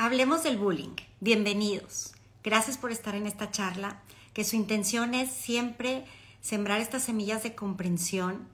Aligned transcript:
Hablemos 0.00 0.44
del 0.44 0.58
bullying. 0.58 0.94
Bienvenidos. 1.18 2.12
Gracias 2.44 2.78
por 2.78 2.92
estar 2.92 3.16
en 3.16 3.26
esta 3.26 3.50
charla, 3.50 4.00
que 4.32 4.44
su 4.44 4.54
intención 4.54 5.12
es 5.12 5.28
siempre 5.28 6.04
sembrar 6.40 6.80
estas 6.80 7.02
semillas 7.02 7.42
de 7.42 7.56
comprensión 7.56 8.46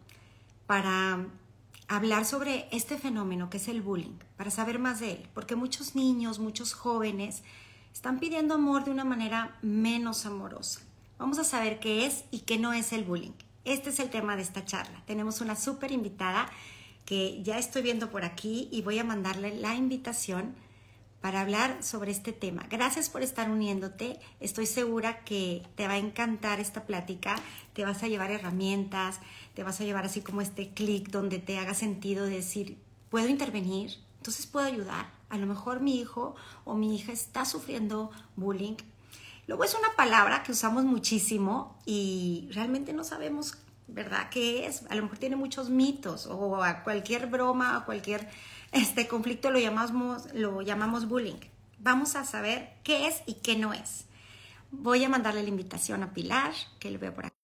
para 0.66 1.26
hablar 1.86 2.24
sobre 2.24 2.66
este 2.72 2.96
fenómeno 2.96 3.50
que 3.50 3.58
es 3.58 3.68
el 3.68 3.82
bullying, 3.82 4.16
para 4.38 4.50
saber 4.50 4.78
más 4.78 5.00
de 5.00 5.10
él, 5.12 5.28
porque 5.34 5.54
muchos 5.54 5.94
niños, 5.94 6.38
muchos 6.38 6.72
jóvenes 6.72 7.42
están 7.92 8.20
pidiendo 8.20 8.54
amor 8.54 8.84
de 8.84 8.92
una 8.92 9.04
manera 9.04 9.58
menos 9.60 10.24
amorosa. 10.24 10.80
Vamos 11.18 11.38
a 11.38 11.44
saber 11.44 11.78
qué 11.78 12.06
es 12.06 12.24
y 12.30 12.38
qué 12.38 12.56
no 12.56 12.72
es 12.72 12.94
el 12.94 13.04
bullying. 13.04 13.34
Este 13.66 13.90
es 13.90 14.00
el 14.00 14.08
tema 14.08 14.34
de 14.36 14.42
esta 14.42 14.64
charla. 14.64 15.02
Tenemos 15.04 15.42
una 15.42 15.56
súper 15.56 15.92
invitada 15.92 16.50
que 17.04 17.42
ya 17.42 17.58
estoy 17.58 17.82
viendo 17.82 18.10
por 18.10 18.24
aquí 18.24 18.70
y 18.72 18.80
voy 18.80 18.98
a 18.98 19.04
mandarle 19.04 19.54
la 19.54 19.74
invitación 19.74 20.63
para 21.24 21.40
hablar 21.40 21.82
sobre 21.82 22.10
este 22.10 22.34
tema. 22.34 22.66
Gracias 22.68 23.08
por 23.08 23.22
estar 23.22 23.50
uniéndote. 23.50 24.20
Estoy 24.40 24.66
segura 24.66 25.24
que 25.24 25.62
te 25.74 25.86
va 25.86 25.94
a 25.94 25.96
encantar 25.96 26.60
esta 26.60 26.84
plática. 26.84 27.36
Te 27.72 27.82
vas 27.82 28.02
a 28.02 28.08
llevar 28.08 28.30
herramientas, 28.30 29.20
te 29.54 29.62
vas 29.62 29.80
a 29.80 29.84
llevar 29.84 30.04
así 30.04 30.20
como 30.20 30.42
este 30.42 30.74
clic 30.74 31.08
donde 31.08 31.38
te 31.38 31.58
haga 31.58 31.72
sentido 31.72 32.26
decir, 32.26 32.76
puedo 33.08 33.26
intervenir, 33.26 33.92
entonces 34.18 34.46
puedo 34.46 34.66
ayudar. 34.66 35.06
A 35.30 35.38
lo 35.38 35.46
mejor 35.46 35.80
mi 35.80 35.98
hijo 35.98 36.34
o 36.66 36.74
mi 36.74 36.94
hija 36.94 37.12
está 37.12 37.46
sufriendo 37.46 38.10
bullying. 38.36 38.76
Luego 39.46 39.64
es 39.64 39.74
una 39.74 39.96
palabra 39.96 40.42
que 40.42 40.52
usamos 40.52 40.84
muchísimo 40.84 41.78
y 41.86 42.50
realmente 42.52 42.92
no 42.92 43.02
sabemos, 43.02 43.56
¿verdad?, 43.86 44.28
qué 44.28 44.66
es. 44.66 44.82
A 44.90 44.94
lo 44.94 45.04
mejor 45.04 45.16
tiene 45.16 45.36
muchos 45.36 45.70
mitos 45.70 46.26
o 46.26 46.62
a 46.62 46.82
cualquier 46.82 47.28
broma 47.28 47.78
o 47.78 47.86
cualquier 47.86 48.28
este 48.74 49.08
conflicto 49.08 49.50
lo 49.50 49.58
llamamos, 49.58 50.32
lo 50.34 50.60
llamamos 50.62 51.08
bullying. 51.08 51.40
Vamos 51.78 52.16
a 52.16 52.24
saber 52.24 52.74
qué 52.82 53.06
es 53.06 53.22
y 53.26 53.34
qué 53.34 53.56
no 53.56 53.72
es. 53.72 54.06
Voy 54.70 55.04
a 55.04 55.08
mandarle 55.08 55.42
la 55.42 55.48
invitación 55.48 56.02
a 56.02 56.12
Pilar, 56.12 56.52
que 56.80 56.90
lo 56.90 56.98
veo 56.98 57.14
por 57.14 57.26
aquí. 57.26 57.34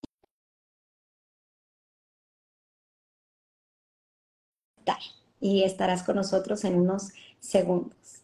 Y 5.39 5.63
estarás 5.63 6.03
con 6.03 6.17
nosotros 6.17 6.63
en 6.65 6.75
unos 6.75 7.09
segundos. 7.39 8.21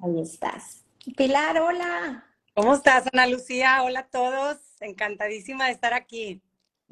Ahí 0.00 0.20
estás. 0.20 0.84
Pilar, 1.16 1.58
hola. 1.58 2.26
¿Cómo 2.54 2.74
estás, 2.74 3.06
Ana 3.12 3.26
Lucía? 3.26 3.82
Hola 3.82 4.00
a 4.00 4.08
todos. 4.08 4.58
Encantadísima 4.80 5.66
de 5.66 5.72
estar 5.72 5.94
aquí. 5.94 6.42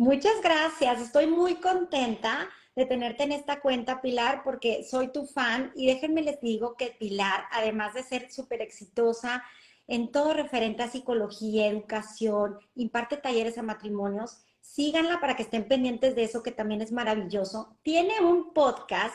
Muchas 0.03 0.42
gracias. 0.42 1.00
Estoy 1.00 1.28
muy 1.28 1.61
contenta 1.61 2.48
de 2.75 2.86
tenerte 2.86 3.22
en 3.22 3.31
esta 3.31 3.61
cuenta, 3.61 4.03
Pilar, 4.03 4.42
porque 4.42 4.83
soy 4.83 5.12
tu 5.12 5.27
fan 5.27 5.70
y 5.77 5.86
déjenme 5.86 6.22
les 6.22 6.41
digo 6.41 6.77
que 6.77 6.97
Pilar, 6.98 7.44
además 7.53 7.94
de 7.94 8.03
ser 8.03 8.28
súper 8.28 8.62
exitosa 8.62 9.44
en 9.86 10.11
todo 10.11 10.34
referente 10.34 10.83
a 10.83 10.91
psicología, 10.91 11.69
educación, 11.69 12.59
imparte 12.75 13.17
talleres 13.17 13.59
a 13.59 13.62
matrimonios, 13.62 14.42
síganla 14.61 15.20
para 15.20 15.36
que 15.36 15.44
estén 15.44 15.69
pendientes 15.69 16.16
de 16.16 16.25
eso 16.25 16.42
que 16.42 16.50
también 16.50 16.83
es 16.83 16.91
maravilloso. 16.91 17.77
Tiene 17.84 18.20
un 18.22 18.53
podcast 18.53 19.14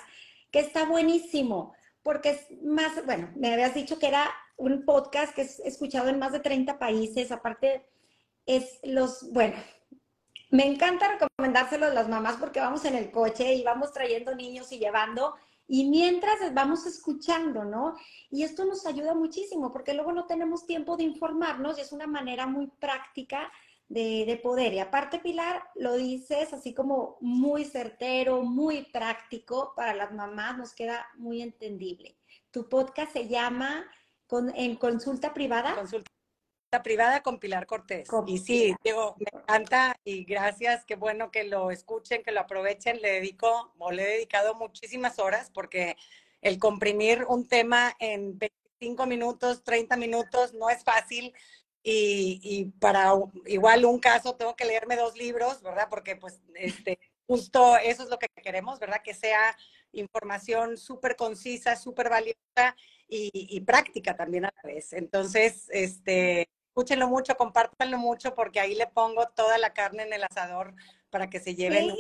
que 0.52 0.60
está 0.60 0.86
buenísimo, 0.86 1.74
porque 2.02 2.30
es 2.30 2.62
más, 2.64 3.06
bueno, 3.06 3.30
me 3.36 3.52
habías 3.52 3.74
dicho 3.74 4.00
que 4.00 4.08
era 4.08 4.32
un 4.56 4.86
podcast 4.86 5.36
que 5.36 5.42
es 5.42 5.60
escuchado 5.60 6.08
en 6.08 6.18
más 6.18 6.32
de 6.32 6.40
30 6.40 6.80
países, 6.80 7.34
aparte 7.34 7.86
es 8.46 8.80
los, 8.84 9.30
bueno, 9.34 9.58
me 10.50 10.66
encanta 10.66 11.08
recomendárselo 11.08 11.88
a 11.88 11.94
las 11.94 12.08
mamás 12.08 12.38
porque 12.38 12.60
vamos 12.60 12.86
en 12.86 12.96
el 12.96 13.12
coche 13.12 13.54
y 13.54 13.64
vamos 13.64 13.92
trayendo 13.92 14.36
niños 14.36 14.72
y 14.72 14.80
llevando 14.80 15.36
y 15.68 15.90
mientras 15.90 16.54
vamos 16.54 16.86
escuchando, 16.86 17.66
¿no? 17.66 17.96
Y 18.30 18.44
esto 18.44 18.64
nos 18.64 18.86
ayuda 18.86 19.14
muchísimo 19.14 19.72
porque 19.74 19.94
luego 19.94 20.14
no 20.14 20.26
tenemos 20.26 20.66
tiempo 20.66 20.96
de 20.96 21.04
informarnos 21.04 21.78
y 21.78 21.82
es 21.82 21.92
una 21.92 22.08
manera 22.08 22.48
muy 22.48 22.68
práctica 22.68 23.52
de, 23.90 24.24
de, 24.26 24.38
poder. 24.38 24.74
Y 24.74 24.80
aparte, 24.80 25.20
Pilar, 25.20 25.64
lo 25.76 25.96
dices 25.96 26.54
así 26.54 26.74
como 26.74 27.18
muy 27.20 27.66
certero, 27.66 28.44
muy 28.44 28.84
práctico 28.86 29.74
para 29.76 29.94
las 29.94 30.14
mamás, 30.14 30.58
nos 30.58 30.74
queda 30.74 31.06
muy 31.16 31.42
entendible. 31.42 32.18
Tu 32.52 32.68
podcast 32.70 33.12
se 33.12 33.28
llama 33.28 33.86
En 34.56 34.76
Consulta 34.78 35.34
Privada. 35.34 35.76
Consulta 35.76 36.12
privada 36.84 37.24
con 37.24 37.40
Pilar 37.40 37.66
Cortés. 37.66 38.10
y 38.26 38.38
sí, 38.40 38.76
digo, 38.84 39.16
me 39.18 39.40
encanta 39.40 39.98
y 40.04 40.26
gracias, 40.26 40.84
qué 40.86 40.96
bueno 40.96 41.32
que 41.32 41.46
lo 41.46 41.72
escuchen, 41.72 42.24
que 42.24 42.32
lo 42.32 42.42
aprovechen. 42.42 43.02
Le 43.02 43.14
dedico 43.14 43.74
o 43.78 43.92
le 43.92 44.04
he 44.04 44.14
dedicado 44.14 44.54
muchísimas 44.56 45.18
horas 45.20 45.50
porque 45.54 45.96
el 46.42 46.60
comprimir 46.60 47.26
un 47.28 47.48
tema 47.48 47.96
en 48.00 48.38
25 48.38 49.06
minutos, 49.06 49.64
30 49.64 49.96
minutos 49.98 50.54
no 50.54 50.70
es 50.70 50.84
fácil. 50.84 51.34
Y, 51.84 52.42
y 52.44 52.66
para 52.80 53.14
igual 53.46 53.86
un 53.86 54.00
caso 54.00 54.36
tengo 54.36 54.56
que 54.58 54.66
leerme 54.66 54.98
dos 54.98 55.16
libros, 55.16 55.62
¿verdad? 55.62 55.88
Porque 55.90 56.18
pues 56.18 56.42
este, 56.56 57.00
justo 57.26 57.78
eso 57.78 58.04
es 58.04 58.10
lo 58.10 58.20
que 58.20 58.28
queremos, 58.44 58.78
¿verdad? 58.80 59.02
Que 59.02 59.14
sea 59.14 59.56
información 59.94 60.76
súper 60.76 61.16
concisa, 61.16 61.78
súper 61.78 62.10
valiosa 62.10 62.76
y, 63.08 63.30
y, 63.34 63.62
práctica 63.62 64.18
también 64.18 64.46
a 64.46 64.54
la 64.54 64.70
vez. 64.70 64.92
Entonces, 64.92 65.70
este, 65.70 66.50
escúchenlo 66.78 67.08
mucho, 67.08 67.36
compártanlo 67.36 67.98
mucho, 67.98 68.36
porque 68.36 68.60
ahí 68.60 68.76
le 68.76 68.86
pongo 68.86 69.28
toda 69.30 69.58
la 69.58 69.74
carne 69.74 70.04
en 70.04 70.14
el 70.14 70.24
asador 70.24 70.76
para 71.10 71.28
que 71.28 71.40
se 71.40 71.56
lleven 71.56 71.92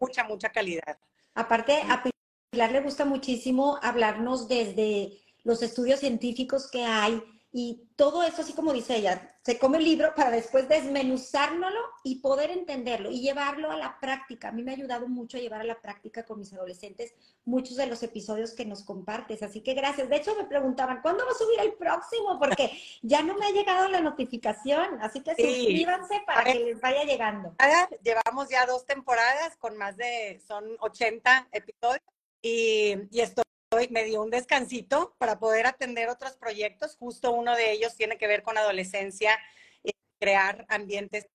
mucha, 0.00 0.24
mucha 0.24 0.48
calidad. 0.48 0.98
Aparte, 1.36 1.80
a 1.88 2.02
Pilar 2.50 2.72
le 2.72 2.80
gusta 2.80 3.04
muchísimo 3.04 3.78
hablarnos 3.80 4.48
desde 4.48 5.20
los 5.44 5.62
estudios 5.62 6.00
científicos 6.00 6.68
que 6.68 6.84
hay 6.84 7.22
y 7.50 7.88
todo 7.96 8.22
eso, 8.22 8.42
así 8.42 8.52
como 8.52 8.74
dice 8.74 8.96
ella, 8.96 9.34
se 9.42 9.58
come 9.58 9.78
el 9.78 9.84
libro 9.84 10.14
para 10.14 10.30
después 10.30 10.68
desmenuzárnoslo 10.68 11.80
y 12.04 12.16
poder 12.20 12.50
entenderlo 12.50 13.10
y 13.10 13.22
llevarlo 13.22 13.70
a 13.70 13.76
la 13.76 13.98
práctica. 13.98 14.48
A 14.48 14.52
mí 14.52 14.62
me 14.62 14.72
ha 14.72 14.74
ayudado 14.74 15.08
mucho 15.08 15.38
a 15.38 15.40
llevar 15.40 15.62
a 15.62 15.64
la 15.64 15.80
práctica 15.80 16.26
con 16.26 16.40
mis 16.40 16.52
adolescentes 16.52 17.14
muchos 17.46 17.76
de 17.76 17.86
los 17.86 18.02
episodios 18.02 18.52
que 18.52 18.66
nos 18.66 18.84
compartes. 18.84 19.42
Así 19.42 19.62
que 19.62 19.72
gracias. 19.72 20.10
De 20.10 20.16
hecho, 20.16 20.36
me 20.36 20.44
preguntaban, 20.44 21.00
¿cuándo 21.00 21.24
va 21.24 21.30
a 21.30 21.34
subir 21.34 21.58
el 21.60 21.72
próximo? 21.72 22.38
Porque 22.38 22.70
ya 23.02 23.22
no 23.22 23.34
me 23.38 23.46
ha 23.46 23.50
llegado 23.50 23.88
la 23.88 24.02
notificación. 24.02 25.00
Así 25.00 25.22
que 25.22 25.30
suscríbanse 25.30 26.20
para 26.26 26.44
que 26.44 26.58
les 26.58 26.80
vaya 26.82 27.04
llegando. 27.04 27.54
Llevamos 28.02 28.50
ya 28.50 28.66
dos 28.66 28.84
temporadas 28.84 29.56
con 29.56 29.78
más 29.78 29.96
de, 29.96 30.42
son 30.46 30.76
80 30.80 31.48
episodios 31.52 32.02
y, 32.42 32.94
y 33.10 33.20
estoy 33.20 33.44
me 33.90 34.04
dio 34.04 34.22
un 34.22 34.30
descansito 34.30 35.14
para 35.18 35.38
poder 35.38 35.66
atender 35.66 36.08
otros 36.08 36.36
proyectos. 36.36 36.96
Justo 36.98 37.32
uno 37.32 37.54
de 37.54 37.72
ellos 37.72 37.94
tiene 37.94 38.18
que 38.18 38.26
ver 38.26 38.42
con 38.42 38.56
adolescencia, 38.58 39.38
y 39.82 39.92
crear 40.20 40.66
ambientes 40.68 41.26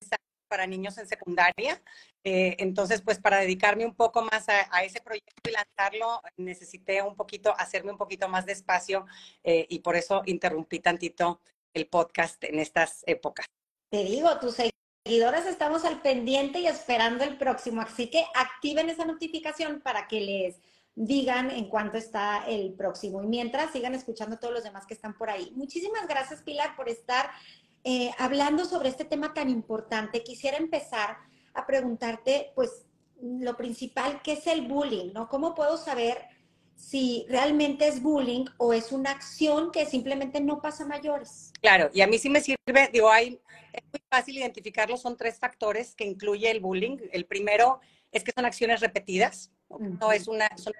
para 0.48 0.66
niños 0.66 0.98
en 0.98 1.06
secundaria. 1.06 1.82
Eh, 2.22 2.56
entonces, 2.58 3.02
pues 3.02 3.18
para 3.18 3.38
dedicarme 3.38 3.84
un 3.84 3.94
poco 3.94 4.22
más 4.22 4.48
a, 4.48 4.84
ese 4.84 5.00
proyecto 5.00 5.32
y 5.48 5.52
lanzarlo, 5.52 6.20
necesité 6.36 7.02
un 7.02 7.16
poquito, 7.16 7.54
hacerme 7.58 7.92
un 7.92 7.98
poquito 7.98 8.28
más 8.28 8.46
de 8.46 8.52
espacio 8.52 9.06
eh, 9.42 9.66
y 9.68 9.80
por 9.80 9.96
eso 9.96 10.22
interrumpí 10.26 10.80
tantito 10.80 11.40
el 11.72 11.86
podcast 11.86 12.42
en 12.44 12.60
estas 12.60 13.02
épocas. 13.06 13.46
Te 13.90 14.04
digo, 14.04 14.38
tus 14.38 14.56
seguidores 15.04 15.46
estamos 15.46 15.84
al 15.84 16.02
pendiente 16.02 16.60
y 16.60 16.66
esperando 16.66 17.24
el 17.24 17.36
próximo, 17.36 17.80
así 17.80 18.08
que 18.08 18.24
activen 18.34 18.90
esa 18.90 19.04
notificación 19.04 19.80
para 19.80 20.06
que 20.06 20.20
les 20.20 20.60
digan 20.96 21.50
en 21.50 21.68
cuánto 21.68 21.98
está 21.98 22.44
el 22.46 22.72
próximo. 22.74 23.22
Y 23.22 23.26
mientras 23.26 23.72
sigan 23.72 23.94
escuchando 23.94 24.38
todos 24.38 24.54
los 24.54 24.64
demás 24.64 24.86
que 24.86 24.94
están 24.94 25.16
por 25.16 25.30
ahí. 25.30 25.52
Muchísimas 25.56 26.06
gracias, 26.06 26.42
Pilar, 26.42 26.76
por 26.76 26.88
estar 26.88 27.30
eh, 27.82 28.10
hablando 28.18 28.64
sobre 28.64 28.88
este 28.88 29.04
tema 29.04 29.34
tan 29.34 29.50
importante. 29.50 30.22
Quisiera 30.22 30.56
empezar 30.56 31.16
a 31.52 31.66
preguntarte, 31.66 32.52
pues, 32.54 32.86
lo 33.20 33.56
principal, 33.56 34.20
¿qué 34.22 34.32
es 34.32 34.46
el 34.46 34.62
bullying? 34.62 35.12
¿No? 35.12 35.28
¿Cómo 35.28 35.54
puedo 35.54 35.76
saber 35.76 36.18
si 36.76 37.24
realmente 37.28 37.86
es 37.86 38.02
bullying 38.02 38.44
o 38.58 38.72
es 38.72 38.92
una 38.92 39.10
acción 39.10 39.70
que 39.70 39.86
simplemente 39.86 40.40
no 40.40 40.60
pasa 40.60 40.84
mayores? 40.84 41.52
Claro, 41.60 41.90
y 41.92 42.00
a 42.00 42.06
mí 42.06 42.18
sí 42.18 42.28
me 42.28 42.40
sirve, 42.40 42.90
digo, 42.92 43.10
hay, 43.10 43.40
es 43.72 43.84
muy 43.92 44.02
fácil 44.10 44.36
identificarlo, 44.38 44.96
son 44.96 45.16
tres 45.16 45.38
factores 45.38 45.94
que 45.94 46.04
incluye 46.04 46.50
el 46.50 46.60
bullying. 46.60 46.98
El 47.12 47.26
primero 47.26 47.80
es 48.12 48.24
que 48.24 48.32
son 48.32 48.44
acciones 48.44 48.80
repetidas, 48.80 49.50
no 49.68 50.12
es 50.12 50.28
una, 50.28 50.48
son 50.56 50.72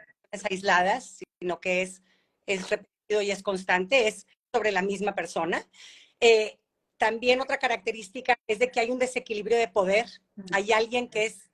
aisladas, 0.50 1.20
sino 1.40 1.60
que 1.60 1.82
es, 1.82 2.02
es 2.46 2.70
repetido 2.70 3.22
y 3.22 3.30
es 3.30 3.42
constante, 3.42 4.08
es 4.08 4.26
sobre 4.52 4.72
la 4.72 4.82
misma 4.82 5.14
persona. 5.14 5.66
Eh, 6.20 6.58
también 6.96 7.40
otra 7.40 7.58
característica 7.58 8.36
es 8.46 8.58
de 8.58 8.70
que 8.70 8.80
hay 8.80 8.90
un 8.90 8.98
desequilibrio 8.98 9.58
de 9.58 9.68
poder. 9.68 10.06
Hay 10.52 10.72
alguien 10.72 11.08
que 11.08 11.26
es 11.26 11.50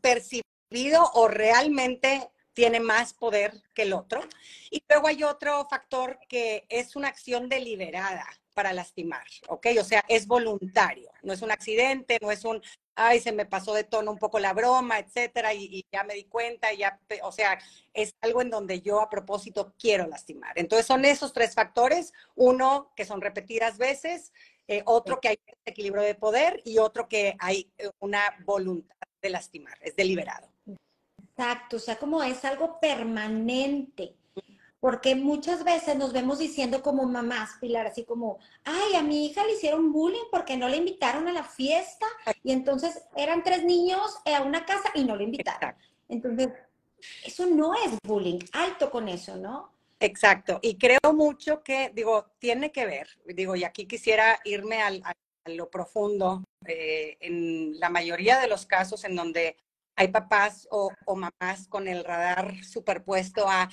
percibido 0.00 1.10
o 1.14 1.28
realmente 1.28 2.30
tiene 2.52 2.80
más 2.80 3.12
poder 3.12 3.52
que 3.74 3.82
el 3.82 3.92
otro. 3.92 4.20
Y 4.70 4.82
luego 4.88 5.08
hay 5.08 5.24
otro 5.24 5.66
factor 5.68 6.18
que 6.28 6.64
es 6.68 6.96
una 6.96 7.08
acción 7.08 7.48
deliberada 7.48 8.26
para 8.54 8.72
lastimar, 8.72 9.26
¿ok? 9.48 9.66
O 9.80 9.84
sea, 9.84 10.04
es 10.08 10.26
voluntario, 10.26 11.10
no 11.22 11.32
es 11.32 11.42
un 11.42 11.50
accidente, 11.50 12.18
no 12.22 12.30
es 12.30 12.44
un, 12.44 12.62
ay, 12.96 13.20
se 13.20 13.32
me 13.32 13.46
pasó 13.46 13.74
de 13.74 13.84
tono 13.84 14.10
un 14.10 14.18
poco 14.18 14.38
la 14.38 14.52
broma, 14.52 14.98
etcétera, 14.98 15.54
y, 15.54 15.84
ya 15.92 16.04
me 16.04 16.14
di 16.14 16.24
cuenta, 16.24 16.72
ya, 16.72 17.00
o 17.22 17.32
sea, 17.32 17.58
es 17.92 18.14
algo 18.20 18.42
en 18.42 18.50
donde 18.50 18.80
yo 18.80 19.00
a 19.00 19.08
propósito 19.08 19.74
quiero 19.78 20.06
lastimar. 20.06 20.52
Entonces 20.56 20.86
son 20.86 21.04
esos 21.04 21.32
tres 21.32 21.54
factores, 21.54 22.12
uno 22.34 22.92
que 22.96 23.04
son 23.04 23.20
repetidas 23.20 23.78
veces, 23.78 24.32
eh, 24.66 24.82
otro 24.86 25.20
que 25.20 25.28
hay 25.28 25.38
equilibrio 25.64 26.02
de 26.02 26.14
poder 26.14 26.62
y 26.64 26.78
otro 26.78 27.08
que 27.08 27.36
hay 27.38 27.70
eh, 27.78 27.90
una 28.00 28.22
voluntad 28.44 28.96
de 29.20 29.30
lastimar, 29.30 29.76
es 29.80 29.96
deliberado. 29.96 30.48
Exacto, 31.36 31.76
o 31.76 31.80
sea, 31.80 31.98
como 31.98 32.22
es 32.22 32.44
algo 32.44 32.78
permanente 32.80 34.14
porque 34.84 35.14
muchas 35.14 35.64
veces 35.64 35.96
nos 35.96 36.12
vemos 36.12 36.38
diciendo 36.38 36.82
como 36.82 37.04
mamás, 37.04 37.52
Pilar, 37.58 37.86
así 37.86 38.04
como, 38.04 38.38
ay, 38.64 38.96
a 38.96 39.02
mi 39.02 39.24
hija 39.24 39.42
le 39.46 39.54
hicieron 39.54 39.90
bullying 39.90 40.26
porque 40.30 40.58
no 40.58 40.68
le 40.68 40.76
invitaron 40.76 41.26
a 41.26 41.32
la 41.32 41.42
fiesta 41.42 42.04
y 42.42 42.52
entonces 42.52 43.02
eran 43.16 43.42
tres 43.42 43.64
niños 43.64 44.18
a 44.26 44.42
una 44.42 44.66
casa 44.66 44.90
y 44.94 45.04
no 45.04 45.16
le 45.16 45.24
invitaron. 45.24 45.74
Entonces, 46.06 46.50
eso 47.24 47.46
no 47.46 47.72
es 47.72 47.92
bullying, 48.06 48.40
alto 48.52 48.90
con 48.90 49.08
eso, 49.08 49.36
¿no? 49.36 49.72
Exacto, 50.00 50.58
y 50.60 50.76
creo 50.76 51.14
mucho 51.14 51.62
que, 51.62 51.90
digo, 51.94 52.26
tiene 52.38 52.70
que 52.70 52.84
ver, 52.84 53.08
digo, 53.24 53.56
y 53.56 53.64
aquí 53.64 53.86
quisiera 53.86 54.38
irme 54.44 54.82
al, 54.82 55.02
a 55.02 55.14
lo 55.48 55.70
profundo, 55.70 56.44
eh, 56.66 57.16
en 57.20 57.80
la 57.80 57.88
mayoría 57.88 58.38
de 58.38 58.48
los 58.48 58.66
casos 58.66 59.04
en 59.04 59.16
donde 59.16 59.56
hay 59.96 60.08
papás 60.08 60.66
o, 60.70 60.92
mamás 61.16 61.68
con 61.68 61.88
el 61.88 62.04
radar 62.04 62.64
superpuesto 62.64 63.48
a 63.48 63.68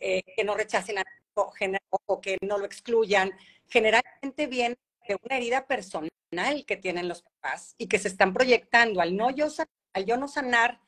eh, 0.00 0.22
que 0.36 0.44
no 0.44 0.54
rechacen 0.54 0.98
a 0.98 1.04
o 1.34 2.20
que 2.20 2.36
no 2.42 2.58
lo 2.58 2.66
excluyan. 2.66 3.32
Generalmente 3.68 4.46
viene 4.46 4.76
de 5.08 5.16
una 5.22 5.36
herida 5.36 5.66
personal 5.66 6.10
que 6.66 6.76
tienen 6.76 7.08
los 7.08 7.22
papás 7.22 7.74
y 7.78 7.86
que 7.86 7.98
se 7.98 8.08
están 8.08 8.32
proyectando 8.32 9.00
al 9.00 9.16
no 9.16 9.30
yo, 9.30 9.48
al 9.92 10.04
yo 10.04 10.16
no 10.16 10.28
sanar 10.28 10.80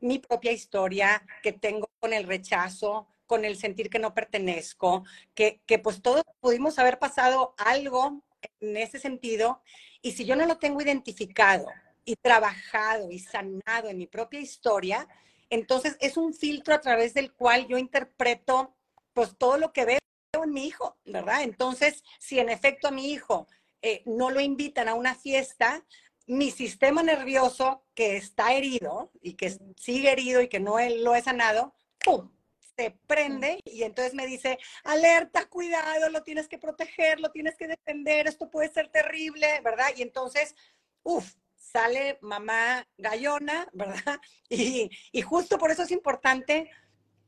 mi 0.00 0.18
propia 0.18 0.52
historia 0.52 1.22
que 1.42 1.52
tengo 1.52 1.90
con 1.98 2.12
el 2.12 2.24
rechazo, 2.24 3.08
con 3.26 3.44
el 3.44 3.56
sentir 3.56 3.90
que 3.90 3.98
no 3.98 4.14
pertenezco, 4.14 5.04
que, 5.34 5.60
que 5.66 5.78
pues 5.78 6.02
todos 6.02 6.24
pudimos 6.40 6.78
haber 6.78 6.98
pasado 6.98 7.54
algo 7.58 8.22
en 8.60 8.76
ese 8.76 8.98
sentido 8.98 9.62
y 10.02 10.12
si 10.12 10.24
yo 10.24 10.34
no 10.36 10.46
lo 10.46 10.58
tengo 10.58 10.80
identificado 10.80 11.66
y 12.10 12.16
trabajado 12.16 13.10
y 13.10 13.20
sanado 13.20 13.88
en 13.88 13.98
mi 13.98 14.08
propia 14.08 14.40
historia, 14.40 15.06
entonces 15.48 15.96
es 16.00 16.16
un 16.16 16.34
filtro 16.34 16.74
a 16.74 16.80
través 16.80 17.14
del 17.14 17.32
cual 17.32 17.68
yo 17.68 17.78
interpreto 17.78 18.74
pues 19.12 19.36
todo 19.38 19.58
lo 19.58 19.72
que 19.72 19.84
veo 19.84 19.98
en 20.42 20.52
mi 20.52 20.66
hijo, 20.66 20.96
¿verdad? 21.04 21.42
Entonces, 21.42 22.02
si 22.18 22.40
en 22.40 22.48
efecto 22.48 22.88
a 22.88 22.90
mi 22.90 23.12
hijo 23.12 23.46
eh, 23.82 24.02
no 24.06 24.30
lo 24.30 24.40
invitan 24.40 24.88
a 24.88 24.94
una 24.94 25.14
fiesta, 25.14 25.84
mi 26.26 26.50
sistema 26.50 27.02
nervioso 27.02 27.84
que 27.94 28.16
está 28.16 28.54
herido 28.54 29.12
y 29.20 29.34
que 29.34 29.56
sigue 29.76 30.10
herido 30.10 30.40
y 30.42 30.48
que 30.48 30.60
no 30.60 30.78
lo 30.80 31.14
he 31.14 31.22
sanado, 31.22 31.74
¡pum! 32.04 32.30
se 32.76 32.92
prende 33.06 33.60
y 33.64 33.82
entonces 33.82 34.14
me 34.14 34.26
dice, 34.26 34.58
alerta, 34.84 35.46
cuidado, 35.46 36.08
lo 36.08 36.22
tienes 36.22 36.48
que 36.48 36.58
proteger, 36.58 37.20
lo 37.20 37.30
tienes 37.30 37.56
que 37.56 37.68
defender, 37.68 38.26
esto 38.26 38.50
puede 38.50 38.72
ser 38.72 38.88
terrible, 38.88 39.60
¿verdad? 39.62 39.88
Y 39.96 40.02
entonces, 40.02 40.54
uff, 41.02 41.34
sale 41.60 42.18
mamá 42.22 42.86
gallona, 42.96 43.68
¿verdad? 43.72 44.20
Y, 44.48 44.90
y, 45.12 45.22
justo 45.22 45.58
por 45.58 45.70
eso 45.70 45.84
es 45.84 45.92
importante 45.92 46.68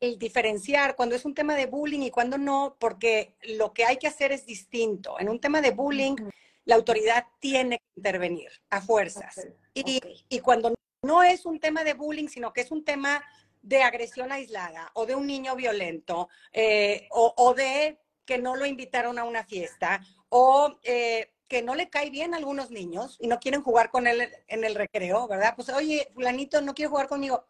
el 0.00 0.18
diferenciar 0.18 0.96
cuando 0.96 1.14
es 1.14 1.24
un 1.24 1.34
tema 1.34 1.54
de 1.54 1.66
bullying 1.66 2.00
y 2.00 2.10
cuando 2.10 2.36
no, 2.36 2.76
porque 2.80 3.36
lo 3.42 3.72
que 3.72 3.84
hay 3.84 3.98
que 3.98 4.08
hacer 4.08 4.32
es 4.32 4.44
distinto. 4.44 5.20
En 5.20 5.28
un 5.28 5.38
tema 5.38 5.60
de 5.60 5.70
bullying, 5.70 6.16
la 6.64 6.74
autoridad 6.74 7.26
tiene 7.38 7.78
que 7.78 7.84
intervenir 7.94 8.50
a 8.70 8.80
fuerzas. 8.80 9.46
Y, 9.72 10.00
y 10.28 10.40
cuando 10.40 10.74
no 11.02 11.22
es 11.22 11.46
un 11.46 11.60
tema 11.60 11.84
de 11.84 11.94
bullying, 11.94 12.26
sino 12.26 12.52
que 12.52 12.62
es 12.62 12.72
un 12.72 12.84
tema 12.84 13.22
de 13.62 13.82
agresión 13.82 14.32
aislada 14.32 14.90
o 14.94 15.06
de 15.06 15.14
un 15.14 15.26
niño 15.26 15.54
violento 15.54 16.28
eh, 16.52 17.06
o, 17.10 17.32
o, 17.36 17.54
de 17.54 18.00
que 18.24 18.38
no 18.38 18.56
lo 18.56 18.66
invitaron 18.66 19.18
a 19.18 19.24
una 19.24 19.44
fiesta 19.44 20.00
o 20.28 20.78
eh, 20.82 21.31
que 21.52 21.60
no 21.60 21.74
le 21.74 21.90
cae 21.90 22.08
bien 22.08 22.32
a 22.32 22.38
algunos 22.38 22.70
niños 22.70 23.18
y 23.20 23.26
no 23.26 23.38
quieren 23.38 23.60
jugar 23.60 23.90
con 23.90 24.06
él 24.06 24.26
en 24.48 24.64
el 24.64 24.74
recreo, 24.74 25.28
¿verdad? 25.28 25.52
Pues, 25.54 25.68
oye, 25.68 26.08
fulanito 26.14 26.62
no 26.62 26.72
quiere 26.72 26.88
jugar 26.88 27.08
conmigo. 27.08 27.46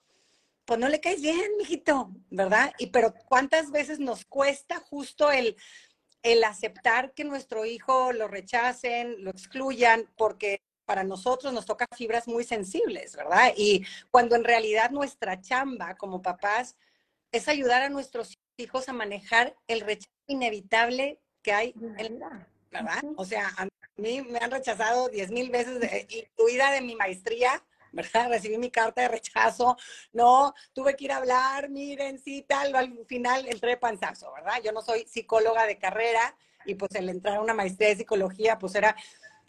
Pues 0.65 0.81
no 0.81 0.89
le 0.89 1.01
caes 1.01 1.23
bien, 1.23 1.57
mijito, 1.57 2.11
¿verdad? 2.29 2.73
Y 2.79 2.89
pero 2.89 3.15
¿cuántas 3.29 3.71
veces 3.71 4.01
nos 4.01 4.25
cuesta 4.25 4.81
justo 4.81 5.31
el, 5.31 5.55
el 6.25 6.43
aceptar 6.43 7.15
que 7.15 7.23
nuestro 7.23 7.65
hijo 7.65 8.13
lo 8.13 8.27
rechacen, 8.27 9.23
lo 9.23 9.31
excluyan, 9.31 10.11
porque 10.17 10.65
para 10.85 11.05
nosotros 11.05 11.53
nos 11.53 11.65
toca 11.65 11.87
fibras 11.97 12.27
muy 12.27 12.43
sensibles, 12.43 13.15
¿verdad? 13.15 13.53
Y 13.57 13.87
cuando 14.11 14.35
en 14.35 14.43
realidad 14.43 14.91
nuestra 14.91 15.41
chamba 15.41 15.95
como 15.95 16.23
papás 16.23 16.75
es 17.31 17.47
ayudar 17.47 17.83
a 17.83 17.89
nuestros 17.89 18.37
hijos 18.57 18.89
a 18.89 18.93
manejar 18.93 19.55
el 19.69 19.81
rechazo 19.81 20.11
inevitable 20.27 21.21
que 21.41 21.53
hay 21.53 21.75
en 21.99 22.19
la 22.19 22.49
¿verdad? 22.73 23.05
O 23.17 23.25
sea, 23.25 23.53
a 23.57 23.65
mí 23.67 23.71
me 24.03 24.39
han 24.39 24.51
rechazado 24.51 25.09
diez 25.09 25.31
mil 25.31 25.51
veces, 25.51 25.81
incluida 26.09 26.71
de 26.73 26.81
mi 26.81 26.97
maestría, 26.97 27.63
¿verdad? 27.93 28.29
Recibí 28.29 28.59
mi 28.59 28.71
carta 28.71 29.03
de 29.03 29.09
rechazo, 29.09 29.77
no, 30.13 30.55
tuve 30.73 30.97
que 30.97 31.05
ir 31.05 31.13
a 31.13 31.19
hablar, 31.19 31.69
miren, 31.69 32.19
sí, 32.19 32.45
tal, 32.49 32.75
al 32.75 33.07
final 33.07 33.47
entré 33.47 33.77
panzazo, 33.77 34.33
¿verdad? 34.33 34.61
Yo 34.65 34.73
no 34.73 34.83
soy 34.83 35.07
psicóloga 35.07 35.67
de 35.67 35.79
carrera 35.79 36.35
y 36.65 36.75
pues 36.75 36.95
el 36.95 37.09
entrar 37.09 37.37
a 37.37 37.41
una 37.41 37.55
maestría 37.55 37.89
de 37.89 37.97
psicología, 37.97 38.59
pues 38.59 38.75
era, 38.75 38.97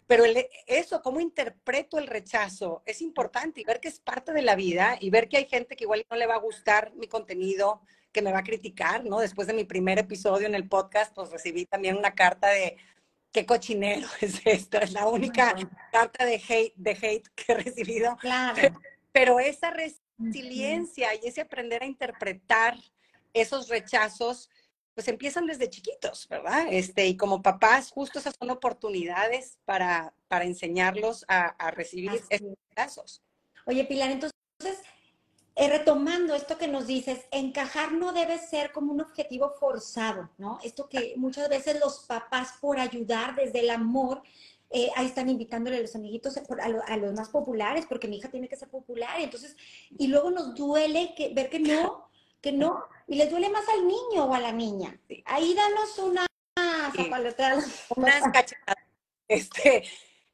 pero 0.06 0.24
eso, 0.66 1.00
cómo 1.02 1.20
interpreto 1.20 1.98
el 1.98 2.06
rechazo, 2.06 2.82
es 2.84 3.00
importante 3.00 3.60
y 3.60 3.64
ver 3.64 3.80
que 3.80 3.88
es 3.88 3.98
parte 3.98 4.32
de 4.32 4.42
la 4.42 4.54
vida 4.54 4.96
y 5.00 5.10
ver 5.10 5.28
que 5.28 5.38
hay 5.38 5.46
gente 5.46 5.76
que 5.76 5.84
igual 5.84 6.04
no 6.10 6.16
le 6.16 6.26
va 6.26 6.34
a 6.34 6.40
gustar 6.40 6.92
mi 6.94 7.08
contenido, 7.08 7.80
que 8.12 8.22
me 8.22 8.32
va 8.32 8.40
a 8.40 8.44
criticar, 8.44 9.04
¿no? 9.04 9.18
Después 9.18 9.48
de 9.48 9.54
mi 9.54 9.64
primer 9.64 9.98
episodio 9.98 10.46
en 10.46 10.54
el 10.54 10.68
podcast, 10.68 11.12
pues 11.14 11.30
recibí 11.30 11.66
también 11.66 11.96
una 11.96 12.14
carta 12.14 12.48
de 12.48 12.76
qué 13.34 13.44
cochinero 13.44 14.08
es 14.22 14.40
esto, 14.46 14.78
es 14.78 14.92
la 14.92 15.06
única 15.08 15.54
carta 15.92 16.24
de 16.24 16.36
hate, 16.48 16.74
de 16.76 16.92
hate 16.92 17.28
que 17.34 17.52
he 17.52 17.56
recibido. 17.56 18.16
Claro. 18.16 18.80
Pero 19.12 19.38
esa 19.40 19.70
resiliencia 19.70 21.14
y 21.16 21.26
ese 21.26 21.42
aprender 21.42 21.82
a 21.82 21.86
interpretar 21.86 22.78
esos 23.34 23.68
rechazos, 23.68 24.48
pues 24.94 25.08
empiezan 25.08 25.46
desde 25.46 25.68
chiquitos, 25.68 26.28
¿verdad? 26.28 26.68
Este, 26.70 27.06
y 27.06 27.16
como 27.16 27.42
papás, 27.42 27.90
justo 27.90 28.20
esas 28.20 28.34
son 28.38 28.50
oportunidades 28.50 29.58
para, 29.64 30.14
para 30.28 30.44
enseñarlos 30.44 31.24
a, 31.28 31.46
a 31.46 31.72
recibir 31.72 32.12
esos 32.30 32.54
rechazos. 32.70 33.22
Oye, 33.66 33.84
Pilar, 33.84 34.10
entonces 34.10 34.34
eh, 35.56 35.68
retomando 35.68 36.34
esto 36.34 36.58
que 36.58 36.66
nos 36.66 36.86
dices, 36.86 37.20
encajar 37.30 37.92
no 37.92 38.12
debe 38.12 38.38
ser 38.38 38.72
como 38.72 38.92
un 38.92 39.00
objetivo 39.00 39.54
forzado, 39.60 40.30
¿no? 40.36 40.58
Esto 40.64 40.88
que 40.88 41.14
muchas 41.16 41.48
veces 41.48 41.78
los 41.78 42.00
papás 42.00 42.54
por 42.60 42.80
ayudar 42.80 43.36
desde 43.36 43.60
el 43.60 43.70
amor, 43.70 44.22
eh, 44.70 44.90
ahí 44.96 45.06
están 45.06 45.28
invitándole 45.28 45.76
a 45.76 45.80
los 45.80 45.94
amiguitos 45.94 46.36
a, 46.36 46.96
los 46.96 47.14
más 47.14 47.28
populares, 47.28 47.86
porque 47.88 48.08
mi 48.08 48.16
hija 48.16 48.30
tiene 48.30 48.48
que 48.48 48.56
ser 48.56 48.68
popular, 48.68 49.20
y 49.20 49.24
entonces, 49.24 49.56
y 49.96 50.08
luego 50.08 50.30
nos 50.32 50.56
duele 50.56 51.14
que, 51.16 51.32
ver 51.32 51.48
que 51.48 51.60
no, 51.60 52.08
que 52.40 52.50
no, 52.50 52.84
y 53.06 53.14
les 53.14 53.30
duele 53.30 53.48
más 53.48 53.68
al 53.68 53.86
niño 53.86 54.24
o 54.24 54.34
a 54.34 54.40
la 54.40 54.50
niña. 54.50 54.98
Ahí 55.24 55.54
danos 55.54 55.98
una 55.98 56.26
Unas 57.96 58.22
cachetadas. 58.32 58.84
Este, 59.28 59.84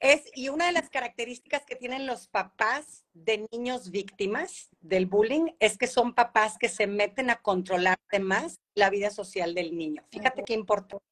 es, 0.00 0.24
y 0.34 0.48
una 0.48 0.66
de 0.66 0.72
las 0.72 0.88
características 0.88 1.64
que 1.66 1.76
tienen 1.76 2.06
los 2.06 2.26
papás 2.26 3.04
de 3.12 3.46
niños 3.52 3.90
víctimas 3.90 4.70
del 4.80 5.06
bullying 5.06 5.52
es 5.60 5.76
que 5.76 5.86
son 5.86 6.14
papás 6.14 6.56
que 6.58 6.70
se 6.70 6.86
meten 6.86 7.28
a 7.28 7.36
controlar 7.36 7.98
más 8.20 8.60
la 8.74 8.88
vida 8.88 9.10
social 9.10 9.54
del 9.54 9.76
niño. 9.76 10.02
Fíjate 10.10 10.42
qué 10.42 10.54
importante. 10.54 11.04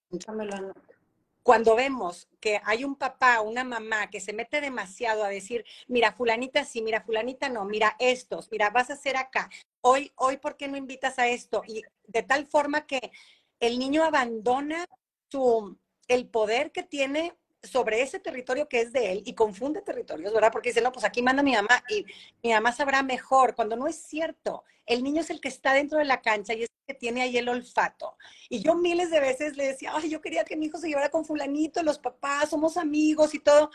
Cuando 1.42 1.76
vemos 1.76 2.28
que 2.40 2.60
hay 2.64 2.84
un 2.84 2.96
papá, 2.96 3.40
una 3.40 3.64
mamá 3.64 4.10
que 4.10 4.20
se 4.20 4.32
mete 4.32 4.60
demasiado 4.60 5.22
a 5.22 5.28
decir, 5.28 5.64
mira, 5.86 6.12
fulanita 6.12 6.64
sí, 6.64 6.82
mira, 6.82 7.02
fulanita 7.02 7.48
no, 7.48 7.64
mira 7.64 7.94
estos, 7.98 8.50
mira, 8.50 8.70
vas 8.70 8.90
a 8.90 8.94
hacer 8.94 9.16
acá, 9.16 9.48
hoy, 9.80 10.12
hoy, 10.16 10.36
¿por 10.36 10.56
qué 10.56 10.68
no 10.68 10.76
invitas 10.76 11.18
a 11.18 11.28
esto? 11.28 11.62
Y 11.66 11.82
de 12.06 12.22
tal 12.22 12.46
forma 12.46 12.86
que 12.86 13.12
el 13.60 13.78
niño 13.78 14.04
abandona 14.04 14.86
su, 15.30 15.78
el 16.06 16.26
poder 16.28 16.70
que 16.70 16.82
tiene 16.82 17.34
sobre 17.62 18.02
ese 18.02 18.20
territorio 18.20 18.68
que 18.68 18.80
es 18.80 18.92
de 18.92 19.12
él 19.12 19.22
y 19.24 19.34
confunde 19.34 19.82
territorios, 19.82 20.32
¿verdad? 20.32 20.52
Porque 20.52 20.70
dice, 20.70 20.80
no, 20.80 20.92
pues 20.92 21.04
aquí 21.04 21.22
manda 21.22 21.42
mi 21.42 21.52
mamá 21.52 21.82
y 21.88 22.04
mi 22.42 22.52
mamá 22.52 22.72
sabrá 22.72 23.02
mejor, 23.02 23.54
cuando 23.54 23.76
no 23.76 23.86
es 23.86 23.96
cierto. 23.96 24.64
El 24.86 25.02
niño 25.02 25.20
es 25.20 25.30
el 25.30 25.40
que 25.40 25.48
está 25.48 25.74
dentro 25.74 25.98
de 25.98 26.04
la 26.04 26.22
cancha 26.22 26.54
y 26.54 26.62
es 26.62 26.70
el 26.70 26.94
que 26.94 26.98
tiene 26.98 27.22
ahí 27.22 27.36
el 27.36 27.48
olfato. 27.48 28.16
Y 28.48 28.62
yo 28.62 28.74
miles 28.74 29.10
de 29.10 29.20
veces 29.20 29.56
le 29.56 29.66
decía, 29.66 29.92
ay, 29.94 30.08
yo 30.08 30.20
quería 30.20 30.44
que 30.44 30.56
mi 30.56 30.66
hijo 30.66 30.78
se 30.78 30.88
llevara 30.88 31.10
con 31.10 31.24
fulanito, 31.24 31.82
los 31.82 31.98
papás, 31.98 32.50
somos 32.50 32.76
amigos 32.76 33.34
y 33.34 33.40
todo. 33.40 33.70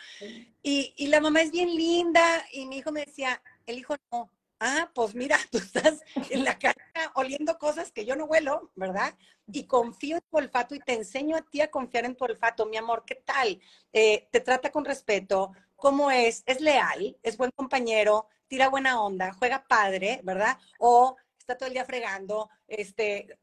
Y, 0.61 0.93
y 0.97 1.07
la 1.07 1.19
mamá 1.19 1.41
es 1.41 1.51
bien 1.51 1.75
linda 1.75 2.45
y 2.51 2.65
mi 2.65 2.77
hijo 2.77 2.91
me 2.91 3.05
decía, 3.05 3.41
el 3.67 3.77
hijo 3.77 3.95
no, 4.11 4.29
ah, 4.63 4.89
pues 4.95 5.13
mira, 5.13 5.37
tú 5.51 5.57
estás 5.57 6.01
en 6.29 6.43
la 6.43 6.57
casa 6.57 6.77
oliendo 7.15 7.57
cosas 7.57 7.91
que 7.91 8.05
yo 8.05 8.15
no 8.15 8.25
huelo, 8.25 8.71
¿verdad? 8.75 9.13
Y 9.51 9.67
confío 9.67 10.15
en 10.15 10.23
tu 10.29 10.37
olfato 10.37 10.73
y 10.73 10.79
te 10.79 10.93
enseño 10.93 11.35
a 11.35 11.41
ti 11.41 11.61
a 11.61 11.69
confiar 11.69 12.05
en 12.05 12.15
tu 12.15 12.23
olfato, 12.25 12.65
mi 12.65 12.77
amor, 12.77 13.03
¿qué 13.05 13.15
tal? 13.15 13.59
Eh, 13.91 14.27
te 14.31 14.39
trata 14.39 14.71
con 14.71 14.85
respeto, 14.85 15.51
cómo 15.75 16.09
es, 16.11 16.43
es 16.45 16.61
leal, 16.61 17.17
es 17.21 17.35
buen 17.37 17.51
compañero, 17.51 18.27
tira 18.47 18.69
buena 18.69 19.01
onda, 19.01 19.33
juega 19.33 19.65
padre, 19.67 20.21
¿verdad? 20.23 20.57
O 20.79 21.17
está 21.37 21.57
todo 21.57 21.67
el 21.67 21.73
día 21.73 21.85
fregando, 21.85 22.49
este, 22.67 23.37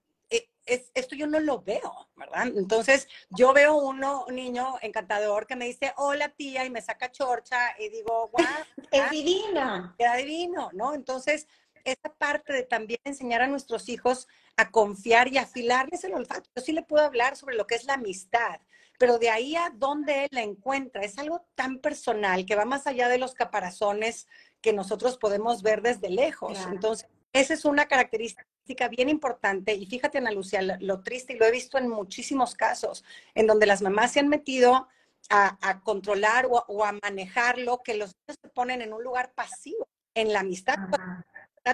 es, 0.67 0.91
esto 0.95 1.15
yo 1.15 1.27
no 1.27 1.41
lo 1.41 1.63
veo, 1.63 2.09
¿verdad? 2.17 2.49
Entonces, 2.49 3.09
yo 3.31 3.53
veo 3.53 3.77
uno, 3.77 4.25
un 4.29 4.35
niño 4.37 4.77
encantador 4.83 5.47
que 5.47 5.57
me 5.57 5.67
dice, 5.67 5.93
hola 5.97 6.29
tía, 6.29 6.65
y 6.65 6.71
me 6.71 6.81
saca 6.81 7.11
chorcha, 7.11 7.75
y 7.79 7.89
digo, 7.89 8.29
guau. 8.29 8.47
es 8.91 9.11
divina. 9.11 9.95
Queda 9.99 10.17
divino, 10.17 10.71
¿no? 10.73 10.95
Entonces, 10.95 11.47
esa 11.85 12.13
parte 12.17 12.53
de 12.53 12.63
también 12.63 13.01
enseñar 13.05 13.43
a 13.43 13.47
nuestros 13.47 13.89
hijos 13.89 14.29
a 14.57 14.71
confiar 14.71 15.29
y 15.29 15.39
afilarles 15.39 16.05
el 16.05 16.15
olfato. 16.15 16.51
Yo 16.55 16.63
sí 16.63 16.73
le 16.73 16.83
puedo 16.83 17.05
hablar 17.05 17.37
sobre 17.37 17.57
lo 17.57 17.67
que 17.67 17.75
es 17.75 17.85
la 17.85 17.95
amistad, 17.95 18.61
pero 18.99 19.19
de 19.19 19.31
ahí 19.31 19.57
a 19.57 19.73
dónde 19.75 20.25
él 20.25 20.29
la 20.33 20.43
encuentra 20.43 21.03
es 21.03 21.19
algo 21.19 21.47
tan 21.55 21.79
personal 21.79 22.45
que 22.45 22.55
va 22.55 22.67
más 22.67 22.87
allá 22.87 23.09
de 23.09 23.19
los 23.19 23.35
caparazones 23.35 24.27
que 24.61 24.75
nosotros 24.75 25.17
podemos 25.17 25.63
ver 25.63 25.81
desde 25.81 26.11
lejos. 26.11 26.59
Entonces, 26.71 27.09
esa 27.33 27.55
es 27.55 27.65
una 27.65 27.87
característica 27.87 28.89
bien 28.89 29.09
importante. 29.09 29.75
Y 29.75 29.87
fíjate, 29.87 30.19
Ana 30.19 30.31
Lucía, 30.31 30.61
lo, 30.81 31.03
triste, 31.03 31.35
y 31.35 31.37
lo 31.37 31.47
he 31.47 31.51
visto 31.51 31.79
en 31.79 31.89
muchísimos 31.89 32.55
casos, 32.55 33.05
en 33.35 33.47
donde 33.47 33.67
las 33.67 33.83
mamás 33.83 34.13
se 34.13 34.21
han 34.21 34.29
metido 34.29 34.89
a, 35.29 35.81
controlar 35.85 36.47
o, 36.51 36.85
a 36.85 36.93
manejarlo, 37.03 37.83
que 37.83 37.95
los 37.95 38.13
niños 38.27 38.39
se 38.43 38.49
ponen 38.49 38.83
en 38.83 38.93
un 38.93 39.03
lugar 39.03 39.33
pasivo, 39.35 39.89
en 40.15 40.33
la 40.33 40.41
amistad. 40.41 40.77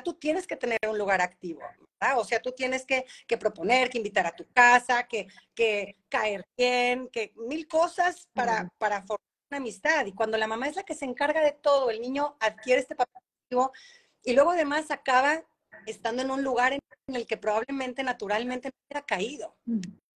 Tú 0.04 0.14
tienes 0.14 0.46
que 0.46 0.56
tener 0.56 0.78
un 0.88 0.98
lugar 0.98 1.22
activo, 1.22 1.60
¿verdad? 2.00 2.18
O 2.18 2.24
sea, 2.24 2.40
tú 2.42 2.52
tienes 2.52 2.84
que, 2.84 3.06
proponer, 3.38 3.88
que 3.88 3.98
invitar 3.98 4.26
a 4.26 4.36
tu 4.36 4.46
casa, 4.52 5.04
que, 5.04 5.26
que 5.54 5.96
caer 6.10 6.44
bien, 6.56 7.08
que 7.08 7.32
mil 7.36 7.66
cosas 7.66 8.28
para, 8.34 8.68
para 8.76 9.00
formar 9.02 9.26
una 9.50 9.58
amistad. 9.58 10.04
Y 10.04 10.12
cuando 10.12 10.36
la 10.36 10.46
mamá 10.46 10.68
es 10.68 10.76
la 10.76 10.82
que 10.82 10.94
se 10.94 11.06
encarga 11.06 11.40
de 11.40 11.52
todo, 11.52 11.88
el 11.88 12.02
niño 12.02 12.36
adquiere 12.40 12.82
este 12.82 12.94
papel 12.94 13.22
activo 13.44 13.72
y 14.26 14.34
luego 14.34 14.50
además 14.50 14.90
acaba 14.90 15.44
estando 15.86 16.20
en 16.20 16.30
un 16.32 16.42
lugar 16.42 16.72
en 16.72 16.80
el 17.14 17.26
que 17.26 17.36
probablemente 17.36 18.02
naturalmente 18.02 18.68
no 18.68 18.74
hubiera 18.84 19.06
caído. 19.06 19.56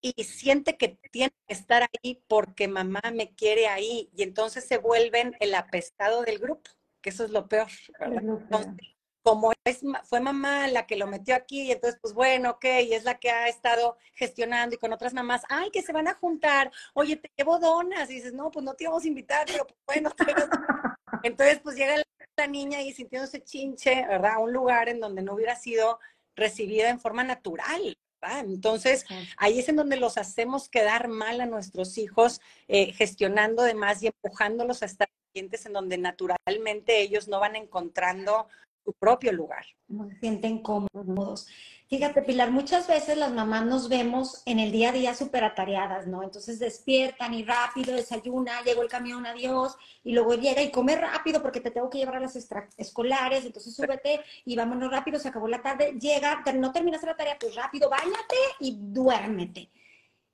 Y 0.03 0.25
siente 0.25 0.77
que 0.77 0.99
tiene 1.13 1.31
que 1.47 1.55
estar 1.55 1.83
ahí 1.83 2.23
porque 2.27 2.67
mamá 2.67 3.01
me 3.15 3.35
quiere 3.35 3.69
ahí. 3.69 4.11
Y 4.17 4.25
entonces 4.25 4.67
se 4.67 4.79
vuelven 4.79 5.37
el 5.39 5.55
apestado 5.55 6.23
del 6.23 6.41
grupo, 6.41 6.71
que 7.01 7.11
eso 7.11 7.25
es 7.25 7.31
lo 7.31 7.47
peor. 7.49 7.69
Entonces, 8.01 8.75
como 9.23 9.53
es, 9.65 9.81
fue 10.05 10.21
mamá 10.21 10.67
la 10.67 10.87
que 10.87 10.97
lo 10.97 11.07
metió 11.07 11.37
aquí, 11.37 11.69
y 11.69 11.73
entonces, 11.73 12.01
pues 12.03 12.13
bueno, 12.13 12.53
ok, 12.53 12.65
y 12.83 12.95
es 12.95 13.05
la 13.05 13.19
que 13.19 13.31
ha 13.31 13.47
estado 13.49 13.97
gestionando 14.15 14.75
y 14.75 14.79
con 14.79 14.93
otras 14.93 15.15
mamás, 15.15 15.43
ay, 15.49 15.71
que 15.71 15.83
se 15.83 15.93
van 15.93 16.09
a 16.09 16.15
juntar, 16.15 16.73
oye, 16.95 17.17
te 17.17 17.31
llevo 17.37 17.59
donas, 17.59 18.11
y 18.11 18.15
dices, 18.15 18.33
no, 18.33 18.51
pues 18.51 18.65
no 18.65 18.75
te 18.75 18.85
íbamos 18.85 19.05
a 19.05 19.09
invitar, 19.09 19.47
pero 19.47 19.67
pues, 19.67 19.79
bueno, 19.87 20.11
entonces, 21.23 21.61
pues 21.61 21.77
llega 21.77 21.99
la 21.99 22.05
niña 22.49 22.79
ahí 22.79 22.93
sintiéndose 22.93 23.43
chinche, 23.43 24.07
¿verdad? 24.07 24.35
A 24.35 24.39
un 24.39 24.53
lugar 24.53 24.89
en 24.89 25.01
donde 25.01 25.23
no 25.23 25.35
hubiera 25.35 25.57
sido 25.57 25.99
recibida 26.35 26.89
en 26.89 27.01
forma 27.01 27.25
natural. 27.25 27.97
¿verdad? 28.21 28.41
Entonces, 28.41 29.07
ahí 29.39 29.59
es 29.59 29.69
en 29.69 29.77
donde 29.77 29.97
los 29.97 30.19
hacemos 30.19 30.69
quedar 30.69 31.09
mal 31.09 31.41
a 31.41 31.47
nuestros 31.47 31.97
hijos, 31.97 32.41
eh, 32.69 32.93
gestionando 32.93 33.63
además 33.63 34.03
y 34.03 34.09
empujándolos 34.09 34.83
a 34.83 34.87
estar 34.87 35.09
clientes 35.33 35.65
en 35.65 35.73
donde 35.73 35.97
naturalmente 35.97 37.01
ellos 37.01 37.29
no 37.29 37.41
van 37.41 37.57
encontrando 37.57 38.49
su 38.85 38.93
propio 38.95 39.33
lugar. 39.33 39.65
No 39.89 40.09
se 40.09 40.19
sienten 40.19 40.63
cómodos. 40.63 41.47
Fíjate, 41.89 42.23
Pilar, 42.23 42.53
muchas 42.53 42.87
veces 42.87 43.19
las 43.19 43.33
mamás 43.33 43.67
nos 43.67 43.89
vemos 43.89 44.43
en 44.47 44.61
el 44.61 44.71
día 44.71 44.91
a 44.91 44.93
día 44.93 45.13
súper 45.13 45.43
atareadas, 45.43 46.07
¿no? 46.07 46.23
Entonces 46.23 46.61
despiertan 46.61 47.35
y 47.35 47.43
rápido 47.43 47.97
desayuna, 47.97 48.63
llegó 48.63 48.83
el 48.83 48.89
camión, 48.89 49.27
adiós, 49.27 49.77
y 50.05 50.13
luego 50.13 50.35
llega 50.35 50.63
y 50.63 50.71
come 50.71 50.95
rápido 50.95 51.43
porque 51.43 51.61
te 51.61 51.73
tengo 51.73 51.91
que 51.91 51.99
llevar 51.99 52.17
a 52.17 52.21
las 52.21 52.37
escolares, 52.77 53.45
entonces 53.45 53.75
súbete 53.75 54.21
y 54.45 54.55
vámonos 54.55 54.89
rápido, 54.89 55.19
se 55.19 55.29
acabó 55.29 55.49
la 55.49 55.63
tarde, 55.63 55.97
llega, 56.01 56.45
no 56.55 56.71
terminaste 56.71 57.09
la 57.09 57.17
tarea, 57.17 57.37
pues 57.41 57.57
rápido, 57.57 57.91
bañate 57.91 58.37
y 58.61 58.77
duérmete. 58.79 59.69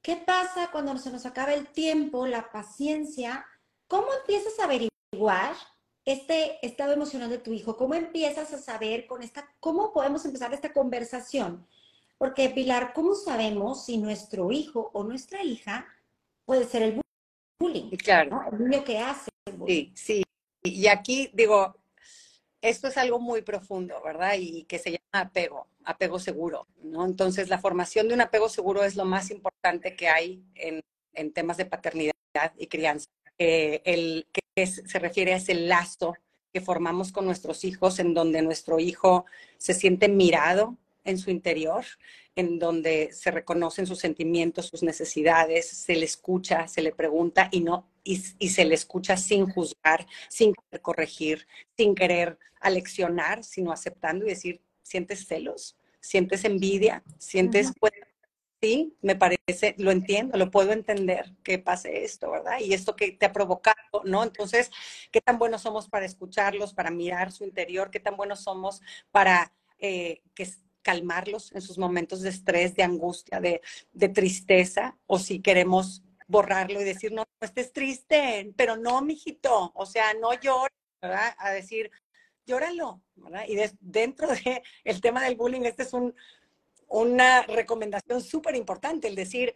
¿Qué 0.03 0.17
pasa 0.17 0.69
cuando 0.71 0.97
se 0.99 1.11
nos 1.11 1.25
acaba 1.25 1.55
el 1.55 1.69
tiempo, 1.69 2.26
la 2.26 2.53
paciencia? 2.53 3.47
¿Cómo 3.88 4.09
empiezas 4.21 4.59
a 4.61 4.65
averiguar 4.65 5.55
este 6.06 6.64
estado 6.64 6.92
emocional 6.92 7.28
de 7.28 7.38
tu 7.38 7.52
hijo? 7.52 7.76
¿Cómo 7.76 7.94
empiezas 7.94 8.52
a 8.54 8.58
saber 8.58 9.06
con 9.06 9.22
esta, 9.22 9.52
cómo 9.60 9.92
podemos 9.92 10.25
empezar 10.25 10.54
esta 10.54 10.72
conversación? 10.72 11.66
Porque 12.16 12.48
Pilar, 12.48 12.92
¿cómo 12.94 13.14
sabemos 13.14 13.84
si 13.84 13.98
nuestro 13.98 14.50
hijo 14.52 14.90
o 14.94 15.04
nuestra 15.04 15.42
hija 15.42 15.86
puede 16.46 16.64
ser 16.64 16.82
el 16.82 17.00
bullying? 17.60 17.90
Claro. 17.98 18.40
El 18.52 18.68
niño 18.68 18.84
que 18.84 18.98
hace. 18.98 19.28
El 19.46 19.56
bullying. 19.56 19.92
Sí, 19.94 20.22
sí. 20.22 20.22
Y 20.62 20.86
aquí 20.86 21.30
digo, 21.34 21.76
esto 22.62 22.88
es 22.88 22.96
algo 22.96 23.18
muy 23.18 23.42
profundo, 23.42 24.00
¿verdad? 24.02 24.34
Y 24.38 24.64
que 24.64 24.78
se 24.78 24.92
llama 24.92 25.28
apego, 25.28 25.66
apego 25.84 26.18
seguro, 26.18 26.66
¿no? 26.82 27.04
Entonces, 27.04 27.48
la 27.48 27.58
formación 27.58 28.08
de 28.08 28.14
un 28.14 28.20
apego 28.20 28.48
seguro 28.48 28.84
es 28.84 28.96
lo 28.96 29.04
más 29.04 29.30
importante 29.30 29.94
que 29.96 30.08
hay 30.08 30.42
en, 30.54 30.80
en 31.14 31.32
temas 31.32 31.56
de 31.56 31.66
paternidad 31.66 32.14
y 32.56 32.66
crianza. 32.68 33.06
Eh, 33.38 33.82
el 33.84 34.26
que 34.32 34.40
se 34.64 34.98
refiere 34.98 35.34
a 35.34 35.36
ese 35.36 35.54
lazo 35.54 36.14
que 36.52 36.62
formamos 36.62 37.12
con 37.12 37.26
nuestros 37.26 37.64
hijos, 37.64 37.98
en 37.98 38.14
donde 38.14 38.40
nuestro 38.40 38.78
hijo 38.78 39.26
se 39.58 39.75
siente 39.75 40.08
mirado 40.08 40.78
en 41.04 41.18
su 41.18 41.30
interior, 41.30 41.84
en 42.34 42.58
donde 42.58 43.10
se 43.12 43.30
reconocen 43.30 43.86
sus 43.86 43.98
sentimientos, 43.98 44.66
sus 44.66 44.82
necesidades, 44.82 45.68
se 45.68 45.94
le 45.94 46.06
escucha, 46.06 46.66
se 46.68 46.80
le 46.80 46.92
pregunta 46.92 47.48
y 47.52 47.60
no 47.60 47.90
y, 48.02 48.16
se 48.16 48.64
le 48.64 48.75
escucha 48.75 49.16
sin 49.16 49.46
juzgar, 49.50 50.06
sin 50.28 50.54
querer 50.54 50.80
corregir, 50.80 51.46
sin 51.76 51.94
querer 51.94 52.38
aleccionar, 52.60 53.44
sino 53.44 53.72
aceptando 53.72 54.25
y 54.25 54.30
decir, 54.30 54.62
¿sientes 54.82 55.26
celos? 55.26 55.76
¿Sientes 56.00 56.44
envidia? 56.44 57.02
¿Sientes 57.18 57.72
sí, 58.60 58.96
me 59.02 59.16
parece, 59.16 59.75
lo 59.78 59.90
entiendo, 59.90 60.38
lo 60.38 60.50
puedo 60.50 60.72
entender 60.72 61.34
que 61.42 61.58
pase 61.58 62.04
esto, 62.04 62.30
¿verdad? 62.30 62.58
Y 62.60 62.75
esto 62.75 62.96
que 62.96 63.12
te 63.12 63.26
ha 63.26 63.32
provocado, 63.32 64.02
¿no? 64.04 64.22
Entonces, 64.22 64.70
¿qué 65.12 65.20
tan 65.20 65.38
buenos 65.38 65.62
somos 65.62 65.88
para 65.88 66.06
escucharlos, 66.06 66.75
para 66.75 66.90
mirar 66.90 67.32
su 67.32 67.44
interior? 67.44 67.90
¿Qué 67.90 68.00
tan 68.00 68.16
buenos 68.16 68.40
somos 68.40 68.80
para 69.10 69.52
eh, 69.78 70.22
que, 70.34 70.48
calmarlos 70.82 71.52
en 71.52 71.62
sus 71.62 71.78
momentos 71.78 72.22
de 72.22 72.28
estrés, 72.30 72.76
de 72.76 72.84
angustia, 72.84 73.40
de, 73.40 73.60
de 73.92 74.08
tristeza? 74.08 74.96
O 75.06 75.18
si 75.18 75.40
queremos 75.40 76.02
borrarlo 76.28 76.80
y 76.80 76.84
decir, 76.84 77.12
no, 77.12 77.25
no 77.40 77.44
estés 77.44 77.72
triste, 77.72 78.52
pero 78.56 78.76
no, 78.76 79.00
mijito, 79.02 79.72
o 79.75 79.86
sea, 79.86 80.14
no 80.14 80.32
llores, 80.34 80.76
¿verdad? 81.00 81.34
A 81.38 81.50
decir, 81.50 81.90
llóralo, 82.46 83.02
¿verdad? 83.16 83.44
Y 83.48 83.56
dentro 83.80 84.28
del 84.28 84.62
el 84.84 85.00
tema 85.00 85.22
del 85.22 85.36
bullying, 85.36 85.62
este 85.62 85.82
es 85.82 85.92
un, 85.92 86.14
una 86.88 87.43
recomendación 87.43 88.21
súper 88.21 88.57
importante, 88.57 89.09
el 89.09 89.14
decir, 89.14 89.55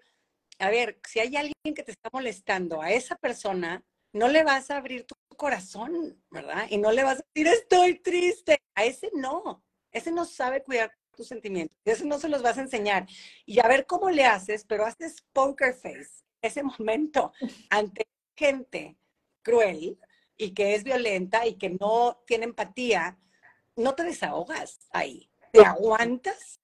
a 0.58 0.70
ver, 0.70 1.00
si 1.08 1.20
hay 1.20 1.36
alguien 1.36 1.74
que 1.74 1.82
te 1.82 1.92
está 1.92 2.10
molestando 2.12 2.82
a 2.82 2.90
esa 2.90 3.16
persona, 3.16 3.84
no 4.12 4.28
le 4.28 4.42
vas 4.42 4.70
a 4.70 4.76
abrir 4.76 5.04
tu 5.04 5.14
corazón, 5.36 6.22
¿verdad? 6.30 6.66
Y 6.68 6.78
no 6.78 6.92
le 6.92 7.04
vas 7.04 7.20
a 7.20 7.24
decir, 7.32 7.52
estoy 7.52 7.98
triste. 8.00 8.60
A 8.74 8.84
ese 8.84 9.10
no, 9.14 9.64
ese 9.90 10.10
no 10.10 10.24
sabe 10.24 10.62
cuidar 10.62 10.92
tus 11.16 11.28
sentimientos, 11.28 11.76
ese 11.84 12.04
no 12.06 12.18
se 12.18 12.28
los 12.28 12.42
vas 12.42 12.58
a 12.58 12.62
enseñar. 12.62 13.06
Y 13.46 13.60
a 13.60 13.68
ver 13.68 13.86
cómo 13.86 14.10
le 14.10 14.24
haces, 14.24 14.64
pero 14.64 14.84
haces 14.84 15.24
poker 15.32 15.74
face 15.74 16.24
ese 16.42 16.62
momento 16.78 17.32
ante 17.68 18.06
gente 18.36 18.96
cruel 19.42 19.98
y 20.36 20.54
que 20.54 20.74
es 20.74 20.84
violenta 20.84 21.46
y 21.46 21.56
que 21.56 21.70
no 21.70 22.22
tiene 22.26 22.44
empatía, 22.44 23.18
no 23.76 23.94
te 23.94 24.04
desahogas 24.04 24.88
ahí. 24.90 25.30
Te 25.52 25.64
aguantas 25.64 26.59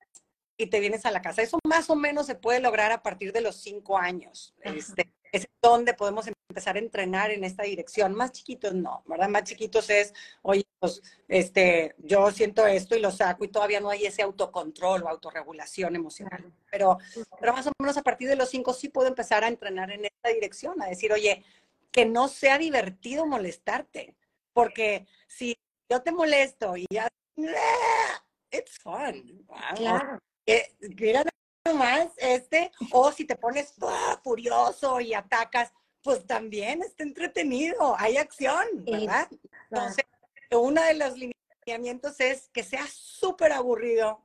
y 0.57 0.67
te 0.67 0.81
vienes 0.81 1.05
a 1.07 1.11
la 1.11 1.23
casa. 1.23 1.43
Eso 1.43 1.59
más 1.65 1.91
o 1.91 1.97
menos 1.97 2.27
se 2.27 2.35
puede 2.35 2.61
lograr 2.61 2.93
a 2.93 3.03
partir 3.03 3.33
de 3.33 3.41
los 3.41 3.57
cinco 3.57 3.99
años. 3.99 4.55
Este, 4.63 5.13
es 5.33 5.49
donde 5.61 5.95
podemos 5.95 6.27
empezar 6.49 6.77
a 6.77 6.79
entrenar 6.79 7.31
en 7.31 7.45
esta 7.45 7.65
dirección. 7.65 8.15
Más 8.15 8.33
chiquitos 8.33 8.75
no, 8.75 9.03
¿verdad? 9.07 9.29
Más 9.29 9.45
chiquitos 9.45 9.91
es, 9.91 10.15
oye, 10.43 10.67
pues, 10.79 11.03
este, 11.29 11.95
yo 11.99 12.31
siento 12.31 12.67
esto 12.67 12.97
y 12.97 13.01
lo 13.01 13.11
saco 13.11 13.45
y 13.45 13.49
todavía 13.49 13.81
no 13.81 13.91
hay 13.91 14.07
ese 14.07 14.23
autocontrol 14.23 15.03
o 15.03 15.09
autorregulación 15.09 15.95
emocional. 15.95 16.53
Pero, 16.71 16.99
pero 17.39 17.53
más 17.53 17.67
o 17.67 17.73
menos 17.79 17.97
a 17.97 18.03
partir 18.03 18.29
de 18.29 18.37
los 18.37 18.49
cinco 18.49 18.73
sí 18.73 18.89
puedo 18.89 19.09
empezar 19.09 19.45
a 19.45 19.49
entrenar 19.49 19.91
en 19.91 20.07
esta 20.07 20.31
dirección, 20.31 20.81
a 20.81 20.87
decir, 20.87 21.13
oye, 21.13 21.45
que 21.91 22.07
no 22.07 22.29
sea 22.29 22.59
divertido 22.59 23.27
molestarte, 23.27 24.15
porque 24.53 25.07
si 25.27 25.57
yo 25.91 26.03
te 26.03 26.13
molesto 26.13 26.77
y 26.77 26.87
ya, 26.91 27.09
it's 28.51 28.79
fun. 28.79 29.47
Claro 29.77 30.21
que, 30.47 30.75
mira 30.99 31.25
más 31.75 32.09
este, 32.19 32.71
o 32.93 33.11
si 33.13 33.25
te 33.25 33.37
pones 33.37 33.75
furioso 34.23 35.01
y 35.01 35.15
atacas, 35.15 35.73
pues 36.03 36.25
también 36.25 36.83
está 36.83 37.03
entretenido, 37.03 37.97
hay 37.99 38.17
acción, 38.17 38.65
¿verdad? 38.85 39.29
Entonces, 39.71 40.05
uno 40.53 40.81
de 40.83 40.95
los 40.95 41.15
lineamientos 41.19 42.21
es 42.21 42.49
que 42.53 42.63
sea 42.63 42.87
súper 42.87 43.53
aburrido 43.53 44.25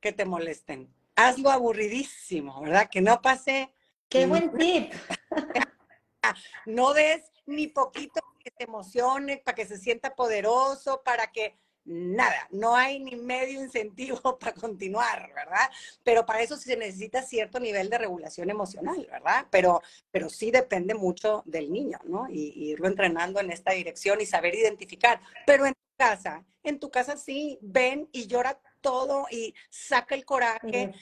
que 0.00 0.12
te 0.12 0.24
molesten. 0.24 0.94
Hazlo 1.16 1.50
aburridísimo, 1.50 2.60
¿verdad? 2.60 2.88
Que 2.88 3.00
no 3.00 3.20
pase. 3.20 3.72
Qué 4.08 4.26
buen 4.26 4.56
tip. 4.56 4.92
no 6.66 6.94
des 6.94 7.24
ni 7.46 7.66
poquito 7.66 8.20
que 8.38 8.52
se 8.56 8.64
emocione, 8.64 9.38
para 9.38 9.56
que 9.56 9.66
se 9.66 9.78
sienta 9.78 10.14
poderoso, 10.14 11.02
para 11.04 11.32
que 11.32 11.58
nada, 11.86 12.48
no 12.50 12.74
hay 12.74 12.98
ni 12.98 13.16
medio 13.16 13.62
incentivo 13.62 14.20
para 14.38 14.52
continuar, 14.52 15.30
¿verdad? 15.34 15.70
Pero 16.02 16.26
para 16.26 16.42
eso 16.42 16.56
sí 16.56 16.64
se 16.64 16.76
necesita 16.76 17.22
cierto 17.22 17.60
nivel 17.60 17.88
de 17.88 17.98
regulación 17.98 18.50
emocional, 18.50 19.06
¿verdad? 19.10 19.46
Pero, 19.50 19.82
pero 20.10 20.28
sí 20.28 20.50
depende 20.50 20.94
mucho 20.94 21.42
del 21.46 21.72
niño, 21.72 21.98
¿no? 22.04 22.28
Y, 22.28 22.66
irlo 22.66 22.88
entrenando 22.88 23.40
en 23.40 23.50
esta 23.50 23.72
dirección 23.72 24.20
y 24.20 24.26
saber 24.26 24.54
identificar. 24.54 25.20
Pero 25.46 25.66
en 25.66 25.74
tu 25.74 25.96
casa, 25.96 26.44
en 26.62 26.80
tu 26.80 26.90
casa 26.90 27.16
sí, 27.16 27.58
ven 27.62 28.08
y 28.12 28.26
llora 28.26 28.58
todo 28.80 29.26
y 29.30 29.54
saca 29.70 30.14
el 30.14 30.24
coraje. 30.24 30.92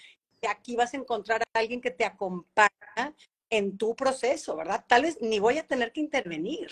Y 0.43 0.47
aquí 0.47 0.77
vas 0.77 0.93
a 0.93 0.99
encontrar 0.99 1.43
a 1.43 1.59
alguien 1.59 1.81
que 1.81 1.91
te 1.91 2.05
acompaña 2.05 3.15
en 3.51 3.79
tu 3.79 3.95
proceso, 3.95 4.57
¿verdad? 4.57 4.85
Tal 4.87 5.03
vez 5.03 5.19
ni 5.21 5.39
voy 5.39 5.59
a 5.59 5.67
tener 5.67 5.93
que 5.93 6.01
intervenir, 6.01 6.71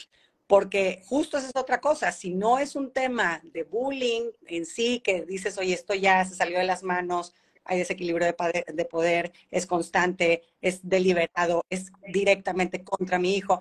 porque 0.53 1.01
justo 1.07 1.39
esa 1.39 1.47
es 1.47 1.57
otra 1.57 1.81
cosa, 1.81 2.13
si 2.13 2.35
no 2.35 2.59
es 2.59 2.77
un 2.77 2.93
tema 2.93 3.41
de 3.43 3.63
bullying 3.63 4.33
en 4.49 4.67
sí, 4.67 5.01
que 5.01 5.25
dices, 5.25 5.57
oye, 5.57 5.73
esto 5.73 5.95
ya 5.95 6.27
se 6.27 6.35
salió 6.35 6.59
de 6.59 6.65
las 6.65 6.83
manos, 6.83 7.33
hay 7.65 7.79
desequilibrio 7.79 8.27
de, 8.27 8.65
de 8.71 8.85
poder, 8.85 9.33
es 9.51 9.65
constante, 9.65 10.43
es 10.61 10.87
deliberado, 10.87 11.65
es 11.71 11.91
directamente 12.07 12.85
contra 12.85 13.19
mi 13.19 13.35
hijo, 13.35 13.61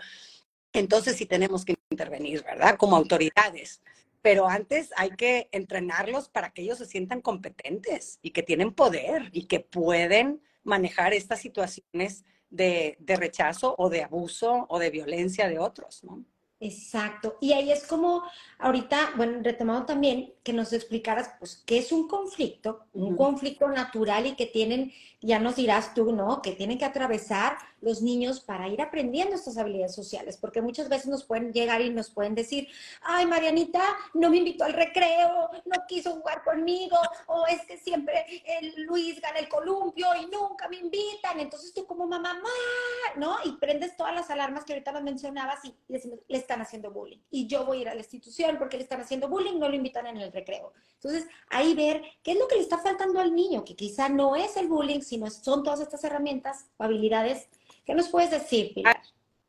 entonces 0.74 1.15
sí 1.15 1.25
tenemos 1.25 1.63
que 1.63 1.75
intervenir, 1.91 2.43
¿verdad? 2.43 2.75
Como 2.75 2.98
autoridades. 2.98 3.81
Pero 4.21 4.50
antes 4.50 4.89
hay 4.98 5.12
que 5.12 5.48
entrenarlos 5.53 6.27
para 6.27 6.51
que 6.51 6.63
ellos 6.63 6.79
se 6.79 6.86
sientan 6.88 7.21
competentes 7.21 8.19
y 8.21 8.31
que 8.31 8.43
tienen 8.43 8.74
poder 8.74 9.29
y 9.31 9.45
que 9.45 9.62
pueden 9.62 10.41
manejar 10.65 11.13
estas 11.13 11.39
situaciones 11.39 12.25
de, 12.50 12.98
de 13.00 13.15
rechazo 13.15 13.75
o 13.77 13.89
de 13.89 14.03
abuso 14.03 14.65
o 14.67 14.77
de 14.77 14.89
violencia 14.89 15.48
de 15.48 15.57
otros, 15.57 16.03
¿no? 16.03 16.25
Exacto. 16.63 17.38
Y 17.41 17.53
ahí 17.53 17.72
es 17.72 17.88
como, 17.88 18.22
ahorita, 18.60 19.13
bueno, 19.18 19.39
retomado 19.41 19.86
también, 19.88 20.32
que 20.44 20.53
nos 20.53 20.72
explicaras, 20.74 21.32
pues, 21.39 21.63
qué 21.65 21.80
es 21.80 21.91
un 21.91 22.08
conflicto, 22.08 22.86
un 22.94 23.18
conflicto 23.18 23.68
natural 23.68 24.27
y 24.27 24.36
que 24.36 24.46
tienen, 24.46 24.94
ya 25.22 25.39
nos 25.39 25.56
dirás 25.56 25.96
tú, 25.96 26.13
¿no? 26.13 26.44
Que 26.44 26.51
tienen 26.51 26.77
que 26.77 26.86
atravesar 26.86 27.58
los 27.81 28.01
niños 28.01 28.39
para 28.39 28.67
ir 28.67 28.81
aprendiendo 28.81 29.35
estas 29.35 29.57
habilidades 29.57 29.95
sociales, 29.95 30.38
porque 30.38 30.61
muchas 30.61 30.88
veces 30.89 31.07
nos 31.07 31.23
pueden 31.23 31.51
llegar 31.51 31.81
y 31.81 31.89
nos 31.89 32.09
pueden 32.09 32.35
decir, 32.35 32.67
ay, 33.01 33.25
Marianita, 33.25 33.81
no 34.13 34.29
me 34.29 34.38
invitó 34.38 34.63
al 34.63 34.73
recreo, 34.73 35.50
no 35.65 35.83
quiso 35.88 36.13
jugar 36.13 36.43
conmigo, 36.43 36.97
o 37.27 37.45
es 37.47 37.65
que 37.65 37.77
siempre 37.77 38.25
el 38.59 38.83
Luis 38.83 39.19
gana 39.19 39.39
el 39.39 39.50
columpio 39.50 40.07
y 40.21 40.25
nunca 40.27 40.69
me 40.69 40.77
invitan, 40.77 41.39
entonces 41.39 41.73
tú 41.73 41.85
como 41.85 42.07
mamá, 42.07 42.35
¿no? 43.17 43.38
Y 43.45 43.53
prendes 43.53 43.97
todas 43.97 44.13
las 44.13 44.29
alarmas 44.29 44.63
que 44.63 44.73
ahorita 44.73 44.91
las 44.91 45.03
mencionabas 45.03 45.65
y, 45.65 45.75
le 45.88 46.38
están 46.38 46.61
haciendo 46.61 46.91
bullying, 46.91 47.19
y 47.29 47.47
yo 47.47 47.65
voy 47.65 47.79
a 47.79 47.81
ir 47.81 47.89
a 47.89 47.95
la 47.95 48.01
institución 48.01 48.57
porque 48.57 48.77
le 48.77 48.83
están 48.83 49.01
haciendo 49.01 49.27
bullying, 49.27 49.59
no 49.59 49.67
lo 49.67 49.75
invitan 49.75 50.07
en 50.07 50.17
el 50.17 50.31
recreo. 50.31 50.73
Entonces, 50.95 51.27
ahí 51.50 51.73
ver 51.73 52.03
qué 52.23 52.33
es 52.33 52.39
lo 52.39 52.47
que 52.47 52.55
le 52.55 52.61
está 52.61 52.77
faltando 52.77 53.19
al 53.19 53.35
niño, 53.35 53.63
que 53.65 53.75
quizá 53.75 54.07
no 54.07 54.35
es 54.35 54.55
el 54.55 54.67
bullying, 54.67 55.01
sino 55.01 55.29
son 55.29 55.63
todas 55.63 55.81
estas 55.81 56.03
herramientas, 56.03 56.67
habilidades 56.77 57.47
¿Qué 57.91 57.95
nos 57.95 58.07
puedes 58.07 58.31
decir? 58.31 58.71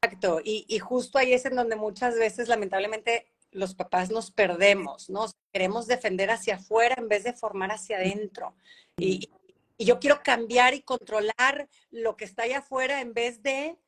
Exacto, 0.02 0.40
y, 0.42 0.76
justo 0.80 1.16
ahí 1.16 1.32
es 1.32 1.44
en 1.44 1.54
donde 1.54 1.76
muchas 1.76 2.16
veces, 2.16 2.48
lamentablemente, 2.48 3.30
los 3.52 3.76
papás 3.76 4.10
nos 4.10 4.32
perdemos, 4.32 5.08
¿no? 5.08 5.26
Queremos 5.52 5.86
defender 5.86 6.28
hacia 6.28 6.56
afuera 6.56 6.96
en 6.98 7.06
vez 7.06 7.22
de 7.22 7.34
formar 7.34 7.70
hacia 7.70 7.98
adentro. 7.98 8.56
Y, 8.96 9.30
y 9.78 9.84
yo 9.84 10.00
quiero 10.00 10.24
cambiar 10.24 10.74
y 10.74 10.82
controlar 10.82 11.68
lo 11.92 12.16
que 12.16 12.24
está 12.24 12.42
allá 12.42 12.58
afuera 12.58 13.00
en 13.00 13.14
vez 13.14 13.44
de 13.44 13.78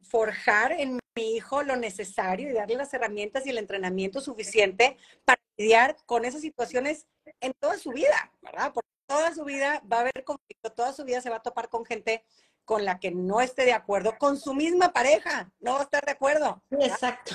forjar 0.00 0.72
en 0.72 0.98
mi 1.14 1.36
hijo 1.36 1.62
lo 1.62 1.76
necesario 1.76 2.48
y 2.48 2.54
darle 2.54 2.76
las 2.76 2.94
herramientas 2.94 3.44
y 3.44 3.50
el 3.50 3.58
entrenamiento 3.58 4.22
suficiente 4.22 4.96
para 5.26 5.38
lidiar 5.58 5.98
con 6.06 6.24
esas 6.24 6.40
situaciones 6.40 7.06
en 7.42 7.52
toda 7.60 7.76
su 7.76 7.90
vida, 7.90 8.32
¿verdad? 8.40 8.72
Porque 8.72 8.88
toda 9.06 9.34
su 9.34 9.44
vida 9.44 9.82
va 9.90 9.98
a 9.98 10.00
haber 10.00 10.24
conflicto, 10.24 10.72
toda 10.72 10.94
su 10.94 11.04
vida 11.04 11.20
se 11.20 11.28
va 11.28 11.36
a 11.36 11.42
topar 11.42 11.68
con 11.68 11.84
gente 11.84 12.24
con 12.68 12.84
la 12.84 13.00
que 13.00 13.10
no 13.10 13.40
esté 13.40 13.64
de 13.64 13.72
acuerdo, 13.72 14.18
con 14.18 14.38
su 14.38 14.52
misma 14.52 14.92
pareja, 14.92 15.50
no 15.58 15.72
va 15.72 15.80
a 15.80 15.84
estar 15.84 16.04
de 16.04 16.12
acuerdo. 16.12 16.62
Exacto. 16.70 17.34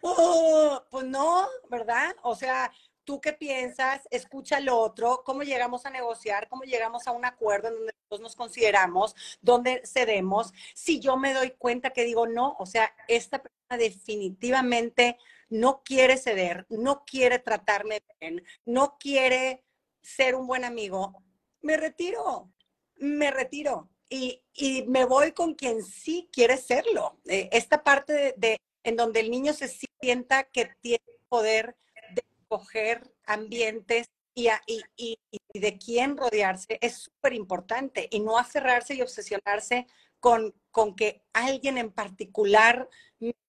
Oh, 0.00 0.82
pues 0.90 1.04
no, 1.04 1.46
¿verdad? 1.68 2.16
O 2.22 2.34
sea, 2.34 2.72
¿tú 3.04 3.20
qué 3.20 3.34
piensas? 3.34 4.08
Escucha 4.10 4.56
al 4.56 4.70
otro, 4.70 5.22
cómo 5.22 5.42
llegamos 5.42 5.84
a 5.84 5.90
negociar, 5.90 6.48
cómo 6.48 6.62
llegamos 6.62 7.06
a 7.06 7.10
un 7.10 7.26
acuerdo 7.26 7.68
en 7.68 7.74
donde 7.74 7.94
todos 8.08 8.22
nos 8.22 8.36
consideramos, 8.36 9.14
donde 9.42 9.82
cedemos. 9.84 10.54
Si 10.74 10.98
yo 10.98 11.18
me 11.18 11.34
doy 11.34 11.50
cuenta 11.50 11.90
que 11.90 12.04
digo 12.04 12.26
no, 12.26 12.56
o 12.58 12.64
sea, 12.64 12.90
esta 13.06 13.42
persona 13.42 13.76
definitivamente 13.76 15.18
no 15.50 15.82
quiere 15.84 16.16
ceder, 16.16 16.64
no 16.70 17.04
quiere 17.04 17.38
tratarme 17.38 18.02
bien, 18.18 18.42
no 18.64 18.96
quiere 18.98 19.62
ser 20.00 20.36
un 20.36 20.46
buen 20.46 20.64
amigo, 20.64 21.22
me 21.60 21.76
retiro, 21.76 22.53
me 22.96 23.30
retiro 23.30 23.88
y, 24.08 24.40
me 24.86 25.04
voy 25.04 25.32
con 25.32 25.54
quien 25.54 25.82
sí 25.82 26.28
quiere 26.32 26.56
serlo. 26.56 27.18
Eh, 27.26 27.48
esta 27.52 27.82
parte 27.82 28.34
de, 28.36 28.60
en 28.84 28.96
donde 28.96 29.20
el 29.20 29.30
niño 29.30 29.52
se 29.52 29.68
sienta 30.00 30.44
que 30.44 30.70
tiene 30.80 31.02
poder 31.28 31.76
de 32.14 32.22
escoger 32.40 33.02
ambientes 33.26 34.06
y, 34.34 34.48
y, 34.96 35.18
de 35.52 35.78
quién 35.78 36.16
rodearse 36.16 36.78
es 36.80 36.98
súper 36.98 37.32
importante 37.34 38.08
y 38.10 38.20
no 38.20 38.38
aferrarse 38.38 38.94
y 38.94 39.02
obsesionarse 39.02 39.86
con, 40.20 40.54
con 40.70 40.94
que 40.94 41.22
alguien 41.32 41.78
en 41.78 41.90
particular 41.90 42.88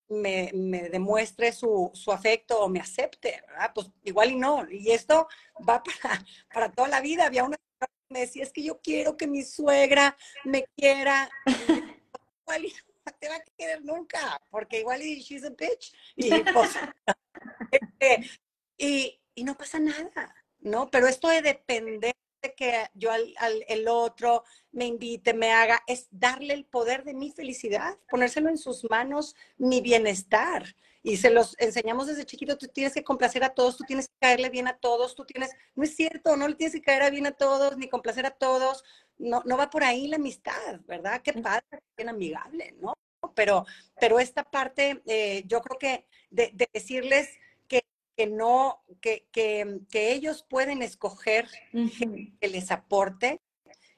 me, 0.08 0.52
demuestre 0.92 1.52
su, 1.52 1.92
afecto 2.12 2.60
o 2.60 2.70
me 2.70 2.80
acepte, 2.80 3.44
Pues 3.74 3.88
igual 4.04 4.32
y 4.32 4.36
no. 4.36 4.66
Y 4.70 4.92
esto 4.92 5.28
va 5.68 5.82
para, 6.04 6.24
para 6.54 6.72
toda 6.72 6.88
la 6.88 7.02
vida. 7.02 7.26
Había 7.26 7.44
una 7.44 7.58
me 8.10 8.22
decía, 8.22 8.44
es 8.44 8.52
que 8.52 8.64
yo 8.64 8.80
quiero 8.82 9.18
que 9.18 9.28
mi 9.28 9.44
suegra 9.44 10.18
me 10.44 10.66
quiera. 10.76 11.30
igual 12.42 12.64
no 13.06 13.12
te 13.20 13.30
va 13.30 13.36
a 13.36 13.44
querer 13.58 13.84
nunca, 13.84 14.42
porque 14.50 14.80
igual 14.80 15.02
she's 15.02 15.44
a 15.44 15.50
bitch. 15.50 15.94
Y, 16.16 16.30
pues, 16.54 16.72
este, 17.72 18.30
y, 18.78 19.20
y, 19.36 19.44
no 19.44 19.58
pasa 19.58 19.80
nada, 19.80 20.36
¿no? 20.60 20.90
Pero 20.90 21.08
esto 21.08 21.28
de 21.30 21.42
depender 21.42 22.16
de 22.42 22.54
que 22.54 22.88
yo 22.94 23.12
al, 23.12 23.34
al, 23.38 23.64
el 23.68 23.88
otro 23.88 24.44
me 24.72 24.86
invite, 24.86 25.34
me 25.34 25.52
haga, 25.52 25.82
es 25.88 26.08
darle 26.12 26.54
el 26.54 26.66
poder 26.66 27.04
de 27.04 27.14
mi 27.14 27.32
felicidad, 27.32 27.98
ponérselo 28.10 28.50
en 28.50 28.58
sus 28.58 28.90
manos, 28.90 29.36
mi 29.58 29.82
bienestar 29.82 30.76
y 31.06 31.18
se 31.18 31.30
los 31.30 31.56
enseñamos 31.60 32.08
desde 32.08 32.26
chiquito, 32.26 32.58
tú 32.58 32.68
tienes 32.68 32.92
que 32.92 33.04
complacer 33.04 33.44
a 33.44 33.54
todos, 33.54 33.78
tú 33.78 33.84
tienes 33.84 34.08
que 34.08 34.16
caerle 34.20 34.50
bien 34.50 34.68
a 34.68 34.76
todos, 34.76 35.14
tú 35.14 35.24
tienes, 35.24 35.52
no 35.76 35.84
es 35.84 35.96
cierto, 35.96 36.36
no 36.36 36.48
le 36.48 36.56
tienes 36.56 36.74
que 36.74 36.82
caer 36.82 37.12
bien 37.12 37.28
a 37.28 37.32
todos, 37.32 37.78
ni 37.78 37.88
complacer 37.88 38.26
a 38.26 38.32
todos, 38.32 38.84
no, 39.20 39.44
no 39.46 39.56
va 39.56 39.70
por 39.70 39.84
ahí 39.84 40.08
la 40.08 40.16
amistad, 40.16 40.80
¿verdad? 40.88 41.22
Qué 41.22 41.34
padre, 41.34 41.62
bien 41.96 42.10
amigable, 42.10 42.74
¿no? 42.80 42.96
Pero, 43.36 43.68
pero 44.00 44.20
esta 44.20 44.44
parte, 44.44 45.04
eh, 45.06 45.44
yo 45.46 45.62
creo 45.62 45.78
que 45.78 46.08
de, 46.32 46.52
decirles 46.74 47.30
que, 47.68 47.84
que 48.18 48.26
no, 48.26 48.84
que, 49.00 49.28
que, 49.32 49.82
que, 49.92 50.12
ellos 50.12 50.44
pueden 50.50 50.82
escoger 50.82 51.48
que 51.72 52.48
les 52.48 52.72
aporte 52.72 53.40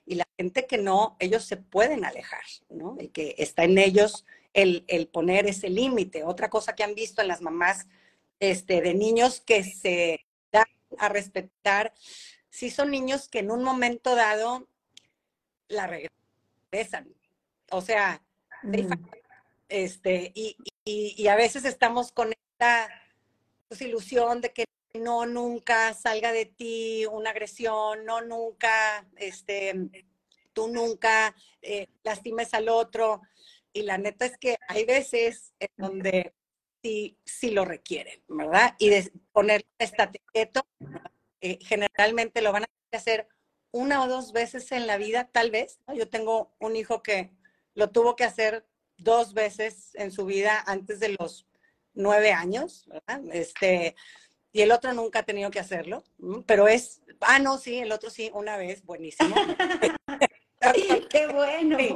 y 0.06 0.16
la 0.16 0.28
gente 0.38 0.68
que 0.68 0.78
no, 0.78 1.16
ellos 1.20 1.46
se 1.46 1.56
pueden 1.56 2.04
alejar, 2.04 2.44
¿no? 2.70 2.98
Y 3.00 3.08
que 3.08 3.36
está 3.38 3.64
en 3.64 3.78
ellos 3.78 4.26
el, 4.58 5.08
poner 5.08 5.46
ese 5.46 5.70
límite. 5.70 6.24
Otra 6.24 6.50
cosa 6.50 6.74
que 6.76 6.84
han 6.84 6.96
visto 6.96 7.22
en 7.22 7.28
las 7.28 7.42
mamás 7.42 7.86
este, 8.40 8.82
de 8.82 8.96
niños 8.96 9.40
que 9.42 9.64
se 9.64 10.26
dan 10.52 10.66
a 10.98 11.10
respetar, 11.10 11.94
si 12.50 12.72
son 12.72 12.90
niños 12.90 13.30
que 13.30 13.40
en 13.40 13.52
un 13.52 13.64
momento 13.64 14.16
dado 14.16 14.68
la 15.68 15.86
regresan. 15.86 17.14
O 17.70 17.82
sea, 17.82 18.24
mm. 18.64 18.94
este, 19.70 20.32
y, 20.34 20.56
y, 20.86 21.28
a 21.28 21.36
veces 21.36 21.64
estamos 21.66 22.12
con 22.12 22.32
esta 22.32 22.90
pues, 23.68 23.82
ilusión 23.82 24.42
de 24.42 24.54
que 24.54 24.66
no 24.96 25.28
nunca 25.28 25.94
salga 25.94 26.32
de 26.32 26.46
ti 26.46 27.06
una 27.06 27.30
agresión, 27.30 28.06
no 28.06 28.22
nunca, 28.22 29.06
este, 29.18 30.06
tú 30.54 30.68
nunca 30.68 31.36
eh, 31.62 31.88
lastimes 32.02 32.56
al 32.56 32.70
otro 32.70 33.22
y 33.78 33.84
la 33.84 34.00
neta 34.00 34.26
es 34.26 34.38
que 34.38 34.58
hay 34.68 34.86
veces 34.86 35.54
en 35.60 35.70
donde 35.78 36.34
sí, 36.82 37.18
sí 37.24 37.52
lo 37.52 37.64
requieren, 37.64 38.24
¿verdad? 38.28 38.76
Y 38.80 38.90
de 38.90 39.12
poner 39.32 39.68
estate 39.78 40.20
quieto, 40.34 40.66
eh, 41.42 41.60
generalmente 41.62 42.42
lo 42.42 42.52
van 42.52 42.64
a 42.64 42.68
hacer 42.92 43.28
una 43.72 44.04
o 44.04 44.08
dos 44.08 44.34
veces 44.34 44.72
en 44.72 44.88
la 44.88 44.98
vida, 44.98 45.30
tal 45.32 45.52
vez. 45.52 45.80
Yo 45.94 46.10
tengo 46.10 46.56
un 46.60 46.76
hijo 46.76 47.04
que 47.04 47.30
lo 47.76 47.92
tuvo 47.92 48.16
que 48.16 48.24
hacer 48.24 48.66
dos 48.98 49.36
veces 49.36 49.92
en 49.94 50.12
su 50.12 50.26
vida 50.26 50.64
antes 50.66 51.00
de 51.00 51.16
los 51.20 51.46
nueve 51.94 52.32
años, 52.32 52.88
¿verdad? 52.88 53.22
Este, 53.32 53.96
y 54.52 54.62
el 54.62 54.72
otro 54.72 54.92
nunca 54.94 55.20
ha 55.20 55.24
tenido 55.24 55.52
que 55.52 55.60
hacerlo, 55.60 56.04
pero 56.48 56.68
es, 56.68 57.04
ah, 57.22 57.38
no, 57.38 57.60
sí, 57.60 57.78
el 57.78 57.92
otro 57.92 58.10
sí, 58.10 58.32
una 58.34 58.58
vez, 58.58 58.84
buenísimo. 58.84 59.36
Qué 61.12 61.28
bueno. 61.28 61.78
Sí, 61.78 61.96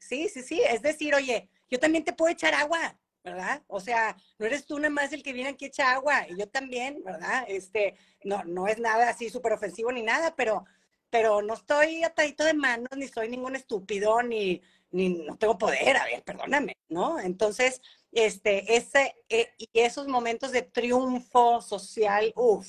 sí, 0.00 0.28
sí, 0.28 0.42
sí. 0.42 0.62
Es 0.68 0.82
decir, 0.82 1.14
oye, 1.14 1.50
yo 1.68 1.78
también 1.78 2.04
te 2.04 2.12
puedo 2.12 2.32
echar 2.32 2.54
agua. 2.54 2.96
¿verdad? 3.22 3.62
O 3.66 3.80
sea, 3.80 4.16
no 4.38 4.46
eres 4.46 4.64
tú 4.64 4.78
nada 4.78 4.90
más 4.90 5.12
el 5.12 5.22
que 5.22 5.32
viene 5.32 5.50
aquí 5.50 5.66
a 5.66 5.68
echar 5.68 5.94
agua, 5.94 6.26
y 6.28 6.38
yo 6.38 6.48
también, 6.48 7.02
¿verdad? 7.04 7.44
Este, 7.48 7.96
no, 8.24 8.44
no 8.44 8.66
es 8.66 8.78
nada 8.78 9.10
así 9.10 9.28
súper 9.28 9.52
ofensivo 9.52 9.92
ni 9.92 10.02
nada, 10.02 10.34
pero, 10.34 10.64
pero 11.10 11.42
no 11.42 11.54
estoy 11.54 12.02
atadito 12.02 12.44
de 12.44 12.54
manos, 12.54 12.88
ni 12.96 13.08
soy 13.08 13.28
ningún 13.28 13.56
estúpido, 13.56 14.22
ni, 14.22 14.62
ni 14.90 15.10
no 15.10 15.36
tengo 15.36 15.58
poder, 15.58 15.96
a 15.96 16.04
ver, 16.04 16.22
perdóname, 16.22 16.76
¿no? 16.88 17.20
Entonces, 17.20 17.82
este, 18.12 18.76
ese, 18.76 19.14
eh, 19.28 19.52
y 19.58 19.68
esos 19.74 20.08
momentos 20.08 20.50
de 20.52 20.62
triunfo 20.62 21.60
social, 21.60 22.32
uff, 22.36 22.66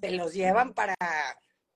se 0.00 0.10
los 0.12 0.32
llevan 0.32 0.72
para 0.72 0.94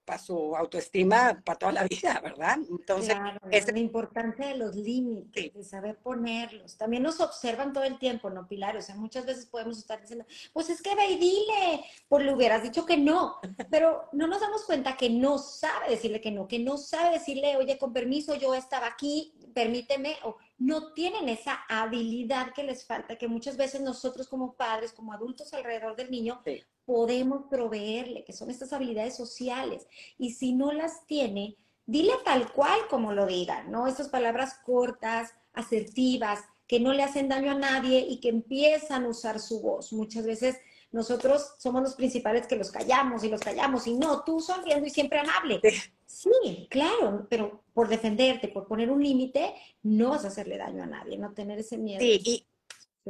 para 0.04 0.18
su 0.18 0.56
autoestima 0.56 1.40
para 1.44 1.58
toda 1.58 1.72
la 1.72 1.84
vida, 1.88 2.20
¿verdad? 2.22 2.58
Entonces, 2.68 3.16
es 3.50 3.72
la 3.72 3.78
importancia 3.78 4.48
de 4.48 4.56
los 4.56 4.74
límites, 4.74 5.54
de 5.54 5.64
saber 5.64 5.98
ponerlos. 5.98 6.76
También 6.76 7.02
nos 7.02 7.20
observan 7.20 7.72
todo 7.72 7.84
el 7.84 7.98
tiempo, 7.98 8.30
¿no, 8.30 8.46
Pilar? 8.46 8.76
O 8.76 8.82
sea, 8.82 8.94
muchas 8.94 9.26
veces 9.26 9.46
podemos 9.46 9.78
estar 9.78 10.00
diciendo, 10.00 10.24
pues 10.52 10.70
es 10.70 10.82
que 10.82 10.94
ve 10.94 11.06
y 11.10 11.18
dile, 11.18 11.84
pues 12.08 12.24
le 12.24 12.34
hubieras 12.34 12.62
dicho 12.62 12.84
que 12.86 12.96
no, 12.96 13.36
pero 13.70 14.08
no 14.12 14.26
nos 14.26 14.40
damos 14.40 14.64
cuenta 14.64 14.96
que 14.96 15.10
no 15.10 15.38
sabe 15.38 15.90
decirle 15.90 16.20
que 16.20 16.30
no, 16.30 16.46
que 16.48 16.58
no 16.58 16.76
sabe 16.76 17.18
decirle, 17.18 17.56
oye, 17.56 17.78
con 17.78 17.92
permiso, 17.92 18.34
yo 18.34 18.54
estaba 18.54 18.86
aquí, 18.86 19.34
permíteme, 19.54 20.16
o 20.24 20.36
no 20.58 20.92
tienen 20.92 21.28
esa 21.28 21.64
habilidad 21.68 22.52
que 22.54 22.62
les 22.62 22.86
falta, 22.86 23.16
que 23.16 23.28
muchas 23.28 23.56
veces 23.56 23.80
nosotros 23.80 24.28
como 24.28 24.54
padres, 24.54 24.92
como 24.92 25.12
adultos 25.12 25.52
alrededor 25.52 25.96
del 25.96 26.10
niño, 26.10 26.42
podemos 26.84 27.44
proveerle, 27.50 28.24
que 28.24 28.32
son 28.32 28.50
estas 28.50 28.72
habilidades 28.72 29.16
sociales. 29.16 29.86
Y 30.18 30.34
si 30.34 30.52
no 30.52 30.72
las 30.72 31.06
tiene, 31.06 31.56
dile 31.86 32.12
tal 32.24 32.52
cual 32.52 32.78
como 32.88 33.12
lo 33.12 33.26
diga, 33.26 33.64
¿no? 33.64 33.86
Estas 33.86 34.08
palabras 34.08 34.54
cortas, 34.64 35.32
asertivas, 35.52 36.40
que 36.66 36.80
no 36.80 36.92
le 36.92 37.02
hacen 37.02 37.28
daño 37.28 37.52
a 37.52 37.58
nadie 37.58 38.06
y 38.08 38.20
que 38.20 38.30
empiezan 38.30 39.04
a 39.04 39.08
usar 39.08 39.40
su 39.40 39.60
voz. 39.60 39.92
Muchas 39.92 40.24
veces 40.24 40.56
nosotros 40.94 41.57
somos 41.59 41.83
los 41.83 41.96
principales 41.96 42.46
que 42.46 42.54
los 42.54 42.70
callamos 42.70 43.24
y 43.24 43.28
los 43.28 43.40
callamos 43.40 43.85
y 43.88 43.94
no, 43.94 44.22
tú 44.22 44.38
sonriendo 44.38 44.87
y 44.87 44.90
siempre 44.90 45.18
amable. 45.18 45.61
Sí, 46.07 46.68
claro, 46.70 47.26
pero 47.28 47.64
por 47.74 47.88
defenderte, 47.88 48.46
por 48.46 48.68
poner 48.68 48.92
un 48.92 49.02
límite, 49.02 49.57
no 49.83 50.11
vas 50.11 50.24
a 50.24 50.28
hacerle 50.28 50.57
daño 50.57 50.85
a 50.85 50.87
nadie, 50.87 51.18
no 51.18 51.35
tener 51.35 51.59
ese 51.59 51.78
miedo. 51.78 51.98
Sí, 51.98 52.20
y, 52.24 52.46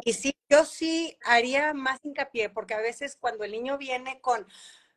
y 0.03 0.13
sí, 0.15 0.35
yo 0.49 0.65
sí 0.65 1.19
haría 1.27 1.75
más 1.75 2.01
hincapié, 2.03 2.49
porque 2.49 2.73
a 2.73 2.81
veces 2.81 3.19
cuando 3.21 3.45
el 3.45 3.53
niño 3.53 3.77
viene 3.77 4.19
con, 4.23 4.47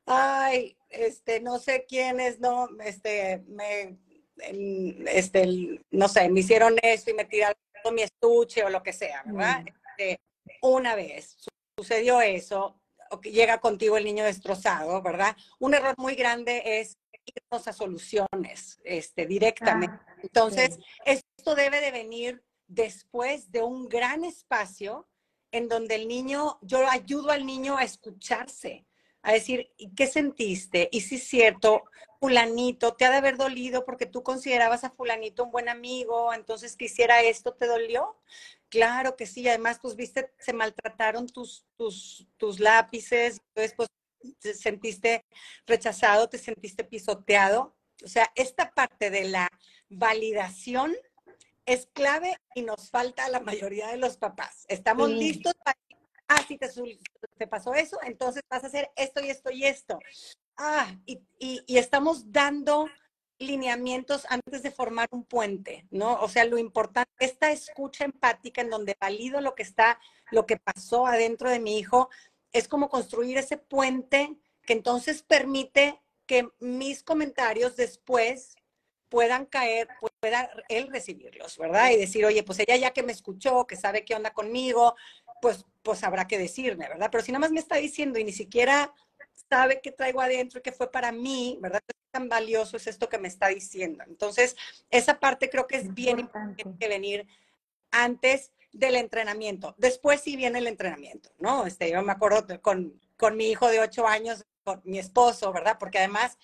ay, 0.05 0.77
este, 0.89 1.41
no 1.41 1.59
sé 1.59 1.85
quiénes, 1.89 2.39
no, 2.39 2.69
este, 2.85 3.43
me, 3.49 3.97
este, 5.11 5.81
no 5.91 6.07
sé, 6.07 6.29
me 6.29 6.39
hicieron 6.39 6.77
esto 6.81 7.11
y 7.11 7.15
me 7.15 7.25
tiraron 7.25 7.57
mi 7.91 8.03
estuche 8.03 8.63
o 8.63 8.69
lo 8.69 8.81
que 8.81 8.93
sea, 8.93 9.23
¿verdad? 9.25 9.63
Mm. 9.63 9.67
Este, 9.67 10.21
una 10.61 10.95
vez 10.95 11.35
sucedió 11.77 12.21
eso, 12.21 12.79
o 13.11 13.21
que 13.21 13.31
llega 13.31 13.59
contigo 13.59 13.97
el 13.97 14.03
niño 14.03 14.23
destrozado, 14.23 15.01
¿verdad? 15.01 15.37
Un 15.59 15.75
error 15.75 15.93
muy 15.97 16.15
grande 16.15 16.79
es 16.79 16.97
irnos 17.23 17.67
a 17.67 17.73
soluciones, 17.73 18.79
este, 18.83 19.27
directamente. 19.27 19.95
Ah, 20.07 20.15
Entonces, 20.23 20.79
esto 21.05 21.55
debe 21.55 21.79
de 21.79 21.91
venir 21.91 22.43
después 22.67 23.51
de 23.51 23.61
un 23.61 23.87
gran 23.87 24.23
espacio 24.23 25.07
en 25.51 25.69
donde 25.69 25.95
el 25.95 26.07
niño, 26.07 26.57
yo 26.61 26.89
ayudo 26.89 27.29
al 27.29 27.45
niño 27.45 27.77
a 27.77 27.83
escucharse, 27.83 28.85
a 29.27 29.33
decir, 29.33 29.69
¿qué 29.97 30.07
sentiste? 30.07 30.87
Y 30.89 31.01
si 31.01 31.15
es 31.15 31.23
cierto, 31.27 31.83
fulanito, 32.17 32.93
te 32.93 33.03
ha 33.03 33.11
de 33.11 33.17
haber 33.17 33.35
dolido 33.35 33.83
porque 33.83 34.05
tú 34.05 34.23
considerabas 34.23 34.85
a 34.85 34.89
fulanito 34.89 35.43
un 35.43 35.51
buen 35.51 35.67
amigo, 35.67 36.33
entonces 36.33 36.77
quisiera 36.77 37.21
esto, 37.21 37.53
¿te 37.53 37.67
dolió? 37.67 38.15
Claro 38.69 39.17
que 39.17 39.25
sí, 39.25 39.45
además, 39.45 39.79
pues 39.81 39.97
viste, 39.97 40.31
se 40.39 40.53
maltrataron 40.53 41.27
tus, 41.27 41.65
tus, 41.75 42.25
tus 42.37 42.61
lápices, 42.61 43.41
entonces 43.49 43.73
pues 43.75 43.89
te 44.39 44.53
sentiste 44.53 45.25
rechazado, 45.65 46.29
te 46.29 46.37
sentiste 46.37 46.85
pisoteado. 46.85 47.75
O 48.05 48.07
sea, 48.07 48.31
esta 48.33 48.71
parte 48.71 49.09
de 49.09 49.25
la 49.25 49.49
validación 49.89 50.95
es 51.65 51.89
clave 51.91 52.37
y 52.55 52.61
nos 52.61 52.91
falta 52.91 53.25
a 53.25 53.29
la 53.29 53.41
mayoría 53.41 53.89
de 53.89 53.97
los 53.97 54.15
papás. 54.15 54.63
Estamos 54.69 55.09
listos 55.09 55.53
para, 55.65 55.77
ah, 56.27 56.43
si 56.47 56.57
te, 56.57 56.69
te, 57.37 57.47
pasó 57.47 57.73
eso, 57.73 57.97
entonces 58.03 58.43
vas 58.49 58.63
a 58.63 58.67
hacer 58.67 58.89
esto 58.95 59.21
y 59.21 59.29
esto 59.29 59.51
y 59.51 59.65
esto. 59.65 59.99
Ah, 60.57 60.95
y, 61.05 61.21
y, 61.39 61.77
estamos 61.77 62.31
dando 62.31 62.87
lineamientos 63.39 64.25
antes 64.29 64.63
de 64.63 64.71
formar 64.71 65.07
un 65.11 65.23
puente, 65.23 65.85
¿no? 65.91 66.19
O 66.21 66.27
sea, 66.27 66.45
lo 66.45 66.57
importante, 66.57 67.11
esta 67.19 67.51
escucha 67.51 68.05
empática 68.05 68.61
en 68.61 68.69
donde 68.69 68.97
valido 68.99 69.41
lo 69.41 69.53
que 69.53 69.63
está, 69.63 69.99
lo 70.31 70.45
que 70.45 70.57
pasó 70.57 71.05
adentro 71.05 71.49
de 71.49 71.59
mi 71.59 71.77
hijo, 71.77 72.09
es 72.51 72.67
como 72.67 72.89
construir 72.89 73.37
ese 73.37 73.57
puente 73.57 74.37
que 74.63 74.73
entonces 74.73 75.21
permite 75.21 76.01
que 76.25 76.49
mis 76.59 77.03
comentarios 77.03 77.75
después 77.75 78.55
puedan 79.09 79.45
caer, 79.45 79.87
pueda 80.19 80.49
él 80.69 80.89
recibirlos, 80.91 81.57
¿verdad? 81.57 81.91
Y 81.91 81.97
decir, 81.97 82.25
oye, 82.25 82.43
pues 82.43 82.59
ella 82.59 82.75
ya 82.75 82.91
que 82.91 83.03
me 83.03 83.11
escuchó, 83.11 83.65
que 83.65 83.75
sabe 83.75 84.05
qué 84.05 84.15
onda 84.15 84.31
conmigo, 84.31 84.95
pues, 85.41 85.65
pues 85.83 86.03
habrá 86.03 86.27
que 86.27 86.37
decirme, 86.37 86.87
¿verdad? 86.87 87.09
Pero 87.11 87.23
si 87.23 87.31
nada 87.31 87.39
más 87.39 87.51
me 87.51 87.59
está 87.59 87.75
diciendo 87.75 88.19
y 88.19 88.23
ni 88.23 88.33
siquiera 88.33 88.93
sabe 89.49 89.79
qué 89.81 89.91
traigo 89.91 90.21
adentro 90.21 90.59
y 90.59 90.63
qué 90.63 90.71
fue 90.71 90.91
para 90.91 91.11
mí, 91.11 91.57
¿verdad? 91.61 91.81
¿Qué 91.85 91.93
tan 92.11 92.27
valioso 92.27 92.77
es 92.77 92.87
esto 92.87 93.07
que 93.07 93.17
me 93.17 93.27
está 93.27 93.47
diciendo? 93.47 94.03
Entonces, 94.07 94.55
esa 94.89 95.19
parte 95.19 95.49
creo 95.49 95.67
que 95.67 95.77
es 95.77 95.93
bien 95.93 96.19
importante 96.19 96.65
que 96.79 96.87
venir 96.87 97.27
antes 97.91 98.51
del 98.73 98.95
entrenamiento. 98.95 99.73
Después 99.77 100.21
sí 100.21 100.35
viene 100.35 100.59
el 100.59 100.67
entrenamiento, 100.67 101.31
¿no? 101.39 101.65
Este, 101.65 101.89
yo 101.89 102.01
me 102.03 102.11
acuerdo 102.11 102.45
con, 102.61 102.99
con 103.15 103.37
mi 103.37 103.49
hijo 103.49 103.69
de 103.69 103.79
ocho 103.79 104.05
años, 104.05 104.45
con 104.63 104.81
mi 104.83 104.99
esposo, 104.99 105.53
¿verdad? 105.53 105.77
Porque 105.79 105.99
además 105.99 106.37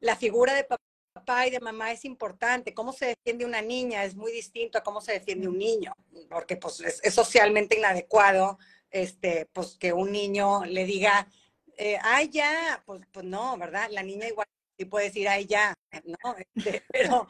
la 0.00 0.16
figura 0.16 0.54
de 0.54 0.64
papá 0.64 0.87
papá 1.18 1.46
y 1.46 1.50
de 1.50 1.60
mamá 1.60 1.92
es 1.92 2.04
importante. 2.04 2.74
Cómo 2.74 2.92
se 2.92 3.06
defiende 3.06 3.44
una 3.44 3.62
niña 3.62 4.04
es 4.04 4.14
muy 4.14 4.32
distinto 4.32 4.78
a 4.78 4.82
cómo 4.82 5.00
se 5.00 5.12
defiende 5.12 5.48
un 5.48 5.58
niño, 5.58 5.92
porque 6.28 6.56
pues 6.56 6.80
es, 6.80 7.14
socialmente 7.14 7.78
inadecuado 7.78 8.58
este, 8.90 9.46
pues 9.52 9.76
que 9.76 9.92
un 9.92 10.12
niño 10.12 10.64
le 10.64 10.84
diga, 10.84 11.28
eh, 11.76 11.98
ay 12.02 12.30
ya, 12.30 12.82
pues, 12.86 13.02
pues 13.12 13.26
no, 13.26 13.56
¿verdad? 13.58 13.88
La 13.90 14.02
niña 14.02 14.28
igual 14.28 14.48
sí 14.76 14.84
puede 14.84 15.06
decir, 15.06 15.28
ay 15.28 15.46
ya, 15.46 15.76
¿no? 16.04 16.36
Este, 16.54 16.82
pero, 16.90 17.26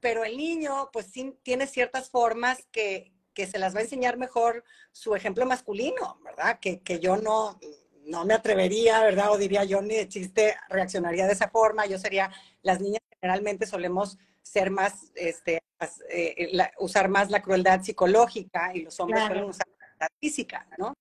pero 0.00 0.24
el 0.24 0.36
niño 0.36 0.90
pues 0.92 1.06
sí 1.06 1.34
tiene 1.42 1.66
ciertas 1.66 2.10
formas 2.10 2.66
que, 2.70 3.12
que 3.34 3.46
se 3.46 3.58
las 3.58 3.74
va 3.74 3.80
a 3.80 3.82
enseñar 3.82 4.16
mejor 4.16 4.64
su 4.92 5.14
ejemplo 5.14 5.46
masculino, 5.46 6.20
¿verdad? 6.24 6.58
Que, 6.60 6.80
que 6.80 6.98
yo 7.00 7.16
no, 7.16 7.58
no 8.04 8.24
me 8.24 8.34
atrevería, 8.34 9.02
¿verdad? 9.02 9.30
O 9.30 9.38
diría 9.38 9.64
yo 9.64 9.80
ni 9.80 9.94
de 9.94 10.08
chiste 10.08 10.56
reaccionaría 10.68 11.26
de 11.26 11.34
esa 11.34 11.48
forma. 11.48 11.86
Yo 11.86 11.98
sería, 11.98 12.30
las 12.62 12.80
niñas 12.80 13.00
generalmente 13.20 13.66
solemos 13.66 14.18
ser 14.42 14.70
más, 14.70 15.12
este, 15.14 15.62
eh, 16.10 16.58
usar 16.78 17.08
más 17.08 17.30
la 17.30 17.42
crueldad 17.42 17.82
psicológica 17.82 18.72
y 18.74 18.82
los 18.82 18.98
hombres 19.00 19.24
suelen 19.26 19.44
usar 19.44 19.66
la 19.68 19.86
crueldad 19.86 20.08
física, 20.20 20.66
¿no? 20.78 20.94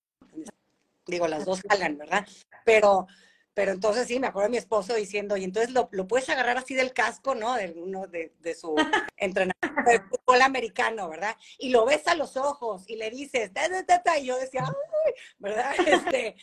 Digo, 1.05 1.27
las 1.27 1.45
dos 1.45 1.61
jalan, 1.69 1.97
¿verdad? 1.97 2.27
Pero, 2.65 3.07
pero 3.53 3.71
entonces 3.71 4.07
sí, 4.07 4.19
me 4.19 4.27
acuerdo 4.27 4.47
de 4.47 4.51
mi 4.51 4.57
esposo 4.57 4.93
diciendo, 4.93 5.37
y 5.37 5.45
entonces 5.45 5.71
lo, 5.71 5.87
lo 5.91 6.05
puedes 6.05 6.27
agarrar 6.29 6.57
así 6.57 6.75
del 6.75 6.93
casco, 6.93 7.33
¿no? 7.33 7.55
De 7.55 7.71
uno 7.77 8.07
de, 8.07 8.33
de 8.39 8.53
su 8.53 8.75
entrenamiento 9.17 9.89
de 9.89 10.01
fútbol 10.01 10.41
americano, 10.41 11.07
¿verdad? 11.07 11.35
Y 11.57 11.69
lo 11.69 11.85
ves 11.85 12.07
a 12.07 12.15
los 12.15 12.35
ojos 12.35 12.83
y 12.87 12.97
le 12.97 13.09
dices, 13.09 13.51
ta, 13.53 14.19
y 14.19 14.25
yo 14.25 14.37
decía, 14.37 14.65
¡ay! 14.65 15.13
¿verdad? 15.39 15.73
Este, 15.87 16.35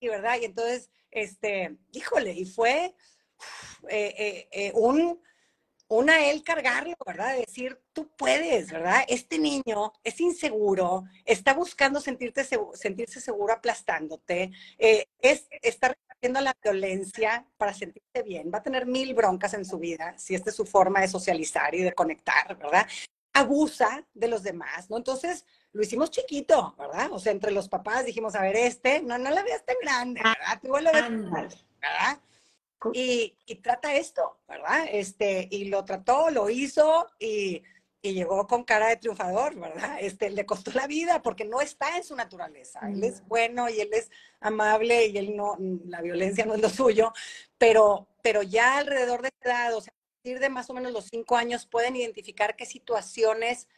y, 0.00 0.08
¿verdad? 0.08 0.38
Y 0.40 0.44
entonces, 0.46 0.90
este, 1.10 1.76
híjole, 1.92 2.32
y 2.32 2.44
fue 2.44 2.94
eh, 3.88 4.14
eh, 4.18 4.48
eh, 4.52 4.72
un, 4.74 5.20
una 5.88 6.28
él 6.28 6.42
cargarlo, 6.42 6.94
¿verdad? 7.06 7.36
Decir, 7.36 7.80
tú 7.92 8.10
puedes, 8.16 8.70
¿verdad? 8.70 9.04
Este 9.08 9.38
niño 9.38 9.92
es 10.02 10.20
inseguro, 10.20 11.04
está 11.24 11.54
buscando 11.54 12.00
sentirte 12.00 12.44
sentirse 12.74 13.20
seguro 13.20 13.52
aplastándote, 13.52 14.50
es, 14.78 15.46
está 15.62 15.88
resistiendo 15.88 16.40
la 16.40 16.56
violencia 16.60 17.46
para 17.56 17.72
sentirse 17.72 18.22
bien, 18.24 18.50
va 18.52 18.58
a 18.58 18.62
tener 18.62 18.86
mil 18.86 19.14
broncas 19.14 19.54
en 19.54 19.64
su 19.64 19.78
vida, 19.78 20.14
si 20.18 20.34
esta 20.34 20.50
es 20.50 20.56
su 20.56 20.66
forma 20.66 21.00
de 21.00 21.08
socializar 21.08 21.74
y 21.74 21.82
de 21.82 21.92
conectar, 21.92 22.56
¿verdad? 22.58 22.86
Abusa 23.32 24.04
de 24.12 24.28
los 24.28 24.42
demás, 24.42 24.90
¿no? 24.90 24.96
Entonces, 24.96 25.44
lo 25.72 25.82
hicimos 25.82 26.10
chiquito, 26.10 26.74
¿verdad? 26.78 27.12
O 27.12 27.18
sea, 27.18 27.32
entre 27.32 27.52
los 27.52 27.68
papás 27.68 28.06
dijimos, 28.06 28.34
a 28.34 28.40
ver, 28.40 28.56
este, 28.56 29.02
no, 29.02 29.18
no 29.18 29.30
la 29.30 29.42
veas 29.42 29.64
tan 29.64 29.76
grande, 29.80 30.20
¿verdad? 30.22 30.60
Tú 30.60 30.68
lo 30.68 30.90
ves, 30.90 31.64
¿verdad? 31.80 32.18
Y, 32.92 33.36
trata 33.62 33.94
esto, 33.94 34.38
¿verdad? 34.48 34.86
Este, 34.90 35.48
y 35.50 35.66
lo 35.66 35.84
trató, 35.84 36.30
lo 36.30 36.50
hizo 36.50 37.08
y, 37.18 37.62
y, 38.02 38.12
llegó 38.12 38.46
con 38.46 38.64
cara 38.64 38.88
de 38.88 38.96
triunfador, 38.96 39.58
¿verdad? 39.58 39.98
Este, 40.00 40.30
le 40.30 40.46
costó 40.46 40.70
la 40.72 40.86
vida 40.86 41.22
porque 41.22 41.44
no 41.44 41.60
está 41.60 41.96
en 41.96 42.04
su 42.04 42.14
naturaleza. 42.14 42.80
Él 42.88 43.02
es 43.02 43.22
mm. 43.22 43.28
bueno 43.28 43.68
y 43.68 43.80
él 43.80 43.90
es 43.92 44.10
amable 44.40 45.06
y 45.06 45.18
él 45.18 45.36
no, 45.36 45.56
la 45.86 46.02
violencia 46.02 46.44
no 46.44 46.54
es 46.54 46.60
lo 46.60 46.68
suyo, 46.68 47.12
pero, 47.58 48.06
pero 48.22 48.42
ya 48.42 48.78
alrededor 48.78 49.22
de 49.22 49.28
esa 49.28 49.50
edad, 49.50 49.74
o 49.74 49.80
sea, 49.80 49.92
a 49.92 50.22
partir 50.22 50.38
de 50.38 50.48
más 50.50 50.70
o 50.70 50.74
menos 50.74 50.92
los 50.92 51.06
cinco 51.06 51.36
años, 51.36 51.66
pueden 51.66 51.96
identificar 51.96 52.56
qué 52.56 52.66
situaciones 52.66 53.68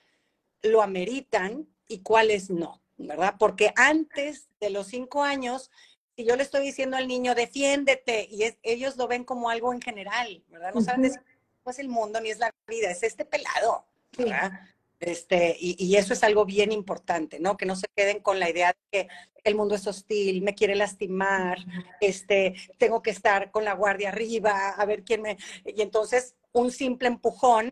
lo 0.62 0.82
ameritan 0.82 1.68
y 1.86 2.02
cuáles 2.02 2.50
no, 2.50 2.82
¿verdad? 2.96 3.36
Porque 3.38 3.72
antes 3.76 4.48
de 4.60 4.70
los 4.70 4.88
cinco 4.88 5.22
años, 5.22 5.70
si 6.18 6.24
yo 6.24 6.34
le 6.34 6.42
estoy 6.42 6.66
diciendo 6.66 6.96
al 6.96 7.06
niño, 7.06 7.36
defiéndete, 7.36 8.26
y 8.28 8.42
ellos 8.64 8.96
lo 8.96 9.06
ven 9.06 9.22
como 9.22 9.50
algo 9.50 9.72
en 9.72 9.80
general, 9.80 10.42
¿verdad? 10.48 10.74
No 10.74 10.80
saben 10.80 11.02
decir, 11.02 11.20
no 11.64 11.70
es 11.70 11.78
el 11.78 11.88
mundo 11.88 12.20
ni 12.20 12.30
es 12.30 12.40
la 12.40 12.52
vida, 12.66 12.90
es 12.90 13.04
este 13.04 13.24
pelado, 13.24 13.86
¿verdad? 14.16 14.50
Este, 14.98 15.56
y, 15.60 15.94
eso 15.94 16.12
es 16.12 16.24
algo 16.24 16.44
bien 16.44 16.72
importante, 16.72 17.38
¿no? 17.38 17.56
Que 17.56 17.66
no 17.66 17.76
se 17.76 17.86
queden 17.94 18.18
con 18.18 18.40
la 18.40 18.50
idea 18.50 18.72
de 18.72 18.78
que 18.90 19.08
el 19.44 19.54
mundo 19.54 19.76
es 19.76 19.86
hostil, 19.86 20.42
me 20.42 20.56
quiere 20.56 20.74
lastimar, 20.74 21.58
este, 22.00 22.56
tengo 22.78 23.00
que 23.00 23.10
estar 23.10 23.52
con 23.52 23.64
la 23.64 23.74
guardia 23.74 24.08
arriba, 24.08 24.70
a 24.70 24.84
ver 24.86 25.04
quién 25.04 25.22
me... 25.22 25.38
Y 25.64 25.82
entonces 25.82 26.34
un 26.50 26.72
simple 26.72 27.06
empujón, 27.06 27.70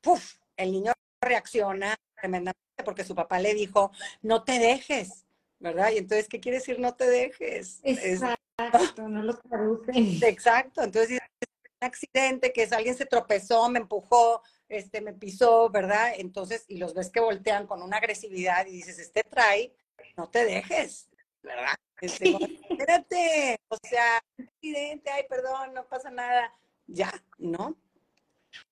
¡puf! 0.00 0.36
El 0.56 0.70
niño 0.70 0.92
reacciona 1.20 1.96
tremendamente 2.16 2.60
porque 2.84 3.02
su 3.02 3.16
papá 3.16 3.40
le 3.40 3.54
dijo, 3.54 3.90
no 4.22 4.44
te 4.44 4.60
dejes, 4.60 5.26
¿verdad? 5.60 5.90
Y 5.92 5.98
entonces, 5.98 6.28
¿qué 6.28 6.40
quiere 6.40 6.58
decir 6.58 6.78
no 6.78 6.94
te 6.94 7.08
dejes? 7.08 7.80
Exacto, 7.82 9.08
no 9.08 9.22
lo 9.22 9.34
traducen. 9.34 10.18
Exacto, 10.22 10.82
entonces 10.82 11.20
es 11.40 11.48
un 11.80 11.86
accidente, 11.86 12.52
que 12.52 12.64
es 12.64 12.72
alguien 12.72 12.96
se 12.96 13.06
tropezó, 13.06 13.68
me 13.68 13.78
empujó, 13.78 14.42
este, 14.68 15.00
me 15.00 15.12
pisó, 15.12 15.70
¿verdad? 15.70 16.12
Entonces, 16.16 16.64
y 16.68 16.78
los 16.78 16.94
ves 16.94 17.10
que 17.10 17.20
voltean 17.20 17.66
con 17.66 17.82
una 17.82 17.98
agresividad 17.98 18.66
y 18.66 18.72
dices, 18.72 18.98
este 18.98 19.22
trae, 19.24 19.72
no 20.16 20.28
te 20.28 20.44
dejes, 20.44 21.08
¿verdad? 21.42 21.74
Este, 22.00 22.36
espérate, 22.68 23.60
o 23.68 23.76
sea, 23.82 24.22
accidente, 24.38 25.10
ay, 25.10 25.24
perdón, 25.28 25.74
no 25.74 25.86
pasa 25.88 26.10
nada, 26.10 26.52
ya, 26.86 27.12
¿no? 27.38 27.76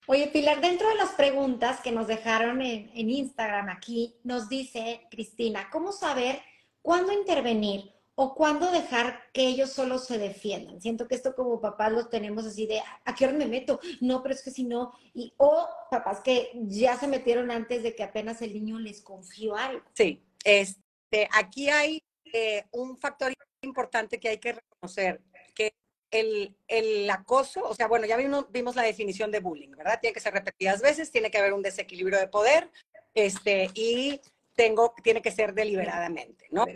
Oye, 0.07 0.29
Pilar, 0.29 0.61
dentro 0.61 0.89
de 0.89 0.95
las 0.95 1.11
preguntas 1.11 1.81
que 1.81 1.93
nos 1.93 2.07
dejaron 2.07 2.63
en, 2.63 2.91
en 2.95 3.11
Instagram 3.11 3.69
aquí, 3.69 4.17
nos 4.25 4.49
dice 4.49 5.07
Cristina, 5.11 5.69
¿cómo 5.71 5.93
saber 5.93 6.41
cuándo 6.87 7.13
intervenir 7.13 7.93
o 8.15 8.33
cuándo 8.37 8.71
dejar 8.71 9.21
que 9.33 9.43
ellos 9.43 9.73
solo 9.73 9.99
se 9.99 10.19
defiendan. 10.19 10.81
Siento 10.81 11.09
que 11.09 11.17
esto 11.17 11.35
como 11.35 11.61
papás 11.61 11.91
lo 11.91 12.07
tenemos 12.07 12.47
así 12.47 12.65
de, 12.65 12.81
¿a 13.05 13.13
qué 13.13 13.25
hora 13.25 13.35
me 13.35 13.47
meto? 13.47 13.81
No, 14.01 14.23
pero 14.23 14.37
es 14.37 14.43
que 14.45 14.53
si 14.53 14.63
no, 14.63 14.93
y, 15.13 15.35
o 15.37 15.69
papás 15.91 16.21
que 16.21 16.53
ya 16.69 16.97
se 16.97 17.09
metieron 17.09 17.51
antes 17.51 17.83
de 17.83 17.97
que 17.97 18.05
apenas 18.05 18.41
el 18.41 18.53
niño 18.53 18.79
les 18.79 19.03
confió 19.03 19.57
algo. 19.57 19.83
Sí, 19.95 20.23
este, 20.45 21.29
aquí 21.33 21.69
hay 21.71 22.01
eh, 22.33 22.65
un 22.71 22.97
factor 22.97 23.33
importante 23.63 24.21
que 24.21 24.29
hay 24.29 24.39
que 24.39 24.53
reconocer, 24.53 25.21
que 25.57 25.75
el, 26.13 26.57
el, 26.69 27.11
acoso, 27.11 27.69
o 27.69 27.75
sea, 27.75 27.89
bueno, 27.89 28.07
ya 28.07 28.17
vimos, 28.17 28.47
vimos 28.53 28.77
la 28.77 28.83
definición 28.83 29.33
de 29.33 29.41
bullying, 29.41 29.73
¿verdad? 29.73 29.99
Tiene 30.01 30.15
que 30.15 30.21
ser 30.21 30.35
repetidas 30.35 30.81
veces, 30.81 31.11
tiene 31.11 31.33
que 31.33 31.39
haber 31.39 31.53
un 31.53 31.63
desequilibrio 31.63 32.21
de 32.21 32.29
poder, 32.29 32.71
este, 33.13 33.71
y 33.75 34.21
tengo, 34.57 34.95
tiene 35.05 35.23
que 35.23 35.31
ser 35.31 35.55
deliberadamente, 35.55 36.49
¿no? 36.51 36.67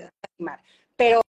Pero 0.97 1.23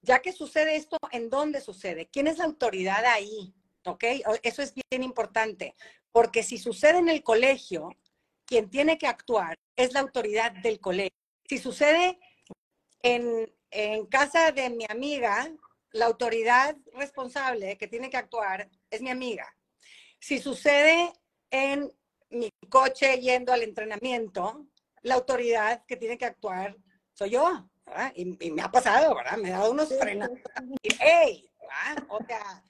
ya 0.00 0.20
que 0.20 0.32
sucede 0.32 0.74
esto, 0.74 0.96
¿en 1.12 1.30
dónde 1.30 1.60
sucede? 1.60 2.08
¿Quién 2.08 2.26
es 2.26 2.38
la 2.38 2.44
autoridad 2.44 3.04
ahí? 3.04 3.54
¿Ok? 3.84 4.04
Eso 4.42 4.62
es 4.62 4.74
bien 4.74 5.02
importante, 5.02 5.76
porque 6.10 6.42
si 6.42 6.58
sucede 6.58 6.98
en 6.98 7.08
el 7.08 7.22
colegio, 7.22 7.90
quien 8.44 8.68
tiene 8.68 8.98
que 8.98 9.06
actuar 9.06 9.56
es 9.76 9.92
la 9.92 10.00
autoridad 10.00 10.52
del 10.52 10.80
colegio. 10.80 11.16
Si 11.48 11.58
sucede 11.58 12.18
en, 13.02 13.52
en 13.70 14.06
casa 14.06 14.52
de 14.52 14.70
mi 14.70 14.86
amiga, 14.88 15.52
la 15.92 16.06
autoridad 16.06 16.76
responsable 16.94 17.76
que 17.76 17.86
tiene 17.86 18.10
que 18.10 18.16
actuar 18.16 18.68
es 18.90 19.02
mi 19.02 19.10
amiga. 19.10 19.54
Si 20.18 20.38
sucede 20.38 21.12
en 21.50 21.92
mi 22.30 22.50
coche 22.70 23.20
yendo 23.20 23.52
al 23.52 23.62
entrenamiento, 23.62 24.66
la 25.02 25.14
autoridad 25.14 25.84
que 25.86 25.96
tiene 25.96 26.18
que 26.18 26.24
actuar 26.24 26.76
soy 27.12 27.30
yo. 27.30 27.68
Y, 28.14 28.50
me 28.50 28.62
ha 28.62 28.70
pasado, 28.70 29.14
¿verdad? 29.14 29.36
Me 29.36 29.52
ha 29.52 29.58
dado 29.58 29.72
unos 29.72 29.88
frenos. 29.98 30.30
Y, 30.82 30.88
¡Ey! 31.02 31.50
O 32.08 32.18
sea, 32.24 32.64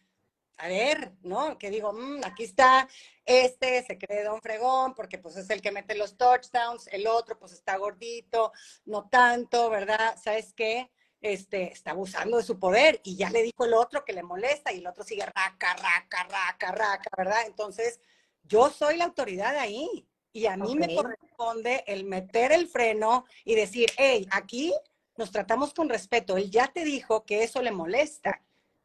a 0.56 0.68
ver, 0.68 1.12
¿no? 1.22 1.58
Que 1.58 1.70
digo, 1.70 1.92
mm, 1.92 2.20
aquí 2.24 2.44
está 2.44 2.88
este, 3.24 3.84
se 3.84 3.98
cree 3.98 4.24
Don 4.24 4.40
Fregón, 4.40 4.94
porque 4.94 5.18
pues 5.18 5.36
es 5.36 5.48
el 5.50 5.62
que 5.62 5.70
mete 5.70 5.94
los 5.94 6.16
touchdowns, 6.16 6.88
el 6.88 7.06
otro 7.06 7.38
pues 7.38 7.52
está 7.52 7.76
gordito, 7.76 8.52
no 8.84 9.08
tanto, 9.08 9.70
¿verdad? 9.70 10.16
¿Sabes 10.22 10.52
qué? 10.54 10.90
Este, 11.20 11.72
está 11.72 11.92
abusando 11.92 12.36
de 12.36 12.42
su 12.42 12.58
poder 12.58 13.00
y 13.04 13.16
ya 13.16 13.30
le 13.30 13.42
dijo 13.42 13.64
el 13.64 13.74
otro 13.74 14.04
que 14.04 14.12
le 14.12 14.24
molesta 14.24 14.72
y 14.72 14.78
el 14.78 14.86
otro 14.88 15.04
sigue 15.04 15.24
raca, 15.24 15.74
raca, 15.74 16.24
raca, 16.24 16.72
raca, 16.72 17.10
¿verdad? 17.16 17.46
Entonces, 17.46 18.00
yo 18.42 18.70
soy 18.70 18.96
la 18.96 19.04
autoridad 19.04 19.56
ahí 19.56 20.08
y 20.32 20.46
a 20.46 20.56
mí 20.56 20.74
me 20.74 20.94
corresponde 20.94 21.84
el 21.86 22.04
meter 22.04 22.52
el 22.52 22.66
freno 22.66 23.26
y 23.44 23.54
decir, 23.54 23.90
hey, 23.98 24.26
aquí 24.30 24.72
nos 25.16 25.30
tratamos 25.30 25.74
con 25.74 25.88
respeto. 25.88 26.36
Él 26.36 26.50
ya 26.50 26.68
te 26.68 26.84
dijo 26.84 27.24
que 27.24 27.42
eso 27.42 27.60
le 27.62 27.70
molesta. 27.70 28.42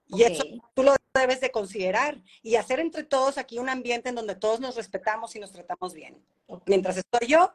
Y 0.09 0.23
eso 0.23 0.43
tú 0.73 0.83
lo 0.83 0.95
debes 1.13 1.41
de 1.41 1.51
considerar 1.51 2.21
y 2.41 2.55
hacer 2.55 2.79
entre 2.79 3.03
todos 3.03 3.37
aquí 3.37 3.59
un 3.59 3.67
ambiente 3.67 4.09
en 4.09 4.15
donde 4.15 4.35
todos 4.35 4.59
nos 4.59 4.75
respetamos 4.75 5.35
y 5.35 5.39
nos 5.39 5.51
tratamos 5.51 5.93
bien. 5.93 6.17
Mientras 6.65 6.97
estoy 6.97 7.27
yo, 7.27 7.53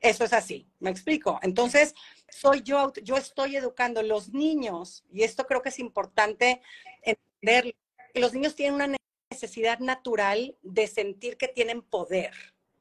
eso 0.00 0.24
es 0.24 0.32
así, 0.32 0.66
me 0.80 0.90
explico. 0.90 1.38
Entonces, 1.42 1.94
soy 2.28 2.62
yo, 2.62 2.92
yo 3.02 3.16
estoy 3.16 3.56
educando 3.56 4.02
los 4.02 4.32
niños 4.32 5.04
y 5.12 5.22
esto 5.22 5.46
creo 5.46 5.62
que 5.62 5.68
es 5.68 5.78
importante 5.78 6.60
entender 7.02 7.76
que 8.12 8.20
los 8.20 8.32
niños 8.34 8.56
tienen 8.56 8.74
una 8.74 8.96
necesidad 9.30 9.78
natural 9.78 10.56
de 10.62 10.86
sentir 10.86 11.36
que 11.36 11.48
tienen 11.48 11.82
poder, 11.82 12.32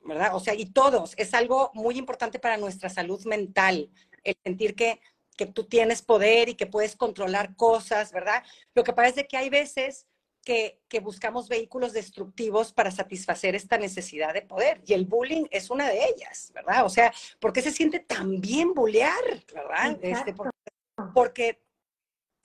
¿verdad? 0.06 0.36
O 0.36 0.40
sea, 0.40 0.54
y 0.54 0.68
todos, 0.68 1.14
es 1.18 1.34
algo 1.34 1.72
muy 1.74 1.98
importante 1.98 2.40
para 2.40 2.58
nuestra 2.58 2.90
salud 2.90 3.26
mental, 3.26 3.90
el 4.24 4.38
sentir 4.44 4.76
que 4.76 5.02
que 5.36 5.46
tú 5.46 5.66
tienes 5.66 6.02
poder 6.02 6.50
y 6.50 6.56
que 6.56 6.66
puedes 6.66 6.96
controlar 6.96 7.56
cosas, 7.56 8.12
¿verdad? 8.12 8.44
Lo 8.74 8.84
que 8.84 8.94
pasa 8.94 9.22
es 9.22 9.28
que 9.28 9.38
hay 9.38 9.50
veces 9.50 10.08
que, 10.44 10.80
buscamos 11.02 11.50
vehículos 11.50 11.92
destructivos 11.92 12.72
para 12.72 12.90
satisfacer 12.90 13.54
esta 13.54 13.78
necesidad 13.78 14.34
de 14.34 14.44
poder 14.44 14.82
y 14.86 14.94
el 14.94 15.04
bullying 15.04 15.46
es 15.52 15.70
una 15.70 15.90
de 15.90 16.06
ellas, 16.06 16.52
¿verdad? 16.54 16.86
O 16.86 16.90
sea, 16.90 17.14
¿por 17.42 17.52
qué 17.52 17.62
se 17.62 17.72
siente 17.72 18.00
tan 18.00 18.40
bien 18.40 18.74
bullear, 18.74 19.44
¿verdad? 19.54 20.00
Este, 20.02 20.34
porque, 21.14 21.62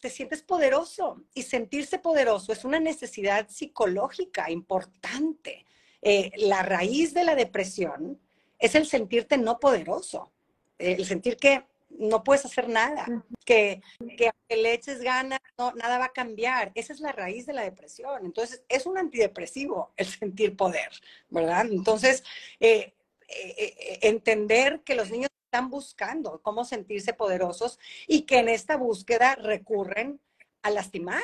te 0.01 0.09
sientes 0.09 0.43
poderoso 0.43 1.23
y 1.35 1.43
sentirse 1.43 1.99
poderoso 1.99 2.55
es 2.55 2.65
una 2.65 2.81
necesidad 2.81 3.51
psicológica 3.51 4.51
importante. 4.51 5.67
Eh, 6.03 6.33
la 6.37 6.63
raíz 6.63 7.15
de 7.15 7.25
la 7.25 7.35
depresión 7.35 8.19
es 8.59 8.75
el 8.75 8.87
sentirte 8.87 9.39
no 9.39 9.59
poderoso, 9.59 10.31
el 10.79 11.05
sentir 11.05 11.37
que 11.37 11.65
no 11.91 12.25
puedes 12.25 12.45
hacer 12.45 12.69
nada, 12.69 13.07
que, 13.45 13.83
que 14.17 14.33
le 14.57 14.73
eches 14.73 15.01
ganas, 15.01 15.41
no, 15.59 15.73
nada 15.73 15.99
va 15.99 16.07
a 16.07 16.13
cambiar. 16.13 16.73
Esa 16.75 16.93
es 16.93 17.01
la 17.01 17.13
raíz 17.13 17.47
de 17.47 17.53
la 17.53 17.63
depresión. 17.63 18.25
Entonces, 18.25 18.63
es 18.69 18.87
un 18.87 18.97
antidepresivo 18.97 19.93
el 19.97 20.07
sentir 20.07 20.57
poder, 20.57 20.91
¿verdad? 21.29 21.67
Entonces, 21.71 22.23
eh, 22.61 22.95
eh, 23.29 23.99
entender 24.03 24.81
que 24.85 24.95
los 24.95 25.11
niños 25.11 25.31
están 25.45 25.69
buscando 25.69 26.41
cómo 26.43 26.65
sentirse 26.65 27.13
poderosos 27.13 27.79
y 28.07 28.23
que 28.23 28.39
en 28.39 28.49
esta 28.49 28.77
búsqueda 28.77 29.35
recurren 29.35 30.21
a 30.63 30.71
lastimar, 30.71 31.23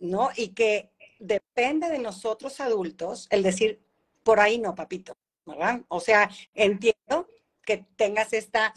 ¿no? 0.00 0.30
Y 0.36 0.48
que 0.48 0.90
depende 1.18 1.88
de 1.88 1.98
nosotros 1.98 2.60
adultos 2.60 3.26
el 3.30 3.42
decir, 3.42 3.80
por 4.26 4.40
ahí 4.40 4.58
no, 4.58 4.74
papito, 4.74 5.16
¿verdad? 5.46 5.82
O 5.86 6.00
sea, 6.00 6.28
entiendo 6.52 7.28
que 7.64 7.86
tengas 7.94 8.32
esta 8.32 8.74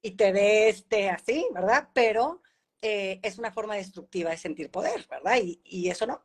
y 0.00 0.12
te 0.12 0.32
dé 0.32 0.70
este 0.70 1.10
así, 1.10 1.46
¿verdad? 1.52 1.90
Pero 1.92 2.40
eh, 2.80 3.20
es 3.22 3.36
una 3.38 3.52
forma 3.52 3.74
destructiva 3.74 4.30
de 4.30 4.38
sentir 4.38 4.70
poder, 4.70 5.06
¿verdad? 5.10 5.36
Y, 5.42 5.90
eso 5.90 6.06
no. 6.06 6.22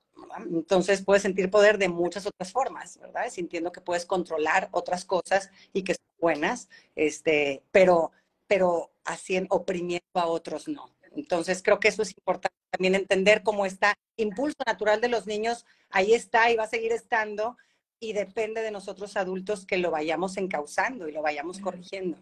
Entonces 0.49 1.03
puedes 1.03 1.23
sentir 1.23 1.51
poder 1.51 1.77
de 1.77 1.89
muchas 1.89 2.25
otras 2.25 2.53
formas, 2.53 2.97
¿verdad? 2.97 3.29
Sintiendo 3.29 3.73
que 3.73 3.81
puedes 3.81 4.05
controlar 4.05 4.69
otras 4.71 5.03
cosas 5.03 5.51
y 5.73 5.84
que 5.84 5.95
son 5.95 6.05
buenas, 6.17 6.69
este, 6.95 7.63
pero, 7.71 8.13
pero 8.47 8.93
así 9.03 9.45
oprimiendo 9.49 10.05
a 10.13 10.27
otros 10.27 10.69
no. 10.69 10.95
Entonces 11.13 11.62
creo 11.62 11.81
que 11.81 11.89
eso 11.89 12.03
es 12.03 12.12
importante 12.17 12.55
también 12.69 12.95
entender 12.95 13.43
cómo 13.43 13.65
está 13.65 13.95
impulso 14.15 14.55
natural 14.65 15.01
de 15.01 15.10
los 15.10 15.27
niños, 15.27 15.65
ahí 15.89 16.13
está 16.13 16.49
y 16.49 16.55
va 16.55 16.63
a 16.63 16.69
seguir 16.69 16.93
estando, 16.93 17.57
y 18.01 18.13
depende 18.13 18.61
de 18.61 18.71
nosotros 18.71 19.15
adultos 19.15 19.65
que 19.65 19.77
lo 19.77 19.91
vayamos 19.91 20.35
encauzando 20.35 21.07
y 21.07 21.11
lo 21.11 21.21
vayamos 21.21 21.59
corrigiendo. 21.59 22.17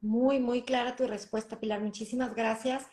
Muy, 0.00 0.40
muy 0.40 0.62
clara 0.62 0.96
tu 0.96 1.06
respuesta, 1.06 1.60
Pilar. 1.60 1.80
Muchísimas 1.82 2.34
gracias. 2.34 2.86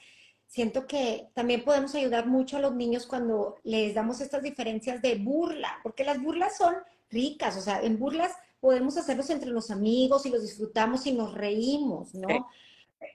Siento 0.46 0.86
que 0.88 1.30
también 1.34 1.64
podemos 1.64 1.96
ayudar 1.96 2.28
mucho 2.28 2.58
a 2.58 2.60
los 2.60 2.76
niños 2.76 3.08
cuando 3.08 3.56
les 3.64 3.96
damos 3.96 4.20
estas 4.20 4.44
diferencias 4.44 5.02
de 5.02 5.16
burla, 5.16 5.80
porque 5.84 6.04
las 6.04 6.22
burlas 6.22 6.58
son 6.58 6.76
ricas, 7.10 7.56
o 7.56 7.62
sea, 7.62 7.82
en 7.82 7.98
burlas 7.98 8.34
podemos 8.60 8.98
hacerlos 8.98 9.30
entre 9.30 9.50
los 9.50 9.72
amigos 9.72 10.26
y 10.26 10.30
los 10.30 10.42
disfrutamos 10.42 11.06
y 11.08 11.14
nos 11.14 11.34
reímos, 11.34 12.14
¿no? 12.14 12.50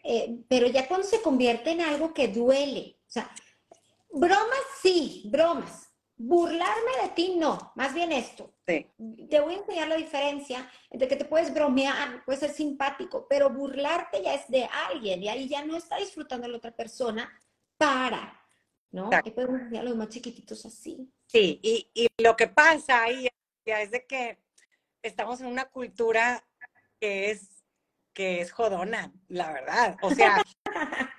Eh, 0.03 0.39
pero 0.49 0.67
ya 0.69 0.89
cuando 0.89 1.07
se 1.07 1.21
convierte 1.21 1.71
en 1.71 1.83
algo 1.83 2.15
que 2.15 2.29
duele, 2.29 2.97
o 3.07 3.11
sea, 3.11 3.31
bromas 4.11 4.65
sí, 4.83 5.29
bromas, 5.31 5.86
Burlarme 6.19 7.03
de 7.03 7.09
ti, 7.11 7.37
no, 7.37 7.73
más 7.75 7.93
bien 7.93 8.11
esto. 8.11 8.55
Te 8.65 9.41
voy 9.41 9.55
a 9.55 9.59
enseñar 9.59 9.89
la 9.89 9.97
diferencia 9.97 10.71
entre 10.91 11.09
que 11.09 11.17
te 11.17 11.27
puedes 11.27 11.53
bromear, 11.53 12.25
puedes 12.25 12.41
ser 12.41 12.51
simpático, 12.51 13.27
pero 13.29 13.51
burlarte 13.51 14.23
ya 14.23 14.35
es 14.35 14.49
de 14.49 14.65
alguien 14.89 15.23
y 15.23 15.29
ahí 15.29 15.49
ya 15.49 15.65
no 15.65 15.77
está 15.77 15.99
disfrutando 15.99 16.49
la 16.49 16.57
otra 16.57 16.75
persona 16.75 17.31
para, 17.77 18.41
¿no? 18.91 19.11
Que 19.23 19.31
podemos 19.31 19.61
enseñar 19.61 19.83
a 19.83 19.89
los 19.89 19.97
más 19.97 20.09
chiquititos 20.09 20.65
así. 20.65 21.13
Sí, 21.27 21.61
y, 21.63 21.91
y 21.93 22.09
lo 22.23 22.35
que 22.35 22.49
pasa 22.49 23.03
ahí 23.03 23.29
es 23.67 23.91
de 23.91 24.07
que 24.07 24.39
estamos 25.03 25.41
en 25.41 25.49
una 25.49 25.67
cultura 25.67 26.45
que 27.01 27.31
es, 27.31 27.65
que 28.13 28.41
es 28.41 28.53
jodona, 28.53 29.13
la 29.29 29.53
verdad. 29.53 29.97
O 30.03 30.11
sea, 30.11 30.43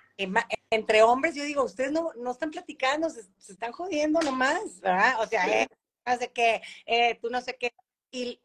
entre 0.69 1.01
hombres, 1.03 1.35
yo 1.35 1.43
digo, 1.43 1.63
ustedes 1.63 1.91
no, 1.91 2.11
no 2.17 2.31
están 2.31 2.51
platicando, 2.51 3.09
se, 3.09 3.21
están 3.49 3.71
jodiendo 3.71 4.19
nomás, 4.21 4.79
¿verdad? 4.81 5.21
O 5.21 5.27
sea, 5.27 5.47
eh, 5.47 5.67
no 6.05 6.17
sé 6.17 6.31
qué, 6.31 6.61
eh, 6.85 7.15
tú 7.21 7.29
no 7.29 7.41
sé 7.41 7.55
qué. 7.57 7.73
Y, 8.11 8.41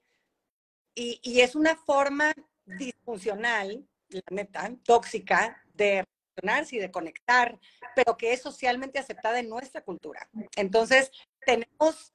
y, 0.95 1.41
es 1.41 1.55
una 1.55 1.77
forma 1.77 2.35
disfuncional, 2.67 3.87
la 4.09 4.23
neta, 4.31 4.71
tóxica, 4.85 5.65
de 5.73 6.05
relacionarse 6.37 6.77
y 6.77 6.79
de 6.81 6.91
conectar, 6.91 7.59
pero 7.97 8.17
que 8.17 8.33
es 8.33 8.43
socialmente 8.43 8.99
aceptada 8.99 9.39
en 9.39 9.49
nuestra 9.49 9.83
cultura. 9.83 10.29
Entonces, 10.57 11.11
tenemos 11.47 12.13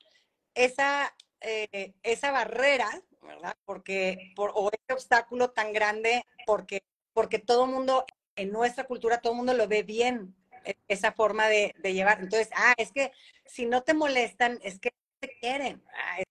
esa, 0.54 1.16
eh, 1.42 1.96
esa 2.04 2.32
barrera, 2.32 2.90
¿verdad? 3.22 3.58
Porque, 3.66 4.34
por, 4.36 4.52
o 4.54 4.70
ese 4.72 4.94
obstáculo 4.94 5.50
tan 5.52 5.74
grande, 5.74 6.24
porque, 6.46 6.84
porque 7.14 7.40
todo 7.40 7.66
el 7.66 7.72
mundo 7.72 8.06
en 8.38 8.52
nuestra 8.52 8.86
cultura 8.86 9.20
todo 9.20 9.34
el 9.34 9.38
mundo 9.38 9.54
lo 9.54 9.68
ve 9.68 9.84
bien, 9.84 10.36
e, 10.64 10.78
esa 10.88 11.12
forma 11.12 11.48
de, 11.48 11.74
llevar. 11.84 12.22
Entonces, 12.22 12.50
ah, 12.56 12.74
es 12.78 12.92
que 12.92 13.12
si 13.46 13.66
no 13.66 13.84
te 13.84 13.94
molestan, 13.94 14.60
es 14.64 14.80
que 14.80 14.94
te 15.20 15.38
quieren. 15.40 15.84
Ah, 15.94 16.24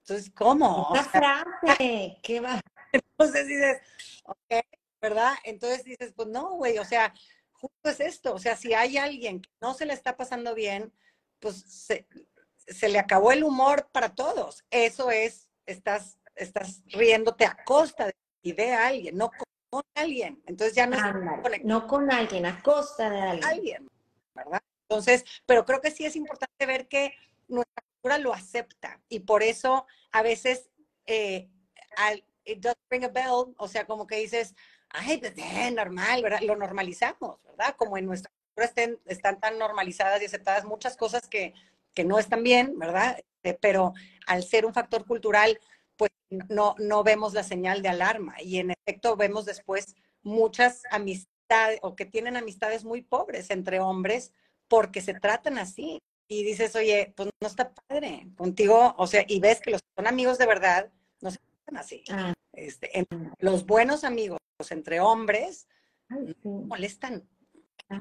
entonces, 0.00 0.32
¿cómo? 0.34 0.90
Esa 0.94 1.04
frase, 1.04 2.18
¿qué 2.22 2.40
va? 2.40 2.60
Entonces 2.92 3.46
dices, 3.46 3.78
ok, 4.24 4.64
¿verdad? 5.00 5.34
Entonces 5.44 5.84
dices, 5.84 6.12
pues 6.16 6.28
no, 6.28 6.54
güey, 6.54 6.78
o 6.78 6.84
sea, 6.84 7.12
justo 7.52 7.90
es 7.90 8.00
esto, 8.00 8.34
o 8.34 8.38
sea, 8.38 8.56
si 8.56 8.72
hay 8.72 8.96
alguien 8.96 9.42
que 9.42 9.50
no 9.60 9.74
se 9.74 9.84
le 9.84 9.92
está 9.92 10.16
pasando 10.16 10.54
bien, 10.54 10.92
pues 11.40 11.64
se, 12.66 12.88
le 12.88 12.98
acabó 12.98 13.32
el 13.32 13.44
humor 13.44 13.88
para 13.92 14.14
todos. 14.14 14.64
Eso 14.70 15.10
es, 15.10 15.50
estás, 15.66 16.18
estás 16.34 16.82
riéndote 16.86 17.44
a 17.44 17.62
costa 17.64 18.06
de, 18.06 18.14
y 18.42 18.52
de 18.52 18.72
alguien, 18.72 19.16
no 19.16 19.30
con 19.30 19.47
alguien. 19.94 20.42
Entonces 20.46 20.74
ya 20.74 20.86
no 20.86 20.96
es 20.96 21.64
No 21.64 21.86
con 21.86 22.10
alguien, 22.10 22.46
a 22.46 22.62
costa 22.62 23.10
de 23.10 23.20
alguien. 23.20 23.44
Alguien, 23.44 23.88
¿verdad? 24.34 24.62
Entonces, 24.88 25.24
pero 25.46 25.64
creo 25.64 25.80
que 25.80 25.90
sí 25.90 26.04
es 26.04 26.16
importante 26.16 26.66
ver 26.66 26.88
que 26.88 27.14
nuestra 27.48 27.84
cultura 27.92 28.18
lo 28.18 28.32
acepta 28.32 29.00
y 29.08 29.20
por 29.20 29.42
eso 29.42 29.86
a 30.12 30.22
veces 30.22 30.70
eh, 31.06 31.48
it 32.44 32.60
does 32.60 32.76
ring 32.90 33.04
a 33.04 33.08
bell, 33.08 33.54
o 33.58 33.68
sea, 33.68 33.86
como 33.86 34.06
que 34.06 34.16
dices, 34.16 34.54
ay, 34.90 35.18
pues 35.18 35.34
eh, 35.36 35.70
normal, 35.70 36.22
¿verdad? 36.22 36.40
Lo 36.42 36.56
normalizamos, 36.56 37.42
¿verdad? 37.44 37.74
Como 37.76 37.98
en 37.98 38.06
nuestra 38.06 38.30
cultura 38.30 38.66
estén, 38.66 38.98
están 39.06 39.40
tan 39.40 39.58
normalizadas 39.58 40.22
y 40.22 40.26
aceptadas 40.26 40.64
muchas 40.64 40.96
cosas 40.96 41.28
que, 41.28 41.52
que 41.94 42.04
no 42.04 42.18
están 42.18 42.42
bien, 42.42 42.78
¿verdad? 42.78 43.18
Eh, 43.42 43.58
pero 43.60 43.92
al 44.26 44.42
ser 44.42 44.64
un 44.64 44.72
factor 44.72 45.06
cultural, 45.06 45.58
no, 46.30 46.74
no 46.78 47.02
vemos 47.04 47.34
la 47.34 47.42
señal 47.42 47.82
de 47.82 47.88
alarma. 47.88 48.36
Y 48.42 48.58
en 48.58 48.72
efecto 48.72 49.16
vemos 49.16 49.44
después 49.44 49.94
muchas 50.22 50.82
amistades 50.90 51.78
o 51.82 51.96
que 51.96 52.04
tienen 52.04 52.36
amistades 52.36 52.84
muy 52.84 53.02
pobres 53.02 53.50
entre 53.50 53.80
hombres 53.80 54.32
porque 54.68 55.00
se 55.00 55.14
tratan 55.14 55.58
así. 55.58 56.00
Y 56.30 56.44
dices, 56.44 56.76
oye, 56.76 57.14
pues 57.16 57.30
no 57.40 57.48
está 57.48 57.72
padre 57.72 58.28
contigo, 58.36 58.94
o 58.98 59.06
sea, 59.06 59.24
y 59.26 59.40
ves 59.40 59.60
que 59.60 59.70
los 59.70 59.80
que 59.80 59.88
son 59.96 60.06
amigos 60.06 60.36
de 60.36 60.46
verdad 60.46 60.92
no 61.22 61.30
se 61.30 61.38
tratan 61.38 61.78
así. 61.78 62.04
Ah. 62.10 62.34
Este, 62.52 63.06
los 63.38 63.64
buenos 63.64 64.04
amigos 64.04 64.38
entre 64.68 65.00
hombres 65.00 65.68
molestan. 66.42 67.26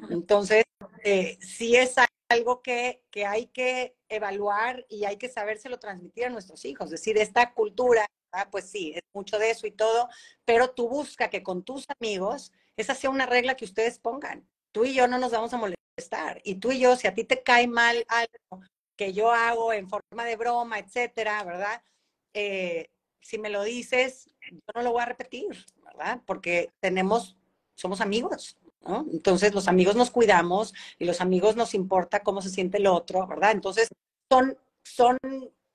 Entonces, 0.09 0.65
eh, 1.03 1.37
sí 1.39 1.75
es 1.75 1.95
algo 2.29 2.61
que, 2.61 3.03
que, 3.11 3.25
hay 3.25 3.47
que 3.47 3.95
evaluar 4.09 4.85
y 4.89 5.05
hay 5.05 5.17
que 5.17 5.29
sabérselo 5.29 5.79
transmitir 5.79 6.25
a 6.25 6.29
nuestros 6.29 6.65
hijos. 6.65 6.85
Es 6.87 6.91
decir, 6.99 7.17
esta 7.17 7.53
cultura, 7.53 8.05
pues 8.45 8.69
sí, 8.69 8.93
es 8.95 9.03
mucho 9.13 9.39
de 9.39 9.51
eso 9.51 9.67
y 9.67 9.71
todo, 9.71 10.09
pero 10.45 10.71
tú 10.71 10.87
busca 10.89 11.29
que 11.29 11.43
con 11.43 11.63
tus 11.63 11.85
amigos 11.99 12.51
esa 12.77 12.95
sea 12.95 13.09
una 13.09 13.25
regla 13.25 13.55
que 13.55 13.65
ustedes 13.65 13.99
pongan. 13.99 14.47
Tú 14.71 14.85
y 14.85 14.93
yo 14.93 15.07
no 15.07 15.17
nos 15.17 15.31
vamos 15.31 15.53
a 15.53 15.57
molestar. 15.57 16.41
Y 16.43 16.55
tú 16.55 16.71
y 16.71 16.79
yo, 16.79 16.95
si 16.95 17.07
a 17.07 17.13
ti 17.13 17.23
te 17.23 17.41
cae 17.41 17.67
mal 17.67 18.05
algo 18.07 18.63
que 18.95 19.13
yo 19.13 19.31
hago 19.31 19.73
en 19.73 19.89
forma 19.89 20.25
de 20.25 20.35
broma, 20.35 20.79
etcétera, 20.79 21.43
¿verdad? 21.43 21.81
Eh, 22.33 22.89
si 23.21 23.37
me 23.37 23.49
lo 23.49 23.63
dices, 23.63 24.29
yo 24.51 24.59
no 24.75 24.81
lo 24.81 24.91
voy 24.91 25.01
a 25.01 25.05
repetir, 25.05 25.65
¿verdad? 25.83 26.21
Porque 26.25 26.71
tenemos, 26.79 27.35
somos 27.75 28.01
amigos. 28.01 28.57
Entonces 29.11 29.53
los 29.53 29.67
amigos 29.67 29.95
nos 29.95 30.11
cuidamos 30.11 30.73
y 30.97 31.05
los 31.05 31.19
amigos 31.19 31.55
nos 31.55 31.73
importa 31.73 32.23
cómo 32.23 32.41
se 32.41 32.49
siente 32.49 32.77
el 32.77 32.87
otro, 32.87 33.27
¿verdad? 33.27 33.51
Entonces 33.51 33.89
son, 34.29 34.57
son 34.83 35.17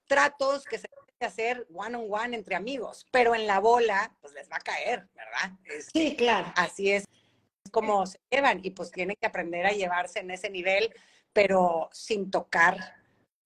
tratos 0.06 0.64
que 0.64 0.78
se 0.78 0.88
hacer 1.26 1.66
one 1.72 1.96
on 1.96 2.06
one 2.08 2.36
entre 2.36 2.54
amigos, 2.54 3.06
pero 3.10 3.34
en 3.34 3.46
la 3.46 3.60
bola 3.60 4.14
pues 4.20 4.34
les 4.34 4.50
va 4.50 4.56
a 4.56 4.60
caer, 4.60 5.08
¿verdad? 5.14 5.58
sí, 5.92 6.16
claro. 6.16 6.52
Así 6.56 6.90
es 6.90 7.04
como 7.70 8.06
se 8.06 8.18
llevan 8.30 8.60
y 8.62 8.70
pues 8.70 8.90
tienen 8.90 9.16
que 9.18 9.26
aprender 9.26 9.66
a 9.66 9.72
llevarse 9.72 10.20
en 10.20 10.30
ese 10.30 10.50
nivel, 10.50 10.92
pero 11.32 11.88
sin 11.92 12.30
tocar 12.30 12.96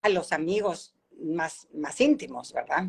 a 0.02 0.08
los 0.08 0.32
amigos 0.32 0.94
más, 1.20 1.68
más 1.72 2.00
íntimos, 2.00 2.52
¿verdad? 2.52 2.86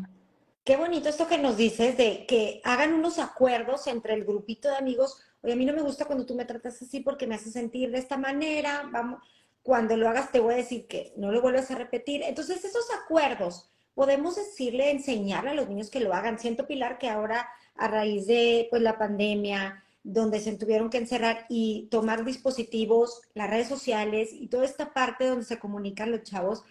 Qué 0.64 0.76
bonito 0.76 1.08
esto 1.08 1.28
que 1.28 1.38
nos 1.38 1.56
dices 1.56 1.96
de 1.96 2.26
que 2.26 2.60
hagan 2.64 2.92
unos 2.92 3.18
acuerdos 3.18 3.86
entre 3.86 4.14
el 4.14 4.24
grupito 4.24 4.68
de 4.68 4.76
amigos 4.76 5.22
oye, 5.42 5.52
a 5.52 5.56
mí 5.56 5.64
no 5.64 5.72
me 5.72 5.82
gusta 5.82 6.04
cuando 6.04 6.26
tú 6.26 6.34
me 6.34 6.44
tratas 6.44 6.80
así 6.82 7.00
porque 7.00 7.26
me 7.26 7.34
haces 7.34 7.52
sentir 7.52 7.90
de 7.90 7.98
esta 7.98 8.16
manera, 8.16 8.88
vamos, 8.90 9.20
cuando 9.62 9.96
lo 9.96 10.08
hagas 10.08 10.32
te 10.32 10.40
voy 10.40 10.54
a 10.54 10.58
decir 10.58 10.86
que 10.86 11.12
no 11.16 11.30
lo 11.30 11.42
vuelvas 11.42 11.70
a 11.70 11.74
repetir. 11.74 12.22
Entonces, 12.22 12.64
esos 12.64 12.86
acuerdos, 13.02 13.70
podemos 13.98 14.36
decirle, 14.36 14.92
enseñarle 14.92 15.50
a 15.50 15.54
los 15.54 15.68
niños 15.68 15.90
que 15.90 15.98
lo 15.98 16.14
hagan. 16.14 16.38
Siento, 16.38 16.68
Pilar, 16.68 16.98
que 16.98 17.08
ahora 17.08 17.48
a 17.74 17.88
raíz 17.88 18.28
de 18.28 18.68
pues, 18.70 18.80
la 18.80 18.96
pandemia, 18.96 19.82
donde 20.04 20.38
se 20.38 20.56
tuvieron 20.56 20.88
que 20.88 20.98
encerrar 20.98 21.46
y 21.48 21.88
tomar 21.90 22.24
dispositivos, 22.24 23.22
las 23.34 23.50
redes 23.50 23.66
sociales 23.66 24.28
y 24.32 24.46
toda 24.46 24.64
esta 24.64 24.94
parte 24.94 25.26
donde 25.26 25.44
se 25.44 25.58
comunican 25.58 26.12
los 26.12 26.22
chavos, 26.22 26.62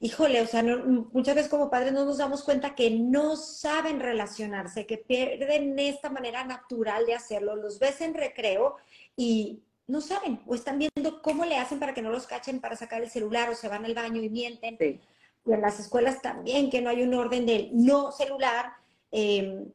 híjole, 0.00 0.40
o 0.40 0.48
sea, 0.48 0.64
muchas 1.12 1.36
veces 1.36 1.48
como 1.48 1.70
padres 1.70 1.92
no 1.92 2.04
nos 2.04 2.18
damos 2.18 2.42
cuenta 2.42 2.74
que 2.74 2.90
no 2.90 3.36
saben 3.36 4.00
relacionarse, 4.00 4.84
que 4.84 4.98
pierden 4.98 5.78
esta 5.78 6.10
manera 6.10 6.42
natural 6.42 7.06
de 7.06 7.14
hacerlo. 7.14 7.54
Los 7.54 7.78
ves 7.78 8.00
en 8.00 8.14
recreo 8.14 8.78
y 9.16 9.60
no 9.86 10.00
saben 10.00 10.40
o 10.44 10.56
están 10.56 10.80
viendo 10.80 11.22
cómo 11.22 11.44
le 11.44 11.56
hacen 11.56 11.78
para 11.78 11.94
que 11.94 12.02
no 12.02 12.10
los 12.10 12.26
cachen 12.26 12.60
para 12.60 12.74
sacar 12.74 13.00
el 13.00 13.10
celular 13.10 13.48
o 13.48 13.54
se 13.54 13.68
van 13.68 13.84
al 13.84 13.94
baño 13.94 14.20
y 14.20 14.28
mienten. 14.28 15.00
Y 15.48 15.52
en 15.52 15.62
las 15.62 15.80
escuelas 15.80 16.20
también, 16.20 16.70
que 16.70 16.82
no 16.82 16.90
hay 16.90 17.02
un 17.02 17.14
orden 17.14 17.46
del 17.46 17.70
no 17.72 18.12
celular, 18.12 18.72
em, 19.10 19.72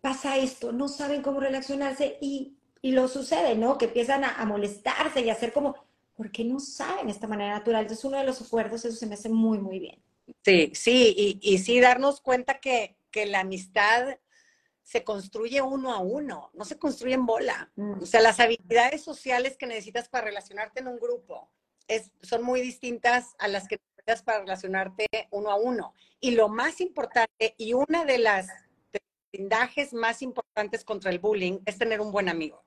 pasa 0.00 0.36
esto, 0.36 0.72
no 0.72 0.88
saben 0.88 1.22
cómo 1.22 1.40
relacionarse 1.40 2.18
y, 2.20 2.56
lo 2.82 3.06
sucede, 3.06 3.54
¿no? 3.54 3.78
Que 3.78 3.84
empiezan 3.84 4.24
a 4.24 4.44
molestarse 4.44 5.20
y 5.20 5.30
a 5.30 5.34
hacer 5.34 5.52
como, 5.52 5.76
porque 6.16 6.44
no 6.44 6.58
saben 6.58 7.08
esta 7.08 7.28
manera 7.28 7.54
natural. 7.54 7.82
Entonces, 7.82 8.04
uno 8.04 8.18
de 8.18 8.24
los 8.24 8.42
acuerdos, 8.42 8.84
eso 8.84 8.96
se 8.96 9.06
me 9.06 9.14
hace 9.14 9.28
muy, 9.28 9.58
muy 9.58 9.78
bien. 9.78 10.02
Sí, 10.44 10.72
sí, 10.74 11.14
y, 11.16 11.38
y 11.42 11.58
sí 11.58 11.80
darnos 11.80 12.20
cuenta 12.20 12.58
que, 12.58 12.96
que, 13.10 13.26
la 13.26 13.40
amistad 13.40 14.18
se 14.82 15.04
construye 15.04 15.62
uno 15.62 15.92
a 15.92 15.98
uno, 15.98 16.50
no 16.54 16.64
se 16.64 16.78
construye 16.78 17.14
en 17.14 17.26
bola. 17.26 17.70
Mm. 17.76 18.02
O 18.02 18.06
sea, 18.06 18.20
las 18.20 18.40
habilidades 18.40 19.02
sociales 19.02 19.56
que 19.56 19.66
necesitas 19.66 20.08
para 20.08 20.26
relacionarte 20.26 20.80
en 20.80 20.88
un 20.88 20.98
grupo 20.98 21.50
es, 21.88 22.10
son 22.22 22.42
muy 22.42 22.60
distintas 22.60 23.34
a 23.38 23.48
las 23.48 23.68
que 23.68 23.78
necesitas 24.06 24.22
para 24.22 24.40
relacionarte 24.40 25.06
uno 25.30 25.50
a 25.50 25.56
uno. 25.56 25.94
Y 26.20 26.32
lo 26.32 26.48
más 26.48 26.80
importante, 26.80 27.54
y 27.56 27.72
una 27.72 28.04
de 28.04 28.18
las 28.18 28.48
blindajes 29.32 29.92
más 29.92 30.22
importantes 30.22 30.84
contra 30.84 31.10
el 31.10 31.18
bullying 31.18 31.60
es 31.64 31.78
tener 31.78 32.00
un 32.00 32.12
buen 32.12 32.28
amigo. 32.28 32.64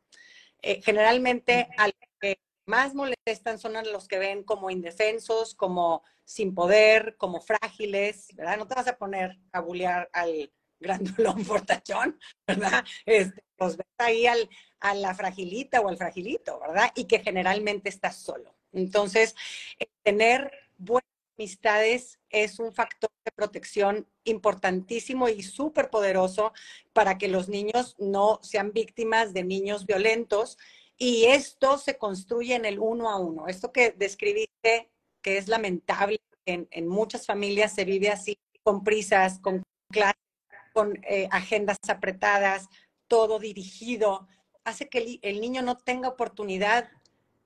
Eh, 0.61 0.81
generalmente, 0.83 1.67
al 1.77 1.93
que 2.19 2.39
más 2.65 2.95
molestan 2.95 3.59
son 3.59 3.73
los 3.91 4.07
que 4.07 4.17
ven 4.17 4.43
como 4.43 4.69
indefensos, 4.69 5.53
como 5.53 6.03
sin 6.23 6.55
poder, 6.55 7.15
como 7.17 7.39
frágiles, 7.39 8.29
¿verdad? 8.33 8.57
No 8.57 8.67
te 8.67 8.75
vas 8.75 8.87
a 8.87 8.97
poner 8.97 9.37
a 9.51 9.59
bullear 9.59 10.09
al 10.11 10.51
grandulón 10.79 11.45
fortachón, 11.45 12.19
¿verdad? 12.47 12.83
Este, 13.05 13.43
pues 13.55 13.77
ves 13.77 13.85
ahí 13.99 14.25
al, 14.25 14.49
a 14.79 14.95
la 14.95 15.13
fragilita 15.13 15.81
o 15.81 15.89
al 15.89 15.97
fragilito, 15.97 16.59
¿verdad? 16.59 16.91
Y 16.95 17.05
que 17.05 17.19
generalmente 17.19 17.89
estás 17.89 18.17
solo. 18.17 18.55
Entonces, 18.73 19.35
eh, 19.79 19.87
tener 20.03 20.51
buenas 20.77 21.14
amistades 21.37 22.19
es 22.29 22.59
un 22.59 22.73
factor 22.73 23.09
de 23.23 23.31
protección 23.31 24.07
importantísimo 24.23 25.29
y 25.29 25.43
súper 25.43 25.89
poderoso 25.89 26.53
para 26.93 27.17
que 27.17 27.27
los 27.27 27.49
niños 27.49 27.95
no 27.99 28.39
sean 28.41 28.71
víctimas 28.71 29.33
de 29.33 29.43
niños 29.43 29.85
violentos 29.85 30.57
y 30.97 31.25
esto 31.25 31.77
se 31.77 31.97
construye 31.97 32.55
en 32.55 32.65
el 32.65 32.79
uno 32.79 33.09
a 33.09 33.19
uno. 33.19 33.47
Esto 33.47 33.71
que 33.71 33.91
describiste, 33.91 34.89
que 35.21 35.37
es 35.37 35.47
lamentable 35.47 36.19
en, 36.45 36.67
en 36.71 36.87
muchas 36.87 37.25
familias 37.25 37.73
se 37.73 37.85
vive 37.85 38.09
así, 38.09 38.37
con 38.63 38.83
prisas, 38.83 39.39
con 39.39 39.63
clases, 39.91 40.21
con 40.73 40.99
eh, 41.07 41.27
agendas 41.31 41.77
apretadas, 41.87 42.67
todo 43.07 43.39
dirigido, 43.39 44.27
hace 44.65 44.89
que 44.89 45.19
el, 45.21 45.39
niño 45.39 45.61
no 45.61 45.77
tenga 45.77 46.09
oportunidad 46.09 46.89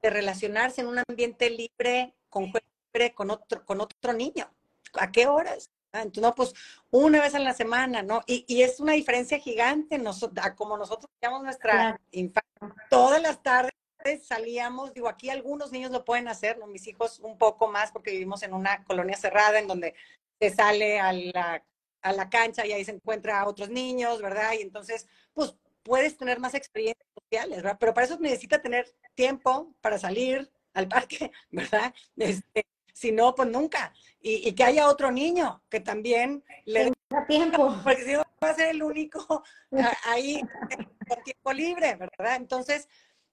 de 0.01 0.09
relacionarse 0.09 0.81
en 0.81 0.87
un 0.87 1.03
ambiente 1.07 1.49
libre, 1.49 2.15
con 2.29 2.51
con 3.15 3.31
otro, 3.31 3.65
con 3.65 3.81
otro 3.81 4.13
niño. 4.13 4.51
¿A 4.93 5.11
qué 5.11 5.27
horas? 5.27 5.71
Ah, 5.91 6.01
entonces, 6.01 6.21
no, 6.21 6.35
pues 6.35 6.53
una 6.91 7.21
vez 7.21 7.33
a 7.33 7.39
la 7.39 7.53
semana, 7.53 8.03
¿no? 8.03 8.21
Y, 8.27 8.45
y 8.47 8.61
es 8.61 8.79
una 8.79 8.93
diferencia 8.93 9.39
gigante, 9.39 9.97
nosotros, 9.97 10.45
como 10.55 10.77
nosotros 10.77 11.09
teníamos 11.19 11.43
nuestra 11.43 11.99
infancia. 12.11 12.43
Todas 12.89 13.21
las 13.21 13.41
tardes 13.41 13.73
salíamos, 14.23 14.93
digo, 14.93 15.09
aquí 15.09 15.29
algunos 15.29 15.71
niños 15.71 15.91
lo 15.91 16.05
pueden 16.05 16.27
hacer, 16.27 16.57
¿no? 16.57 16.67
Mis 16.67 16.87
hijos 16.87 17.19
un 17.19 17.37
poco 17.37 17.67
más 17.67 17.91
porque 17.91 18.11
vivimos 18.11 18.43
en 18.43 18.53
una 18.53 18.83
colonia 18.83 19.17
cerrada 19.17 19.59
en 19.59 19.67
donde 19.67 19.95
se 20.39 20.51
sale 20.51 20.99
a 20.99 21.11
la, 21.11 21.63
a 22.01 22.13
la 22.13 22.29
cancha 22.29 22.65
y 22.65 22.71
ahí 22.71 22.85
se 22.85 22.91
encuentra 22.91 23.41
a 23.41 23.47
otros 23.47 23.69
niños, 23.69 24.21
¿verdad? 24.21 24.53
Y 24.53 24.61
entonces, 24.61 25.07
pues 25.33 25.55
puedes 25.83 26.17
tener 26.17 26.39
más 26.39 26.53
experiencias 26.53 27.07
sociales, 27.19 27.57
¿verdad? 27.57 27.77
Pero 27.79 27.93
para 27.93 28.05
eso 28.05 28.19
necesita 28.19 28.61
tener 28.61 28.93
tiempo 29.15 29.73
para 29.81 29.97
salir 29.97 30.49
al 30.73 30.87
parque, 30.87 31.31
¿verdad? 31.49 31.93
Este, 32.15 32.65
si 32.99 33.13
no, 33.13 33.33
pues 33.33 33.47
nunca. 33.47 33.93
Y, 34.21 34.51
que 34.51 34.63
haya 34.65 34.89
otro 34.89 35.09
niño 35.09 35.61
que 35.69 35.79
también 35.79 36.43
le 36.65 36.91
da 37.09 37.25
tiempo. 37.27 37.73
Porque 37.81 38.03
si 38.03 38.11
no, 38.11 38.25
va 38.43 38.49
a 38.49 38.53
ser 38.53 38.69
el 38.75 38.83
único 38.83 39.43
ahí 40.03 40.41
con 41.07 41.23
tiempo 41.23 41.53
libre, 41.53 41.95
¿verdad? 41.95 42.35
Entonces, 42.35 42.89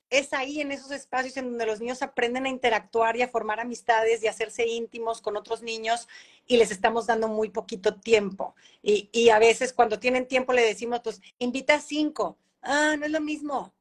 es 0.08 0.32
ahí 0.32 0.60
en 0.60 0.70
esos 0.70 0.92
espacios 0.92 1.36
en 1.36 1.46
donde 1.46 1.66
los 1.66 1.80
niños 1.80 2.00
aprenden 2.02 2.46
a 2.46 2.48
interactuar 2.48 3.16
y 3.16 3.22
a 3.22 3.28
formar 3.28 3.58
amistades 3.58 4.22
y 4.22 4.28
a 4.28 4.30
hacerse 4.30 4.68
íntimos 4.68 5.20
con 5.20 5.36
otros 5.36 5.62
niños 5.62 6.06
y 6.46 6.58
les 6.58 6.70
estamos 6.70 7.08
dando 7.08 7.26
muy 7.26 7.48
poquito 7.48 7.96
tiempo. 7.96 8.54
Y, 8.82 9.08
y 9.10 9.30
a 9.30 9.40
veces 9.40 9.72
cuando 9.72 9.98
tienen 9.98 10.28
tiempo 10.28 10.52
le 10.52 10.62
decimos, 10.62 11.00
pues 11.02 11.20
invita 11.40 11.74
a 11.74 11.80
cinco. 11.80 12.38
Ah, 12.62 12.94
no 12.96 13.04
es 13.04 13.10
lo 13.10 13.20
mismo. 13.20 13.74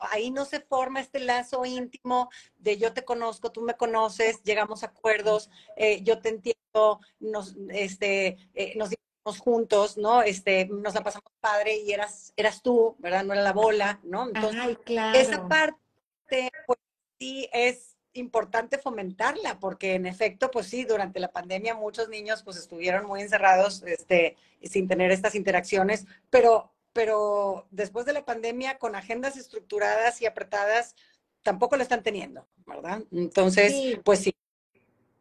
Ahí 0.00 0.30
no 0.30 0.44
se 0.44 0.60
forma 0.60 1.00
este 1.00 1.20
lazo 1.20 1.64
íntimo 1.64 2.30
de 2.58 2.78
yo 2.78 2.92
te 2.92 3.04
conozco, 3.04 3.52
tú 3.52 3.62
me 3.62 3.74
conoces, 3.74 4.42
llegamos 4.42 4.82
a 4.82 4.86
acuerdos, 4.86 5.50
eh, 5.76 6.02
yo 6.02 6.20
te 6.20 6.30
entiendo, 6.30 7.00
nos, 7.20 7.56
este, 7.70 8.38
eh, 8.54 8.74
nos 8.76 8.90
juntos, 9.38 9.96
¿no? 9.96 10.22
Este, 10.22 10.66
nos 10.66 10.94
la 10.94 11.02
pasamos 11.02 11.32
padre 11.40 11.76
y 11.76 11.92
eras, 11.92 12.32
eras 12.36 12.62
tú, 12.62 12.96
¿verdad? 12.98 13.24
No 13.24 13.32
era 13.32 13.42
la 13.42 13.52
bola, 13.52 14.00
¿no? 14.02 14.26
Entonces, 14.26 14.78
claro. 14.84 15.18
esa 15.18 15.46
parte, 15.48 16.50
pues 16.66 16.78
sí 17.18 17.48
es 17.52 17.96
importante 18.14 18.78
fomentarla, 18.78 19.58
porque 19.58 19.94
en 19.94 20.06
efecto, 20.06 20.50
pues 20.50 20.66
sí, 20.66 20.84
durante 20.84 21.20
la 21.20 21.32
pandemia 21.32 21.74
muchos 21.74 22.08
niños 22.08 22.42
pues 22.42 22.56
estuvieron 22.56 23.06
muy 23.06 23.22
encerrados, 23.22 23.82
este, 23.84 24.36
sin 24.62 24.86
tener 24.86 25.10
estas 25.12 25.34
interacciones, 25.34 26.06
pero 26.28 26.72
pero 26.92 27.66
después 27.70 28.06
de 28.06 28.12
la 28.12 28.24
pandemia, 28.24 28.78
con 28.78 28.94
agendas 28.94 29.36
estructuradas 29.36 30.20
y 30.22 30.26
apretadas, 30.26 30.94
tampoco 31.42 31.76
lo 31.76 31.82
están 31.82 32.02
teniendo, 32.02 32.46
¿verdad? 32.66 33.02
Entonces, 33.10 33.98
pues 34.04 34.20
sí. 34.20 34.34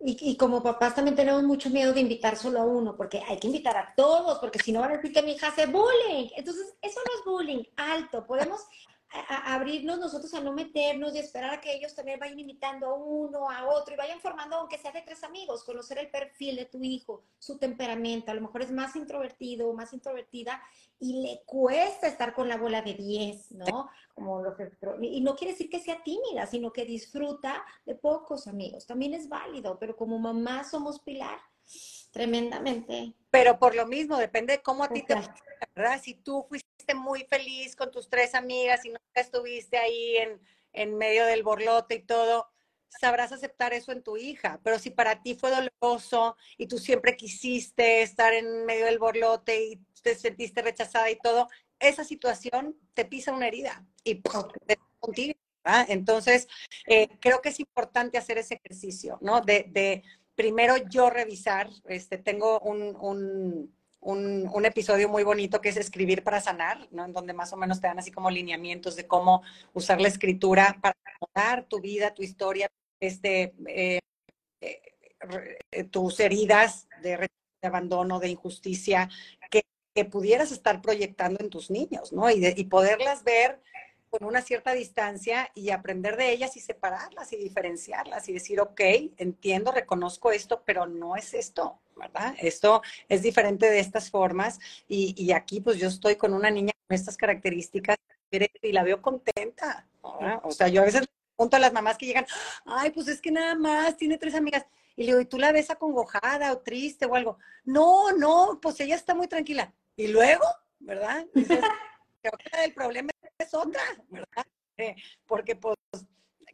Y, 0.03 0.32
y, 0.32 0.36
como 0.36 0.63
papás 0.63 0.95
también 0.95 1.15
tenemos 1.15 1.43
mucho 1.43 1.69
miedo 1.69 1.93
de 1.93 2.01
invitar 2.01 2.36
solo 2.36 2.59
a 2.59 2.65
uno, 2.65 2.97
porque 2.97 3.22
hay 3.28 3.39
que 3.39 3.47
invitar 3.47 3.78
a 3.78 3.93
todos, 3.95 4.39
porque 4.39 4.57
si 4.57 4.72
no 4.72 4.80
van 4.80 4.91
a 4.91 4.95
decir 4.95 5.13
que 5.13 5.22
mi 5.22 5.34
hija 5.34 5.49
hace 5.49 5.67
bullying. 5.67 6.30
Entonces, 6.36 6.76
eso 6.82 6.99
no 7.05 7.19
es 7.19 7.26
bullying, 7.26 7.63
alto. 7.76 8.26
Podemos 8.26 8.61
a, 9.14 9.55
abrirnos 9.55 9.99
nosotros 9.99 10.34
a 10.34 10.41
no 10.41 10.53
meternos 10.53 11.16
y 11.16 11.20
esperar 11.20 11.53
a 11.53 11.62
que 11.62 11.74
ellos 11.74 11.93
también 11.93 12.20
vayan 12.20 12.39
invitando 12.39 12.88
a 12.88 12.93
uno, 12.93 13.49
a 13.49 13.68
otro 13.68 13.93
y 13.93 13.97
vayan 13.97 14.20
formando, 14.20 14.55
aunque 14.55 14.78
sea 14.78 14.91
de 14.91 15.01
tres 15.01 15.24
amigos, 15.24 15.64
conocer 15.64 15.97
el 15.97 16.09
perfil 16.09 16.55
de 16.55 16.66
tu 16.66 16.82
hijo, 16.84 17.24
su 17.38 17.57
temperamento, 17.57 18.32
a 18.32 18.36
lo 18.36 18.41
mejor 18.41 18.62
es 18.62 18.72
más 18.72 18.95
introvertido 18.95 19.70
o 19.70 19.74
más 19.74 19.93
introvertida 19.93 20.62
y 20.99 21.22
le 21.22 21.43
cuesta 21.45 22.07
estar 22.07 22.34
con 22.34 22.47
la 22.47 22.57
bola 22.57 22.82
de 22.82 22.93
10, 22.93 23.51
¿no? 23.53 23.89
Como 24.14 24.41
lo 24.41 24.55
que, 24.55 24.72
y 25.01 25.22
no 25.22 25.36
quiere 25.36 25.53
decir 25.53 25.70
que 25.70 25.80
sea 25.80 26.03
tímida, 26.03 26.45
sino 26.45 26.72
que 26.72 26.86
disfruta 26.86 27.66
de 27.86 27.95
pocos 27.95 28.47
amigos. 28.47 28.86
También 28.86 29.14
es 29.14 29.28
válido, 29.28 29.78
pero 29.80 29.95
como 29.95 30.20
mamá 30.20 30.64
somos 30.64 30.99
pilar 30.99 31.39
tremendamente. 32.12 33.16
Pero 33.30 33.57
por 33.57 33.76
lo 33.76 33.88
mismo, 33.88 34.18
depende 34.18 34.57
de 34.57 34.62
cómo 34.62 34.84
a 34.84 34.89
ti 34.89 35.03
te 35.03 35.16
¿verdad? 35.76 36.01
Si 36.01 36.16
tú 36.16 36.45
fuiste 36.47 36.70
muy 36.94 37.26
feliz 37.26 37.76
con 37.76 37.92
tus 37.92 38.10
tres 38.10 38.36
amigas 38.36 38.86
y 38.86 38.89
nunca 38.89 39.22
estuviste 39.22 39.78
ahí 39.78 40.18
en, 40.18 40.42
en 40.74 40.98
medio 40.98 41.26
del 41.26 41.44
borlote 41.44 41.96
y 41.96 42.04
todo, 42.04 42.50
sabrás 42.88 43.32
aceptar 43.32 43.74
eso 43.74 43.92
en 43.92 44.04
tu 44.04 44.18
hija. 44.18 44.60
Pero 44.64 44.80
si 44.80 44.89
para 44.89 45.22
ti 45.22 45.36
fue 45.36 45.50
doloroso 45.52 46.36
y 46.58 46.68
tú 46.68 46.78
siempre 46.78 47.16
quisiste 47.16 48.02
estar 48.02 48.34
en 48.34 48.66
medio 48.66 48.86
del 48.86 49.00
borlote 49.00 49.64
y 49.64 49.82
te 50.02 50.16
sentiste 50.16 50.62
rechazada 50.62 51.10
y 51.10 51.18
todo, 51.18 51.48
esa 51.80 52.04
situación 52.04 52.78
te 52.94 53.06
pisa 53.06 53.34
una 53.34 53.48
herida 53.48 53.86
y 54.04 54.16
te 54.16 54.78
contigo. 55.00 55.34
Entonces, 55.88 56.48
eh, 56.88 57.08
creo 57.20 57.42
que 57.42 57.50
es 57.50 57.60
importante 57.60 58.18
hacer 58.18 58.38
ese 58.38 58.56
ejercicio, 58.56 59.20
¿no? 59.22 59.42
De, 59.42 59.66
de 59.70 60.04
primero 60.36 60.76
yo 60.89 61.10
revisar, 61.10 61.70
este, 61.86 62.18
tengo 62.18 62.60
un, 62.62 62.96
un 63.00 63.76
un, 64.02 64.66
episodio 64.66 65.10
muy 65.10 65.24
bonito 65.24 65.62
que 65.62 65.70
es 65.70 65.78
Escribir 65.78 66.24
para 66.24 66.41
Sanar, 66.41 66.88
¿no? 66.91 67.06
En 67.06 67.14
donde 67.14 67.34
más 67.34 67.54
o 67.54 67.58
menos 67.58 67.80
te 67.80 67.88
dan 67.88 67.99
así 67.99 68.12
como 68.12 68.32
lineamientos 68.32 68.95
de 68.95 69.08
cómo 69.08 69.43
usar 69.74 70.02
la 70.02 70.08
escritura 70.08 70.78
para 70.82 70.95
mejorar 71.06 71.66
tu 71.66 71.80
vida, 71.80 72.14
tu 72.14 72.24
historia, 72.24 72.68
este, 72.99 73.54
eh, 73.68 73.99
eh, 74.62 75.84
tus 75.86 76.20
heridas 76.20 76.88
de, 77.02 77.28
abandono, 77.62 78.20
de 78.20 78.30
injusticia, 78.30 79.10
que, 79.49 79.62
pudieras 80.10 80.52
estar 80.52 80.82
proyectando 80.82 81.43
en 81.43 81.49
tus 81.49 81.70
niños, 81.70 82.14
¿no? 82.14 82.30
Y, 82.32 82.41
y 82.56 82.64
poderlas 82.64 83.24
ver 83.24 83.62
con 84.12 84.28
una 84.28 84.41
cierta 84.41 84.74
distancia 84.74 85.49
y 85.55 85.70
aprender 85.70 86.18
de 86.18 86.32
ellas 86.32 86.57
y 86.57 86.59
separarlas 86.59 87.32
y 87.32 87.38
diferenciarlas 87.38 88.28
y 88.28 88.34
decir, 88.34 88.59
ok, 88.59 88.82
entiendo, 89.18 89.72
reconozco 89.72 90.32
esto, 90.32 90.64
pero 90.66 90.86
no 90.86 91.16
es 91.16 91.34
esto, 91.34 91.80
¿verdad? 91.95 92.36
Esto 92.38 92.82
es 93.07 93.22
diferente 93.22 93.70
de 93.72 93.80
estas 93.80 94.12
formas 94.12 94.59
y, 94.89 95.16
y 95.18 95.32
aquí 95.32 95.62
pues 95.62 95.78
yo 95.80 95.88
estoy 95.88 96.18
con 96.18 96.34
una 96.34 96.51
niña 96.51 96.74
con 96.88 96.95
estas 96.95 97.16
características 97.16 97.97
y 98.62 98.72
la 98.72 98.84
veo 98.84 99.01
contenta, 99.01 99.88
O 100.01 100.51
sea, 100.51 100.68
yo 100.68 100.82
a 100.82 100.86
veces 100.86 101.07
pregunto 101.36 101.55
a 101.55 101.59
las 101.59 101.74
mamás 101.74 101.97
que 101.97 102.05
llegan, 102.05 102.26
ay, 102.66 102.91
pues 102.91 103.07
es 103.07 103.22
que 103.22 103.32
nada 103.32 103.55
más 103.55 103.97
tiene 103.97 104.18
tres 104.18 104.36
amigas. 104.36 104.66
Y 104.95 105.03
le 105.03 105.07
digo, 105.07 105.22
¿y 105.22 105.26
tú 105.26 105.38
la 105.38 105.51
ves 105.51 105.70
acongojada 105.70 106.51
o 106.51 106.59
triste 106.59 107.05
o 107.05 107.16
algo? 107.16 107.39
No, 107.64 108.12
no, 108.12 108.59
pues 108.62 108.80
ella 108.82 108.95
está 108.95 109.16
muy 109.16 109.28
tranquila. 109.28 109.74
Y 109.95 110.07
luego, 110.07 110.45
¿verdad? 110.80 111.26
el 112.64 112.74
problema 112.74 113.09
es 113.42 113.54
otra, 113.54 113.82
¿verdad? 114.10 114.46
Eh, 114.78 114.96
porque 115.28 115.56
pues 115.56 115.78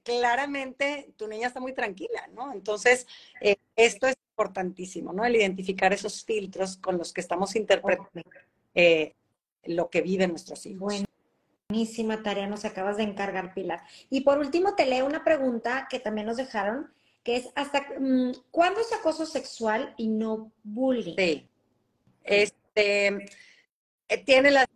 claramente 0.04 1.14
tu 1.18 1.28
niña 1.28 1.48
está 1.48 1.60
muy 1.60 1.74
tranquila, 1.74 2.28
¿no? 2.34 2.54
Entonces, 2.54 3.08
eh, 3.42 3.58
esto 3.76 4.08
es 4.08 4.16
importantísimo, 4.32 5.12
¿no? 5.12 5.26
El 5.26 5.36
identificar 5.36 5.92
esos 5.92 6.24
filtros 6.24 6.78
con 6.78 6.98
los 6.98 7.12
que 7.12 7.22
estamos 7.22 7.56
interpretando 7.56 8.22
eh, 8.74 9.16
lo 9.66 9.90
que 9.90 10.02
viven 10.02 10.30
nuestros 10.30 10.66
hijos. 10.66 11.04
Buenísima 11.70 12.24
tarea, 12.24 12.48
nos 12.48 12.64
acabas 12.64 12.96
de 12.96 13.04
encargar, 13.04 13.54
Pilar. 13.54 13.82
Y 14.10 14.22
por 14.22 14.40
último, 14.40 14.76
te 14.76 14.86
leo 14.86 15.06
una 15.06 15.26
pregunta 15.26 15.88
que 15.90 16.00
también 16.00 16.28
nos 16.28 16.38
dejaron, 16.38 16.90
que 17.24 17.36
es, 17.36 17.50
¿hasta 17.56 17.86
mm, 18.00 18.32
cuándo 18.52 18.80
es 18.80 18.94
acoso 18.94 19.26
sexual 19.26 19.94
y 19.98 20.08
no 20.08 20.54
bullying? 20.64 21.16
Sí. 21.18 21.50
Este, 22.24 23.26
tiene 24.26 24.52
las 24.52 24.67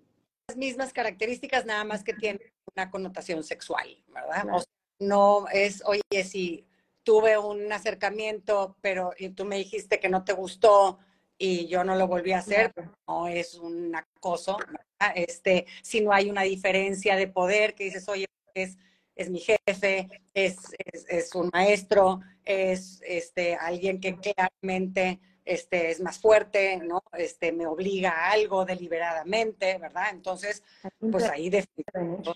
mismas 0.55 0.93
características, 0.93 1.65
nada 1.65 1.83
más 1.83 2.03
que 2.03 2.13
tiene 2.13 2.39
una 2.75 2.89
connotación 2.89 3.43
sexual, 3.43 4.03
¿verdad? 4.07 4.45
O 4.53 4.59
sea, 4.59 4.73
no 4.99 5.47
es, 5.51 5.83
oye, 5.85 6.23
si 6.23 6.65
tuve 7.03 7.37
un 7.37 7.71
acercamiento, 7.71 8.77
pero 8.81 9.11
y 9.17 9.29
tú 9.29 9.45
me 9.45 9.57
dijiste 9.57 9.99
que 9.99 10.09
no 10.09 10.23
te 10.23 10.33
gustó 10.33 10.99
y 11.37 11.67
yo 11.67 11.83
no 11.83 11.95
lo 11.95 12.07
volví 12.07 12.33
a 12.33 12.39
hacer, 12.39 12.71
no 13.07 13.27
es 13.27 13.55
un 13.55 13.95
acoso, 13.95 14.57
¿verdad? 14.57 15.13
Este, 15.15 15.65
si 15.81 16.01
no 16.01 16.13
hay 16.13 16.29
una 16.29 16.43
diferencia 16.43 17.15
de 17.15 17.27
poder, 17.27 17.73
que 17.73 17.85
dices, 17.85 18.07
oye, 18.07 18.27
es, 18.53 18.77
es 19.15 19.29
mi 19.29 19.39
jefe, 19.39 20.07
es, 20.33 20.57
es, 20.77 21.05
es 21.09 21.33
un 21.33 21.49
maestro, 21.51 22.21
es 22.45 23.01
este, 23.05 23.55
alguien 23.55 23.99
que 23.99 24.17
claramente 24.17 25.19
este, 25.53 25.91
es 25.91 25.99
más 25.99 26.17
fuerte, 26.19 26.77
¿no? 26.77 27.03
Este, 27.13 27.51
me 27.51 27.67
obliga 27.67 28.11
a 28.11 28.31
algo 28.31 28.63
deliberadamente, 28.65 29.77
¿verdad? 29.77 30.05
Entonces, 30.11 30.63
pues 31.11 31.25
ahí 31.25 31.49
definitivamente, 31.49 32.31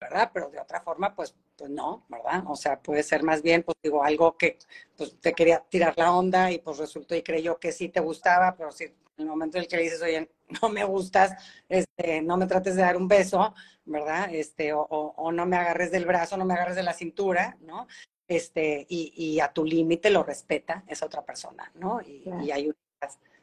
¿verdad? 0.00 0.30
Pero 0.32 0.50
de 0.50 0.58
otra 0.58 0.80
forma, 0.80 1.14
pues, 1.14 1.34
pues 1.56 1.70
no, 1.70 2.06
¿verdad? 2.08 2.42
O 2.48 2.56
sea, 2.56 2.80
puede 2.80 3.02
ser 3.02 3.22
más 3.22 3.42
bien, 3.42 3.62
pues 3.62 3.76
digo, 3.82 4.02
algo 4.02 4.36
que 4.36 4.58
pues, 4.96 5.20
te 5.20 5.32
quería 5.34 5.60
tirar 5.68 5.94
la 5.96 6.12
onda 6.12 6.50
y 6.50 6.58
pues 6.58 6.78
resultó 6.78 7.14
y 7.14 7.22
creyó 7.22 7.58
que 7.58 7.70
sí 7.70 7.88
te 7.90 8.00
gustaba, 8.00 8.56
pero 8.56 8.72
si 8.72 8.84
en 8.84 8.94
el 9.18 9.26
momento 9.26 9.58
en 9.58 9.64
el 9.64 9.68
que 9.68 9.76
le 9.76 9.82
dices, 9.82 10.02
oye, 10.02 10.30
no 10.62 10.68
me 10.68 10.84
gustas, 10.84 11.32
este, 11.68 12.22
no 12.22 12.36
me 12.36 12.46
trates 12.46 12.74
de 12.74 12.82
dar 12.82 12.96
un 12.96 13.06
beso, 13.06 13.54
¿verdad? 13.84 14.34
Este, 14.34 14.72
o, 14.72 14.80
o, 14.80 15.14
o 15.16 15.32
no 15.32 15.46
me 15.46 15.56
agarres 15.56 15.90
del 15.90 16.06
brazo, 16.06 16.36
no 16.36 16.44
me 16.44 16.54
agarres 16.54 16.76
de 16.76 16.82
la 16.82 16.94
cintura, 16.94 17.56
¿no? 17.60 17.86
Este, 18.30 18.86
y, 18.88 19.40
a 19.40 19.52
tu 19.52 19.64
límite 19.64 20.08
lo 20.08 20.22
respeta 20.22 20.84
esa 20.86 21.06
otra 21.06 21.22
persona, 21.22 21.70
¿no? 21.74 22.00
Y, 22.00 22.50
hay 22.52 22.68
un 22.68 22.76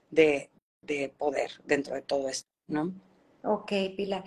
de, 0.10 0.50
de 0.82 1.10
poder 1.10 1.52
dentro 1.66 1.94
de 1.94 2.04
todo 2.04 2.30
esto, 2.30 2.50
¿no? 2.68 2.94
Ok, 3.44 3.72
Pilar. 3.98 4.24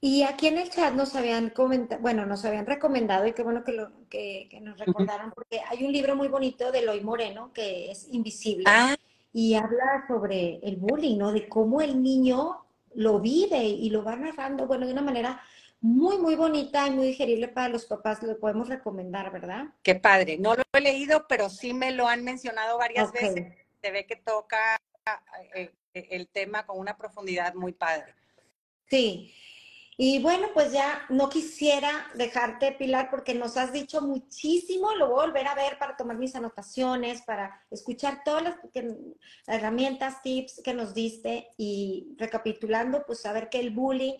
Y 0.00 0.22
aquí 0.22 0.46
en 0.46 0.56
el 0.56 0.70
chat 0.70 0.94
nos 0.94 1.14
habían 1.14 1.50
comentado, 1.50 2.00
bueno, 2.00 2.24
nos 2.24 2.42
habían 2.46 2.64
recomendado, 2.64 3.26
y 3.26 3.34
qué 3.34 3.42
bueno 3.42 3.62
que, 3.64 3.72
lo, 3.72 3.90
que, 4.08 4.48
nos 4.62 4.78
recordaron, 4.78 5.30
porque 5.30 5.60
hay 5.68 5.84
un 5.84 5.92
libro 5.92 6.16
muy 6.16 6.28
bonito 6.28 6.72
de 6.72 6.78
Eloy 6.78 7.02
Moreno 7.02 7.52
que 7.52 7.90
es 7.90 8.08
Invisible. 8.10 8.64
Ah. 8.66 8.96
Y 9.34 9.54
habla 9.54 10.06
sobre 10.08 10.58
el 10.62 10.76
bullying, 10.76 11.18
¿no? 11.18 11.32
De 11.32 11.50
cómo 11.50 11.82
el 11.82 12.02
niño 12.02 12.64
lo 12.94 13.20
vive 13.20 13.62
y 13.62 13.90
lo 13.90 14.02
va 14.02 14.16
narrando, 14.16 14.66
bueno, 14.66 14.86
de 14.86 14.92
una 14.92 15.02
manera 15.02 15.42
muy, 15.80 16.18
muy 16.18 16.34
bonita 16.34 16.86
y 16.86 16.90
muy 16.90 17.06
digerible 17.06 17.48
para 17.48 17.68
los 17.68 17.86
papás. 17.86 18.22
Lo 18.22 18.38
podemos 18.38 18.68
recomendar, 18.68 19.30
¿verdad? 19.30 19.66
Qué 19.82 19.94
padre. 19.94 20.38
No 20.38 20.54
lo 20.54 20.62
he 20.72 20.80
leído, 20.80 21.26
pero 21.28 21.48
sí 21.48 21.72
me 21.72 21.92
lo 21.92 22.08
han 22.08 22.24
mencionado 22.24 22.78
varias 22.78 23.12
veces. 23.12 23.54
Se 23.80 23.90
ve 23.90 24.06
que 24.06 24.16
toca 24.16 24.80
eh, 25.54 25.72
el 25.92 26.28
tema 26.28 26.66
con 26.66 26.78
una 26.78 26.96
profundidad 26.96 27.54
muy 27.54 27.72
padre. 27.72 28.14
Sí. 28.86 29.34
Y 30.00 30.20
bueno, 30.20 30.48
pues 30.54 30.72
ya 30.72 31.04
no 31.08 31.28
quisiera 31.28 32.06
dejarte, 32.14 32.70
Pilar, 32.70 33.10
porque 33.10 33.34
nos 33.34 33.56
has 33.56 33.72
dicho 33.72 34.00
muchísimo. 34.00 34.94
Lo 34.94 35.08
voy 35.08 35.22
a 35.22 35.26
volver 35.26 35.48
a 35.48 35.56
ver 35.56 35.76
para 35.78 35.96
tomar 35.96 36.16
mis 36.16 36.36
anotaciones, 36.36 37.22
para 37.22 37.60
escuchar 37.70 38.22
todas 38.24 38.44
las 38.44 38.54
herramientas, 39.48 40.22
tips 40.22 40.60
que 40.62 40.72
nos 40.72 40.94
diste 40.94 41.48
y 41.56 42.14
recapitulando, 42.16 43.04
pues 43.06 43.22
saber 43.22 43.48
que 43.48 43.58
el 43.58 43.70
bullying 43.70 44.14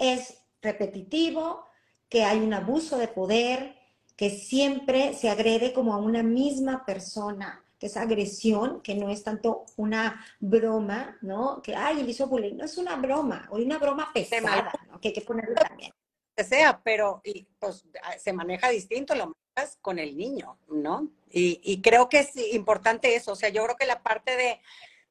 es 0.00 0.43
repetitivo, 0.64 1.64
que 2.08 2.24
hay 2.24 2.40
un 2.40 2.52
abuso 2.52 2.98
de 2.98 3.08
poder, 3.08 3.76
que 4.16 4.30
siempre 4.30 5.14
se 5.14 5.28
agrede 5.28 5.72
como 5.72 5.94
a 5.94 5.98
una 5.98 6.22
misma 6.22 6.84
persona 6.84 7.64
esa 7.84 8.02
agresión, 8.02 8.80
que 8.80 8.94
no 8.94 9.10
es 9.10 9.22
tanto 9.22 9.66
una 9.76 10.24
broma, 10.40 11.18
¿no? 11.20 11.60
Que, 11.62 11.74
ay, 11.74 12.00
él 12.00 12.08
hizo 12.08 12.26
bullying, 12.26 12.56
no 12.56 12.64
es 12.64 12.78
una 12.78 12.96
broma, 12.96 13.46
o 13.50 13.56
una 13.56 13.78
broma 13.78 14.10
pesada, 14.12 14.72
¿no? 14.90 15.00
Que 15.00 15.08
hay 15.08 15.14
que 15.14 15.20
ponerlo 15.20 15.54
también. 15.54 15.92
Que 16.34 16.44
sea, 16.44 16.80
pero 16.82 17.20
y, 17.24 17.46
pues, 17.58 17.84
se 18.18 18.32
maneja 18.32 18.70
distinto, 18.70 19.14
lo 19.14 19.34
manejas 19.54 19.76
con 19.82 19.98
el 19.98 20.16
niño, 20.16 20.58
¿no? 20.68 21.10
Y, 21.30 21.60
y, 21.62 21.82
creo 21.82 22.08
que 22.08 22.20
es 22.20 22.36
importante 22.54 23.14
eso, 23.14 23.32
o 23.32 23.36
sea, 23.36 23.50
yo 23.50 23.62
creo 23.64 23.76
que 23.76 23.86
la 23.86 24.02
parte 24.02 24.36
de, 24.36 24.60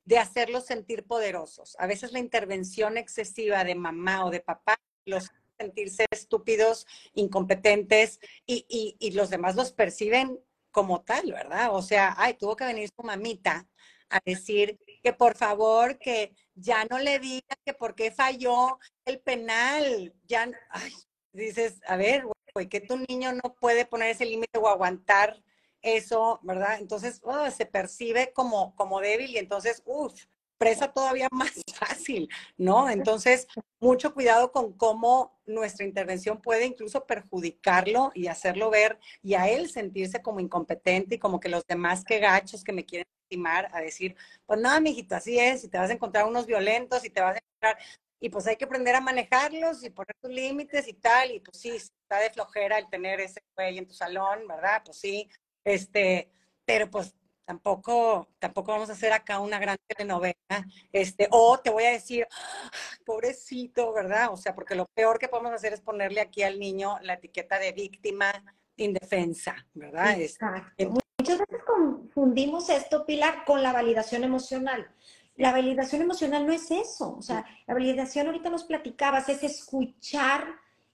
de 0.05 0.17
hacerlos 0.17 0.65
sentir 0.65 1.05
poderosos, 1.05 1.75
a 1.79 1.87
veces 1.87 2.11
la 2.11 2.19
intervención 2.19 2.97
excesiva 2.97 3.63
de 3.63 3.75
mamá 3.75 4.25
o 4.25 4.31
de 4.31 4.39
papá 4.39 4.79
los 5.05 5.31
sentirse 5.59 6.05
estúpidos, 6.11 6.85
incompetentes 7.13 8.19
y, 8.45 8.65
y, 8.67 8.95
y 8.99 9.11
los 9.11 9.29
demás 9.29 9.55
los 9.55 9.73
perciben 9.73 10.39
como 10.71 11.03
tal, 11.03 11.31
¿verdad? 11.31 11.73
O 11.75 11.81
sea, 11.81 12.15
ay, 12.17 12.33
tuvo 12.33 12.55
que 12.55 12.65
venir 12.65 12.89
su 12.95 13.03
mamita 13.03 13.67
a 14.09 14.19
decir 14.25 14.79
que 15.01 15.13
por 15.13 15.35
favor, 15.35 15.97
que 15.97 16.35
ya 16.55 16.85
no 16.85 16.99
le 16.99 17.19
diga 17.19 17.55
que 17.65 17.73
por 17.73 17.95
qué 17.95 18.11
falló 18.11 18.79
el 19.05 19.19
penal. 19.19 20.13
Ya, 20.27 20.49
ay, 20.69 20.91
dices, 21.31 21.81
a 21.87 21.97
ver, 21.97 22.25
güey, 22.53 22.67
que 22.69 22.81
tu 22.81 22.97
niño 23.07 23.33
no 23.33 23.55
puede 23.55 23.85
poner 23.85 24.09
ese 24.09 24.25
límite 24.25 24.59
o 24.59 24.67
aguantar 24.67 25.41
eso, 25.81 26.39
¿verdad? 26.43 26.79
Entonces, 26.79 27.19
oh, 27.23 27.49
se 27.51 27.65
percibe 27.65 28.31
como, 28.33 28.75
como 28.75 28.99
débil 29.01 29.31
y 29.31 29.37
entonces, 29.37 29.81
uff, 29.85 30.13
presa 30.63 30.93
todavía 30.93 31.27
más 31.31 31.51
fácil, 31.75 32.29
¿no? 32.57 32.89
Entonces, 32.89 33.47
mucho 33.81 34.13
cuidado 34.13 34.51
con 34.51 34.73
cómo 34.73 35.41
nuestra 35.45 35.85
intervención 35.85 36.41
puede 36.41 36.65
incluso 36.65 37.05
perjudicarlo 37.05 38.11
y 38.15 38.27
hacerlo 38.27 38.69
ver 38.69 38.97
y 39.21 39.33
a 39.33 39.49
él 39.49 39.69
sentirse 39.69 40.21
como 40.21 40.39
incompetente 40.39 41.15
y 41.15 41.19
como 41.19 41.39
que 41.41 41.49
los 41.49 41.65
demás 41.67 42.05
que 42.05 42.19
gachos 42.19 42.63
que 42.63 42.71
me 42.71 42.85
quieren 42.85 43.07
estimar 43.23 43.67
a 43.73 43.81
decir, 43.81 44.15
pues 44.45 44.59
nada, 44.59 44.79
mijito, 44.79 45.15
así 45.15 45.37
es, 45.37 45.65
y 45.65 45.67
te 45.67 45.77
vas 45.77 45.89
a 45.89 45.93
encontrar 45.93 46.25
unos 46.25 46.45
violentos 46.45 47.03
y 47.03 47.09
te 47.09 47.19
vas 47.19 47.35
a 47.35 47.39
encontrar, 47.39 47.77
y 48.21 48.29
pues 48.29 48.47
hay 48.47 48.55
que 48.55 48.63
aprender 48.63 48.95
a 48.95 49.01
manejarlos 49.01 49.83
y 49.83 49.89
poner 49.89 50.15
tus 50.21 50.31
límites 50.31 50.87
y 50.87 50.93
tal, 50.93 51.31
y 51.31 51.41
pues 51.41 51.57
sí, 51.57 51.71
está 51.71 52.19
de 52.19 52.29
flojera 52.29 52.77
el 52.77 52.89
tener 52.89 53.19
ese 53.19 53.41
güey 53.53 53.77
en 53.77 53.87
tu 53.87 53.93
salón, 53.93 54.47
¿verdad? 54.47 54.81
Pues 54.85 54.97
sí, 54.97 55.29
este, 55.65 56.31
pero 56.65 56.89
pues 56.89 57.13
tampoco, 57.45 58.29
tampoco 58.39 58.71
vamos 58.71 58.89
a 58.89 58.93
hacer 58.93 59.13
acá 59.13 59.39
una 59.39 59.59
gran 59.59 59.77
telenovela, 59.87 60.35
este, 60.91 61.27
o 61.31 61.59
te 61.59 61.69
voy 61.69 61.83
a 61.83 61.91
decir, 61.91 62.27
pobrecito, 63.05 63.93
¿verdad? 63.93 64.31
O 64.31 64.37
sea, 64.37 64.55
porque 64.55 64.75
lo 64.75 64.85
peor 64.93 65.19
que 65.19 65.27
podemos 65.27 65.51
hacer 65.51 65.73
es 65.73 65.81
ponerle 65.81 66.21
aquí 66.21 66.43
al 66.43 66.59
niño 66.59 66.97
la 67.01 67.13
etiqueta 67.13 67.59
de 67.59 67.71
víctima 67.71 68.31
indefensa, 68.77 69.55
¿verdad? 69.73 70.19
Exacto. 70.19 70.93
Muchas 71.19 71.39
veces 71.39 71.63
confundimos 71.65 72.69
esto, 72.69 73.05
Pilar, 73.05 73.45
con 73.45 73.63
la 73.63 73.71
validación 73.71 74.23
emocional. 74.23 74.91
La 75.35 75.51
validación 75.51 76.01
emocional 76.01 76.45
no 76.45 76.53
es 76.53 76.69
eso, 76.69 77.15
o 77.17 77.21
sea, 77.21 77.45
la 77.65 77.73
validación 77.73 78.27
ahorita 78.27 78.49
nos 78.49 78.65
platicabas, 78.65 79.29
es 79.29 79.43
escuchar 79.43 80.45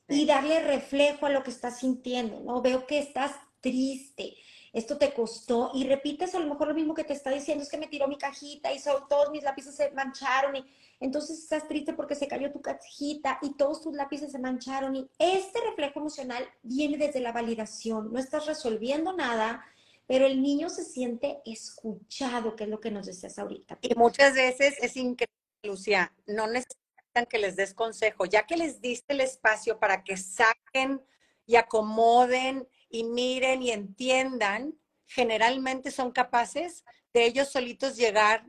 y 0.08 0.26
darle 0.26 0.62
reflejo 0.62 1.26
a 1.26 1.30
lo 1.30 1.44
que 1.44 1.52
estás 1.52 1.80
sintiendo, 1.80 2.40
¿no? 2.40 2.62
Veo 2.62 2.88
que 2.88 3.00
estás 3.00 3.34
triste, 3.60 4.36
esto 4.74 4.98
te 4.98 5.14
costó 5.14 5.72
y 5.74 5.86
repites 5.86 6.36
a 6.36 6.40
lo 6.40 6.48
mejor 6.48 6.68
lo 6.68 6.74
mismo 6.74 6.94
que 6.94 7.04
te 7.04 7.14
está 7.14 7.32
diciendo, 7.32 7.64
es 7.64 7.70
que 7.70 7.78
me 7.78 7.88
tiró 7.88 8.08
mi 8.08 8.18
cajita 8.18 8.72
y 8.72 8.80
todos 9.10 9.32
mis 9.32 9.44
lápices 9.44 9.76
se 9.76 9.92
mancharon 9.92 10.56
y 10.56 10.66
entonces 11.00 11.40
estás 11.40 11.68
triste 11.68 11.94
porque 11.94 12.16
se 12.16 12.28
cayó 12.28 12.52
tu 12.52 12.62
cajita 12.62 13.40
y 13.42 13.56
todos 13.56 13.82
tus 13.82 13.96
lápices 13.96 14.32
se 14.32 14.40
mancharon 14.40 14.96
y 14.96 15.10
este 15.18 15.60
reflejo 15.62 16.00
emocional 16.00 16.48
viene 16.62 16.98
desde 16.98 17.20
la 17.20 17.32
validación, 17.32 18.12
no 18.12 18.20
estás 18.20 18.46
resolviendo 18.46 19.14
nada, 19.14 19.64
pero 20.08 20.26
el 20.26 20.42
niño 20.42 20.70
se 20.70 20.84
siente 20.84 21.40
escuchado, 21.46 22.56
que 22.56 22.64
es 22.64 22.70
lo 22.70 22.80
que 22.80 22.92
nos 22.92 23.06
decías 23.06 23.38
ahorita. 23.38 23.78
Y 23.82 23.94
muchas 23.96 24.34
veces 24.34 24.76
es 24.82 24.98
increíble, 24.98 25.30
Lucia, 25.64 26.12
no 26.26 26.48
necesitan 26.48 27.26
que 27.30 27.38
les 27.38 27.56
des 27.56 27.74
consejo, 27.74 28.26
ya 28.26 28.46
que 28.46 28.58
les 28.58 28.82
diste 28.82 29.14
el 29.14 29.22
espacio 29.22 29.80
para 29.80 30.04
que 30.04 30.18
saquen 30.18 31.02
y 31.46 31.56
acomoden 31.56 32.68
y 32.90 33.04
miren 33.04 33.62
y 33.62 33.72
entiendan, 33.72 34.76
generalmente 35.06 35.92
son 35.92 36.12
capaces 36.12 36.84
de 37.14 37.26
ellos 37.26 37.50
solitos 37.50 37.98
llegar 37.98 38.46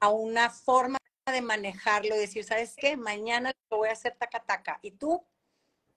a 0.00 0.08
una 0.08 0.50
forma 0.50 0.98
de 1.32 1.40
manejarlo 1.40 2.16
decir, 2.16 2.44
¿sabes 2.44 2.74
qué? 2.76 2.96
Mañana 2.96 3.52
lo 3.70 3.78
voy 3.78 3.88
a 3.88 3.92
hacer 3.92 4.14
taca 4.16 4.40
taca. 4.40 4.78
Y 4.82 4.92
tú, 4.92 5.24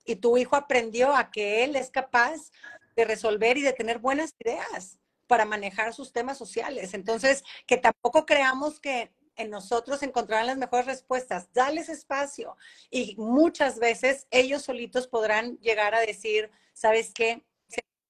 y 0.05 0.15
tu 0.15 0.37
hijo 0.37 0.55
aprendió 0.55 1.13
a 1.15 1.31
que 1.31 1.63
él 1.63 1.75
es 1.75 1.89
capaz 1.91 2.51
de 2.95 3.05
resolver 3.05 3.57
y 3.57 3.61
de 3.61 3.73
tener 3.73 3.99
buenas 3.99 4.33
ideas 4.39 4.97
para 5.27 5.45
manejar 5.45 5.93
sus 5.93 6.13
temas 6.13 6.37
sociales. 6.37 6.93
Entonces, 6.93 7.43
que 7.65 7.77
tampoco 7.77 8.25
creamos 8.25 8.79
que 8.79 9.11
en 9.35 9.49
nosotros 9.49 10.01
encontrarán 10.01 10.47
las 10.47 10.57
mejores 10.57 10.85
respuestas. 10.85 11.51
Dales 11.53 11.89
espacio 11.89 12.57
y 12.89 13.15
muchas 13.17 13.77
veces 13.79 14.27
ellos 14.31 14.63
solitos 14.63 15.07
podrán 15.07 15.57
llegar 15.59 15.93
a 15.93 15.99
decir, 15.99 16.49
¿sabes 16.73 17.11
qué? 17.13 17.45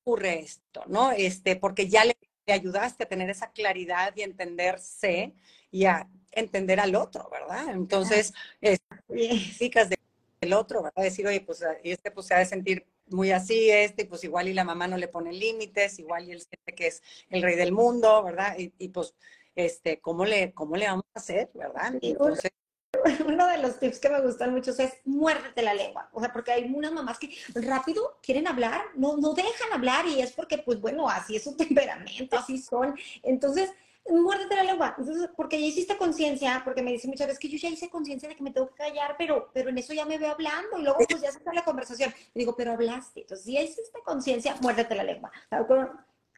Ocurre 0.08 0.40
esto, 0.40 0.84
¿no? 0.88 1.12
Este, 1.12 1.58
porque 1.58 1.90
ya 1.90 2.06
le, 2.06 2.16
ayudaste 2.48 3.04
a 3.04 3.10
tener 3.10 3.30
esa 3.30 3.52
claridad 3.52 4.14
y 4.16 4.22
entenderse 4.22 5.34
y 5.70 5.84
a 5.84 6.08
entender 6.32 6.80
al 6.80 6.96
otro, 6.96 7.30
¿verdad? 7.30 7.74
Entonces, 7.74 8.34
es, 8.62 8.80
chicas 9.58 9.90
del 10.40 10.54
otro, 10.54 10.84
¿verdad? 10.84 11.04
Decir, 11.04 11.28
oye, 11.28 11.42
pues 11.42 11.62
este 11.84 12.10
pues 12.10 12.28
se 12.28 12.36
ha 12.36 12.40
de 12.40 12.46
sentir 12.46 12.86
muy 13.08 13.32
así, 13.32 13.70
este, 13.70 14.06
pues 14.06 14.24
igual 14.24 14.48
y 14.48 14.54
la 14.54 14.64
mamá 14.64 14.88
no 14.88 14.98
le 14.98 15.10
pone 15.10 15.34
límites, 15.34 16.00
igual 16.00 16.26
y 16.26 16.32
él 16.32 16.42
siente 16.42 16.74
que 16.74 16.88
es 16.88 17.04
el 17.30 17.42
rey 17.42 17.58
del 17.58 17.74
mundo, 17.74 18.24
¿verdad? 18.24 18.58
Y, 18.58 18.72
y 18.78 18.88
pues, 18.88 19.14
este, 19.56 20.00
¿cómo 20.00 20.24
le, 20.24 20.54
cómo 20.54 20.78
le 20.78 20.88
vamos 20.88 21.06
a 21.16 21.20
hacer, 21.20 21.50
verdad? 21.54 21.96
Entonces, 22.02 22.52
uno 23.26 23.48
de 23.48 23.58
los 23.58 23.80
tips 23.80 24.00
que 24.00 24.10
me 24.10 24.22
gustan 24.22 24.54
mucho 24.54 24.72
es 24.72 24.94
muérdete 25.06 25.62
la 25.62 25.74
lengua. 25.74 26.10
O 26.14 26.20
sea, 26.20 26.32
porque 26.32 26.52
hay 26.52 26.64
unas 26.74 26.92
mamás 26.92 27.20
que 27.20 27.36
rápido 27.56 28.18
quieren 28.22 28.48
hablar, 28.48 28.82
no, 28.96 29.18
no 29.18 29.34
dejan 29.34 29.74
hablar 29.74 30.06
y 30.06 30.22
es 30.22 30.32
porque, 30.32 30.58
pues 30.60 30.80
bueno, 30.80 31.10
así 31.10 31.36
es 31.36 31.44
su 31.44 31.56
temperamento, 31.58 32.38
así 32.38 32.58
son. 32.58 32.96
Entonces, 33.24 33.72
muérdete 34.10 34.56
la 34.56 34.64
lengua. 34.64 34.96
Entonces, 34.98 35.30
porque 35.36 35.60
ya 35.60 35.68
hiciste 35.68 35.98
conciencia, 35.98 36.62
porque 36.64 36.82
me 36.82 36.92
dicen 36.92 37.10
muchas 37.10 37.28
veces 37.28 37.40
que 37.40 37.50
yo 37.50 37.58
ya 37.58 37.70
hice 37.70 37.90
conciencia 37.90 38.30
de 38.30 38.36
que 38.36 38.44
me 38.44 38.52
tengo 38.52 38.70
que 38.70 38.76
callar, 38.76 39.16
pero, 39.18 39.50
pero 39.54 39.70
en 39.70 39.78
eso 39.78 39.94
ya 39.94 40.06
me 40.06 40.18
veo 40.18 40.32
hablando 40.32 40.80
y 40.80 40.84
luego 40.84 41.00
pues 41.08 41.22
ya 41.22 41.32
se 41.32 41.40
está 41.40 41.54
la 41.54 41.66
conversación. 41.66 42.14
Y 42.34 42.40
digo, 42.40 42.56
pero 42.56 42.72
hablaste. 42.74 43.22
Entonces, 43.22 43.46
ya 43.46 43.62
hiciste 43.62 44.00
conciencia, 44.04 44.56
muérdete 44.62 44.96
la 44.96 45.04
lengua. 45.04 45.32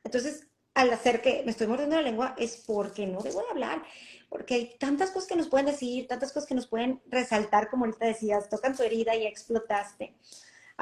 Entonces, 0.04 0.47
al 0.74 0.91
hacer 0.93 1.22
que 1.22 1.43
me 1.45 1.52
estoy 1.52 1.68
mordiendo 1.68 1.95
la 1.95 2.02
lengua 2.02 2.36
es 2.38 2.64
porque 2.66 3.06
no 3.06 3.22
debo 3.22 3.41
de 3.41 3.50
hablar 3.50 3.84
porque 4.30 4.53
hay 4.55 4.77
tantas 4.77 5.11
cosas 5.11 5.27
que 5.27 5.36
nos 5.36 5.49
pueden 5.49 5.65
decir, 5.65 6.07
tantas 6.07 6.32
cosas 6.32 6.47
que 6.47 6.55
nos 6.55 6.67
pueden 6.67 7.01
resaltar, 7.07 7.69
como 7.69 7.86
ahorita 7.86 8.05
decías, 8.05 8.49
tocan 8.49 8.75
tu 8.75 8.84
herida 8.84 9.15
y 9.15 9.25
explotaste. 9.25 10.15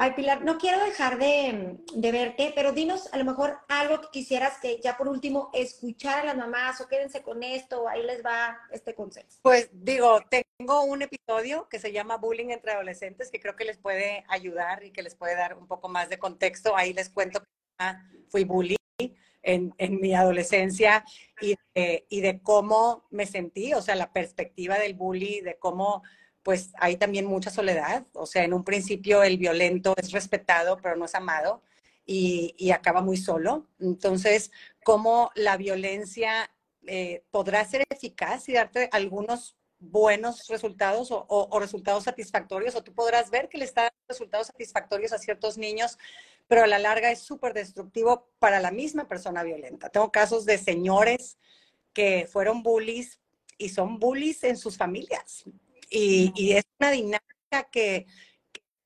Ay, 0.00 0.12
Pilar, 0.12 0.44
no 0.44 0.58
quiero 0.58 0.78
dejar 0.84 1.18
de, 1.18 1.76
verte, 1.96 2.52
pero 2.54 2.70
dinos 2.70 3.12
a 3.12 3.18
lo 3.18 3.24
mejor 3.24 3.58
algo 3.68 4.00
que 4.00 4.06
quisieras 4.12 4.58
que 4.60 4.80
ya 4.80 4.96
por 4.96 5.08
último 5.08 5.50
escuchar 5.52 6.20
a 6.20 6.24
las 6.24 6.36
mamás 6.36 6.80
o 6.80 6.86
quédense 6.86 7.20
con 7.22 7.42
esto, 7.42 7.88
ahí 7.88 8.04
les 8.04 8.24
va 8.24 8.60
este 8.70 8.94
consejo. 8.94 9.26
Pues 9.42 9.68
digo, 9.72 10.20
tengo 10.30 10.84
un 10.84 11.02
episodio 11.02 11.68
que 11.68 11.80
se 11.80 11.90
llama 11.90 12.16
Bullying 12.16 12.50
entre 12.50 12.72
adolescentes 12.72 13.28
que 13.28 13.40
creo 13.40 13.56
que 13.56 13.64
les 13.64 13.78
puede 13.78 14.24
ayudar 14.28 14.84
y 14.84 14.92
que 14.92 15.02
les 15.02 15.16
puede 15.16 15.34
dar 15.34 15.58
un 15.58 15.66
poco 15.66 15.88
más 15.88 16.08
de 16.08 16.18
contexto. 16.18 16.76
Ahí 16.76 16.92
les 16.92 17.10
cuento 17.10 17.42
fui 18.28 18.44
bully 18.44 18.76
en, 19.42 19.74
mi 20.00 20.14
adolescencia 20.14 21.04
y, 21.40 21.56
y 21.74 22.20
de 22.20 22.40
cómo 22.40 23.06
me 23.10 23.26
sentí, 23.26 23.74
o 23.74 23.82
sea, 23.82 23.94
la 23.94 24.12
perspectiva 24.12 24.78
del 24.78 24.94
bully, 24.94 25.40
de 25.40 25.58
cómo 25.58 26.02
pues 26.42 26.72
hay 26.78 26.96
también 26.96 27.26
mucha 27.26 27.50
soledad. 27.50 28.06
O 28.14 28.24
sea, 28.24 28.44
en 28.44 28.54
un 28.54 28.64
principio 28.64 29.22
el 29.22 29.38
violento 29.38 29.94
es 29.96 30.12
respetado, 30.12 30.78
pero 30.82 30.96
no 30.96 31.04
es 31.04 31.14
amado 31.14 31.62
y, 32.06 32.54
y 32.56 32.70
acaba 32.70 33.02
muy 33.02 33.16
solo. 33.18 33.66
Entonces, 33.78 34.50
¿cómo 34.82 35.30
la 35.34 35.56
violencia 35.58 36.50
eh, 36.86 37.22
podrá 37.30 37.62
ser 37.66 37.84
eficaz 37.90 38.48
y 38.48 38.54
darte 38.54 38.88
algunos 38.92 39.58
buenos 39.78 40.48
resultados 40.48 41.10
o, 41.10 41.26
o, 41.28 41.60
resultados 41.60 42.04
satisfactorios, 42.04 42.74
o 42.74 42.82
tú 42.82 42.94
podrás 42.94 43.30
ver 43.30 43.48
que 43.48 43.58
le 43.58 43.64
está 43.64 43.82
dando 43.82 43.96
resultados 44.08 44.46
satisfactorios 44.48 45.12
a 45.12 45.18
ciertos 45.18 45.58
niños, 45.58 45.98
pero 46.48 46.64
a 46.64 46.66
la 46.66 46.78
larga 46.78 47.12
es 47.12 47.20
súper 47.20 47.52
destructivo 47.52 48.30
para 48.38 48.58
la 48.58 48.70
misma 48.70 49.06
persona 49.06 49.44
violenta. 49.44 49.90
Tengo 49.90 50.10
casos 50.10 50.46
de 50.46 50.58
señores 50.58 51.38
que 51.92 52.26
fueron 52.26 52.62
bullies 52.62 53.20
y 53.58 53.68
son 53.68 53.98
bullies 53.98 54.42
en 54.44 54.56
sus 54.56 54.76
familias. 54.76 55.44
Y, 55.90 56.52
es 56.52 56.64
una 56.80 56.90
dinámica 56.90 57.68
que, 57.70 58.06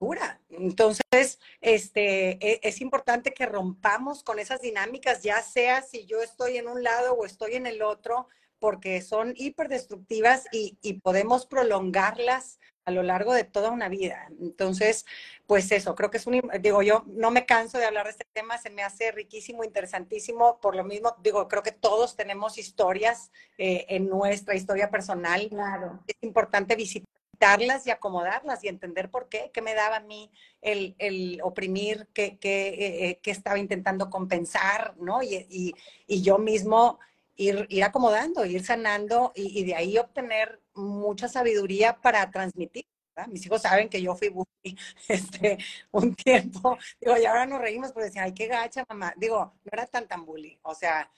dura. 0.00 0.40
Entonces, 0.50 1.38
este, 1.60 2.30
e, 2.44 2.60
es, 2.64 2.80
importante 2.80 3.32
que 3.32 3.46
rompamos 3.46 4.24
con 4.24 4.40
esas 4.40 4.60
dinámicas, 4.60 5.22
ya 5.22 5.40
sea 5.42 5.82
si 5.82 6.06
yo 6.06 6.20
estoy 6.20 6.56
en 6.56 6.66
un 6.66 6.82
lado 6.82 7.14
o 7.14 7.24
estoy 7.24 7.54
en 7.54 7.66
el 7.66 7.82
otro, 7.82 8.26
porque 8.58 9.00
son 9.00 9.34
hiperdestructivas 9.36 10.46
y, 10.50 10.76
y 10.82 10.94
podemos 10.94 11.46
prolongarlas 11.46 12.58
a 12.84 12.90
lo 12.90 13.02
largo 13.02 13.32
de 13.32 13.44
toda 13.44 13.70
una 13.70 13.88
vida. 13.88 14.28
Entonces, 14.40 15.06
pues 15.46 15.70
eso, 15.72 15.94
creo 15.94 16.10
que 16.10 16.18
es 16.18 16.26
un, 16.26 16.42
digo, 16.60 16.82
yo 16.82 17.04
no 17.06 17.30
me 17.30 17.46
canso 17.46 17.78
de 17.78 17.86
hablar 17.86 18.04
de 18.04 18.12
este 18.12 18.26
tema, 18.32 18.58
se 18.58 18.70
me 18.70 18.82
hace 18.82 19.12
riquísimo, 19.12 19.64
interesantísimo, 19.64 20.60
por 20.60 20.74
lo 20.74 20.84
mismo, 20.84 21.14
digo, 21.22 21.46
creo 21.48 21.62
que 21.62 21.72
todos 21.72 22.16
tenemos 22.16 22.58
historias 22.58 23.30
eh, 23.58 23.86
en 23.88 24.08
nuestra 24.08 24.54
historia 24.54 24.90
personal. 24.90 25.48
Claro. 25.48 26.00
Es 26.06 26.16
importante 26.22 26.74
visitarlas 26.74 27.86
y 27.86 27.90
acomodarlas 27.90 28.62
y 28.64 28.68
entender 28.68 29.10
por 29.10 29.28
qué, 29.28 29.50
qué 29.52 29.62
me 29.62 29.74
daba 29.74 29.96
a 29.96 30.00
mí 30.00 30.30
el, 30.60 30.94
el 30.98 31.40
oprimir, 31.42 32.08
qué, 32.14 32.38
qué, 32.38 33.08
eh, 33.08 33.20
qué, 33.22 33.30
estaba 33.30 33.58
intentando 33.58 34.10
compensar, 34.10 34.94
¿no? 34.98 35.22
Y, 35.22 35.46
y, 35.50 35.74
y 36.06 36.22
yo 36.22 36.38
mismo 36.38 36.98
ir, 37.36 37.66
ir 37.68 37.84
acomodando, 37.84 38.44
ir 38.44 38.64
sanando 38.64 39.32
y, 39.34 39.60
y, 39.60 39.64
de 39.64 39.74
ahí 39.74 39.98
obtener 39.98 40.61
mucha 40.74 41.28
sabiduría 41.28 42.00
para 42.00 42.30
transmitir. 42.30 42.86
¿verdad? 43.14 43.30
Mis 43.30 43.44
hijos 43.44 43.62
saben 43.62 43.88
que 43.88 44.00
yo 44.00 44.14
fui 44.14 44.28
bully 44.28 44.78
este, 45.08 45.58
un 45.90 46.14
tiempo. 46.14 46.78
Digo, 47.00 47.16
y 47.18 47.26
ahora 47.26 47.46
nos 47.46 47.60
reímos 47.60 47.92
porque 47.92 48.06
decían, 48.06 48.24
ay, 48.24 48.34
qué 48.34 48.46
gacha, 48.46 48.84
mamá. 48.88 49.12
Digo, 49.16 49.54
no 49.64 49.70
era 49.70 49.86
tan 49.86 50.08
tan 50.08 50.24
bully. 50.24 50.58
O 50.62 50.74
sea, 50.74 51.10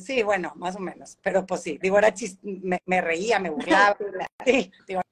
sí, 0.00 0.22
bueno, 0.22 0.52
más 0.56 0.76
o 0.76 0.80
menos. 0.80 1.18
Pero 1.22 1.44
pues 1.46 1.62
sí, 1.62 1.78
digo, 1.80 1.98
era 1.98 2.14
chist 2.14 2.42
me, 2.42 2.80
me, 2.86 3.00
reía, 3.00 3.38
me 3.38 3.50
burlaba. 3.50 3.96
sí, 4.46 4.70
digo, 4.86 5.02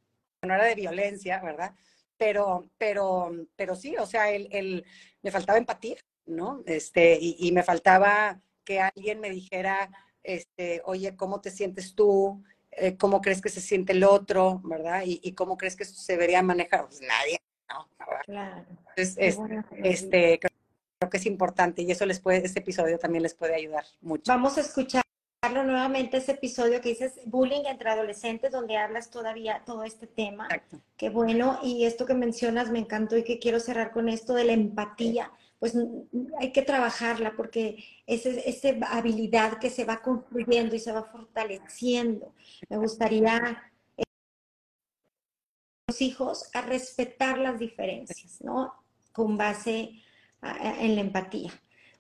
no 0.43 0.55
era 0.55 0.65
de 0.65 0.75
violencia, 0.75 1.41
¿verdad? 1.41 1.75
Pero, 2.17 2.71
pero, 2.79 3.31
pero 3.57 3.75
sí, 3.75 3.97
o 3.97 4.07
sea, 4.07 4.31
el, 4.31 4.49
el, 4.53 4.85
me 5.23 5.31
faltaba 5.31 5.59
empatía, 5.59 5.97
¿no? 6.27 6.63
Este, 6.67 7.19
y, 7.21 7.37
y 7.39 7.53
me 7.53 7.63
faltaba 7.63 8.41
que 8.65 8.81
alguien 8.81 9.21
me 9.21 9.31
dijera, 9.31 9.91
este, 10.23 10.83
oye, 10.85 11.17
¿cómo 11.17 11.41
te 11.41 11.51
sientes 11.51 11.95
tú? 11.95 12.43
Eh, 12.73 12.97
¿Cómo 12.97 13.21
crees 13.21 13.41
que 13.41 13.49
se 13.49 13.61
siente 13.61 13.93
el 13.93 14.05
otro? 14.05 14.61
¿Verdad? 14.65 15.03
¿Y, 15.05 15.21
y 15.23 15.33
cómo 15.33 15.57
crees 15.57 15.77
que 15.77 15.85
se 15.85 16.13
debería 16.13 16.43
manejar? 16.43 16.87
Pues 16.87 17.01
nadie, 17.01 17.41
¿no? 17.69 17.89
Claro. 18.25 18.65
Entonces, 18.97 19.17
es, 19.19 19.39
este, 19.83 20.39
creo 20.39 21.11
que 21.11 21.17
es 21.17 21.27
importante 21.27 21.83
y 21.83 21.91
eso 21.91 22.07
les 22.07 22.21
puede, 22.21 22.45
este 22.45 22.61
episodio 22.61 22.99
también 22.99 23.23
les 23.23 23.35
puede 23.35 23.55
ayudar 23.55 23.85
mucho. 24.01 24.25
Vamos 24.27 24.59
a 24.59 24.61
escucharlo 24.61 25.05
nuevamente, 25.65 26.19
ese 26.19 26.33
episodio 26.33 26.81
que 26.81 26.91
dices 26.91 27.21
bullying 27.25 27.65
entre 27.67 27.91
adolescentes, 27.91 28.53
donde 28.53 28.77
hablas 28.77 29.11
todavía 29.11 29.63
todo 29.65 29.85
este 29.85 30.07
tema. 30.07 30.45
Exacto. 30.45 30.81
Qué 30.97 31.09
bueno, 31.09 31.59
y 31.63 31.87
esto 31.87 32.07
que 32.07 32.15
mencionas 32.15 32.71
me 32.71 32.79
encantó 32.79 33.17
y 33.17 33.25
que 33.25 33.39
quiero 33.39 33.59
cerrar 33.61 33.91
con 33.93 34.09
esto 34.09 34.35
de 34.35 34.45
la 34.45 34.53
empatía 34.53 35.33
pues 35.61 35.77
hay 36.41 36.53
que 36.53 36.63
trabajarla 36.63 37.37
porque 37.37 37.85
es 38.07 38.25
esa 38.25 38.71
habilidad 38.91 39.59
que 39.59 39.69
se 39.69 39.85
va 39.85 40.01
construyendo 40.03 40.75
y 40.75 40.81
se 40.81 40.91
va 40.91 41.05
fortaleciendo. 41.05 42.35
Me 42.71 42.79
gustaría 42.79 43.63
eh, 43.99 44.03
los 45.87 46.01
hijos 46.01 46.51
a 46.55 46.63
respetar 46.63 47.37
las 47.39 47.59
diferencias, 47.59 48.41
¿no? 48.41 48.75
Con 49.13 49.37
base 49.37 50.03
en 50.43 50.95
la 50.95 51.03
empatía. 51.03 51.53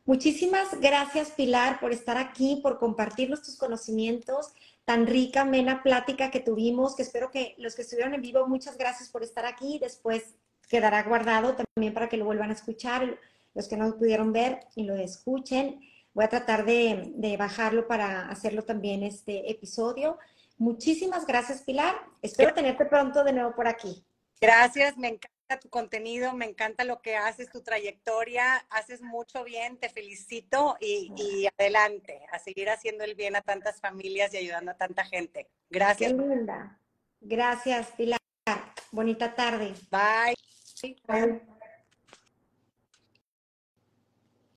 Muchísimas 0.06 0.80
gracias, 0.80 1.30
Pilar, 1.32 1.78
por 1.78 1.92
estar 1.92 2.16
aquí, 2.16 2.60
por 2.62 2.78
compartir 2.78 3.28
nuestros 3.28 3.56
conocimientos, 3.56 4.54
tan 4.86 5.06
rica, 5.06 5.42
amena 5.42 5.82
plática 5.82 6.30
que 6.30 6.40
tuvimos, 6.40 6.96
que 6.96 7.02
espero 7.02 7.30
que 7.30 7.54
los 7.58 7.74
que 7.74 7.82
estuvieron 7.82 8.14
en 8.14 8.22
vivo, 8.22 8.48
muchas 8.48 8.78
gracias 8.78 9.10
por 9.10 9.22
estar 9.22 9.44
aquí. 9.44 9.78
Después 9.78 10.34
quedará 10.68 11.02
guardado 11.02 11.54
también 11.54 11.92
para 11.92 12.08
que 12.08 12.16
lo 12.16 12.24
vuelvan 12.24 12.50
a 12.50 12.54
escuchar 12.54 13.18
los 13.54 13.68
que 13.68 13.76
no 13.76 13.96
pudieron 13.96 14.32
ver 14.32 14.60
y 14.74 14.84
lo 14.84 14.96
escuchen. 14.96 15.80
Voy 16.12 16.24
a 16.24 16.28
tratar 16.28 16.64
de, 16.64 17.12
de 17.14 17.36
bajarlo 17.36 17.86
para 17.86 18.28
hacerlo 18.28 18.62
también 18.62 19.02
este 19.02 19.50
episodio. 19.50 20.18
Muchísimas 20.58 21.26
gracias, 21.26 21.62
Pilar. 21.62 21.94
Espero 22.20 22.52
tenerte 22.52 22.84
pronto 22.84 23.24
de 23.24 23.32
nuevo 23.32 23.54
por 23.54 23.66
aquí. 23.66 24.04
Gracias, 24.40 24.96
me 24.96 25.08
encanta 25.08 25.60
tu 25.60 25.68
contenido, 25.68 26.32
me 26.32 26.46
encanta 26.46 26.84
lo 26.84 27.02
que 27.02 27.16
haces, 27.16 27.50
tu 27.50 27.62
trayectoria, 27.62 28.56
haces 28.70 29.02
mucho 29.02 29.44
bien, 29.44 29.78
te 29.78 29.88
felicito 29.88 30.76
y, 30.80 31.12
y 31.16 31.46
adelante, 31.58 32.22
a 32.32 32.38
seguir 32.38 32.70
haciendo 32.70 33.04
el 33.04 33.14
bien 33.14 33.36
a 33.36 33.42
tantas 33.42 33.80
familias 33.80 34.32
y 34.32 34.38
ayudando 34.38 34.70
a 34.70 34.76
tanta 34.76 35.04
gente. 35.04 35.48
Gracias. 35.68 36.12
Qué 36.12 36.18
linda. 36.18 36.78
Gracias, 37.20 37.88
Pilar. 37.96 38.18
Bonita 38.92 39.34
tarde. 39.34 39.74
Bye. 39.90 40.34
Bye. 41.06 41.59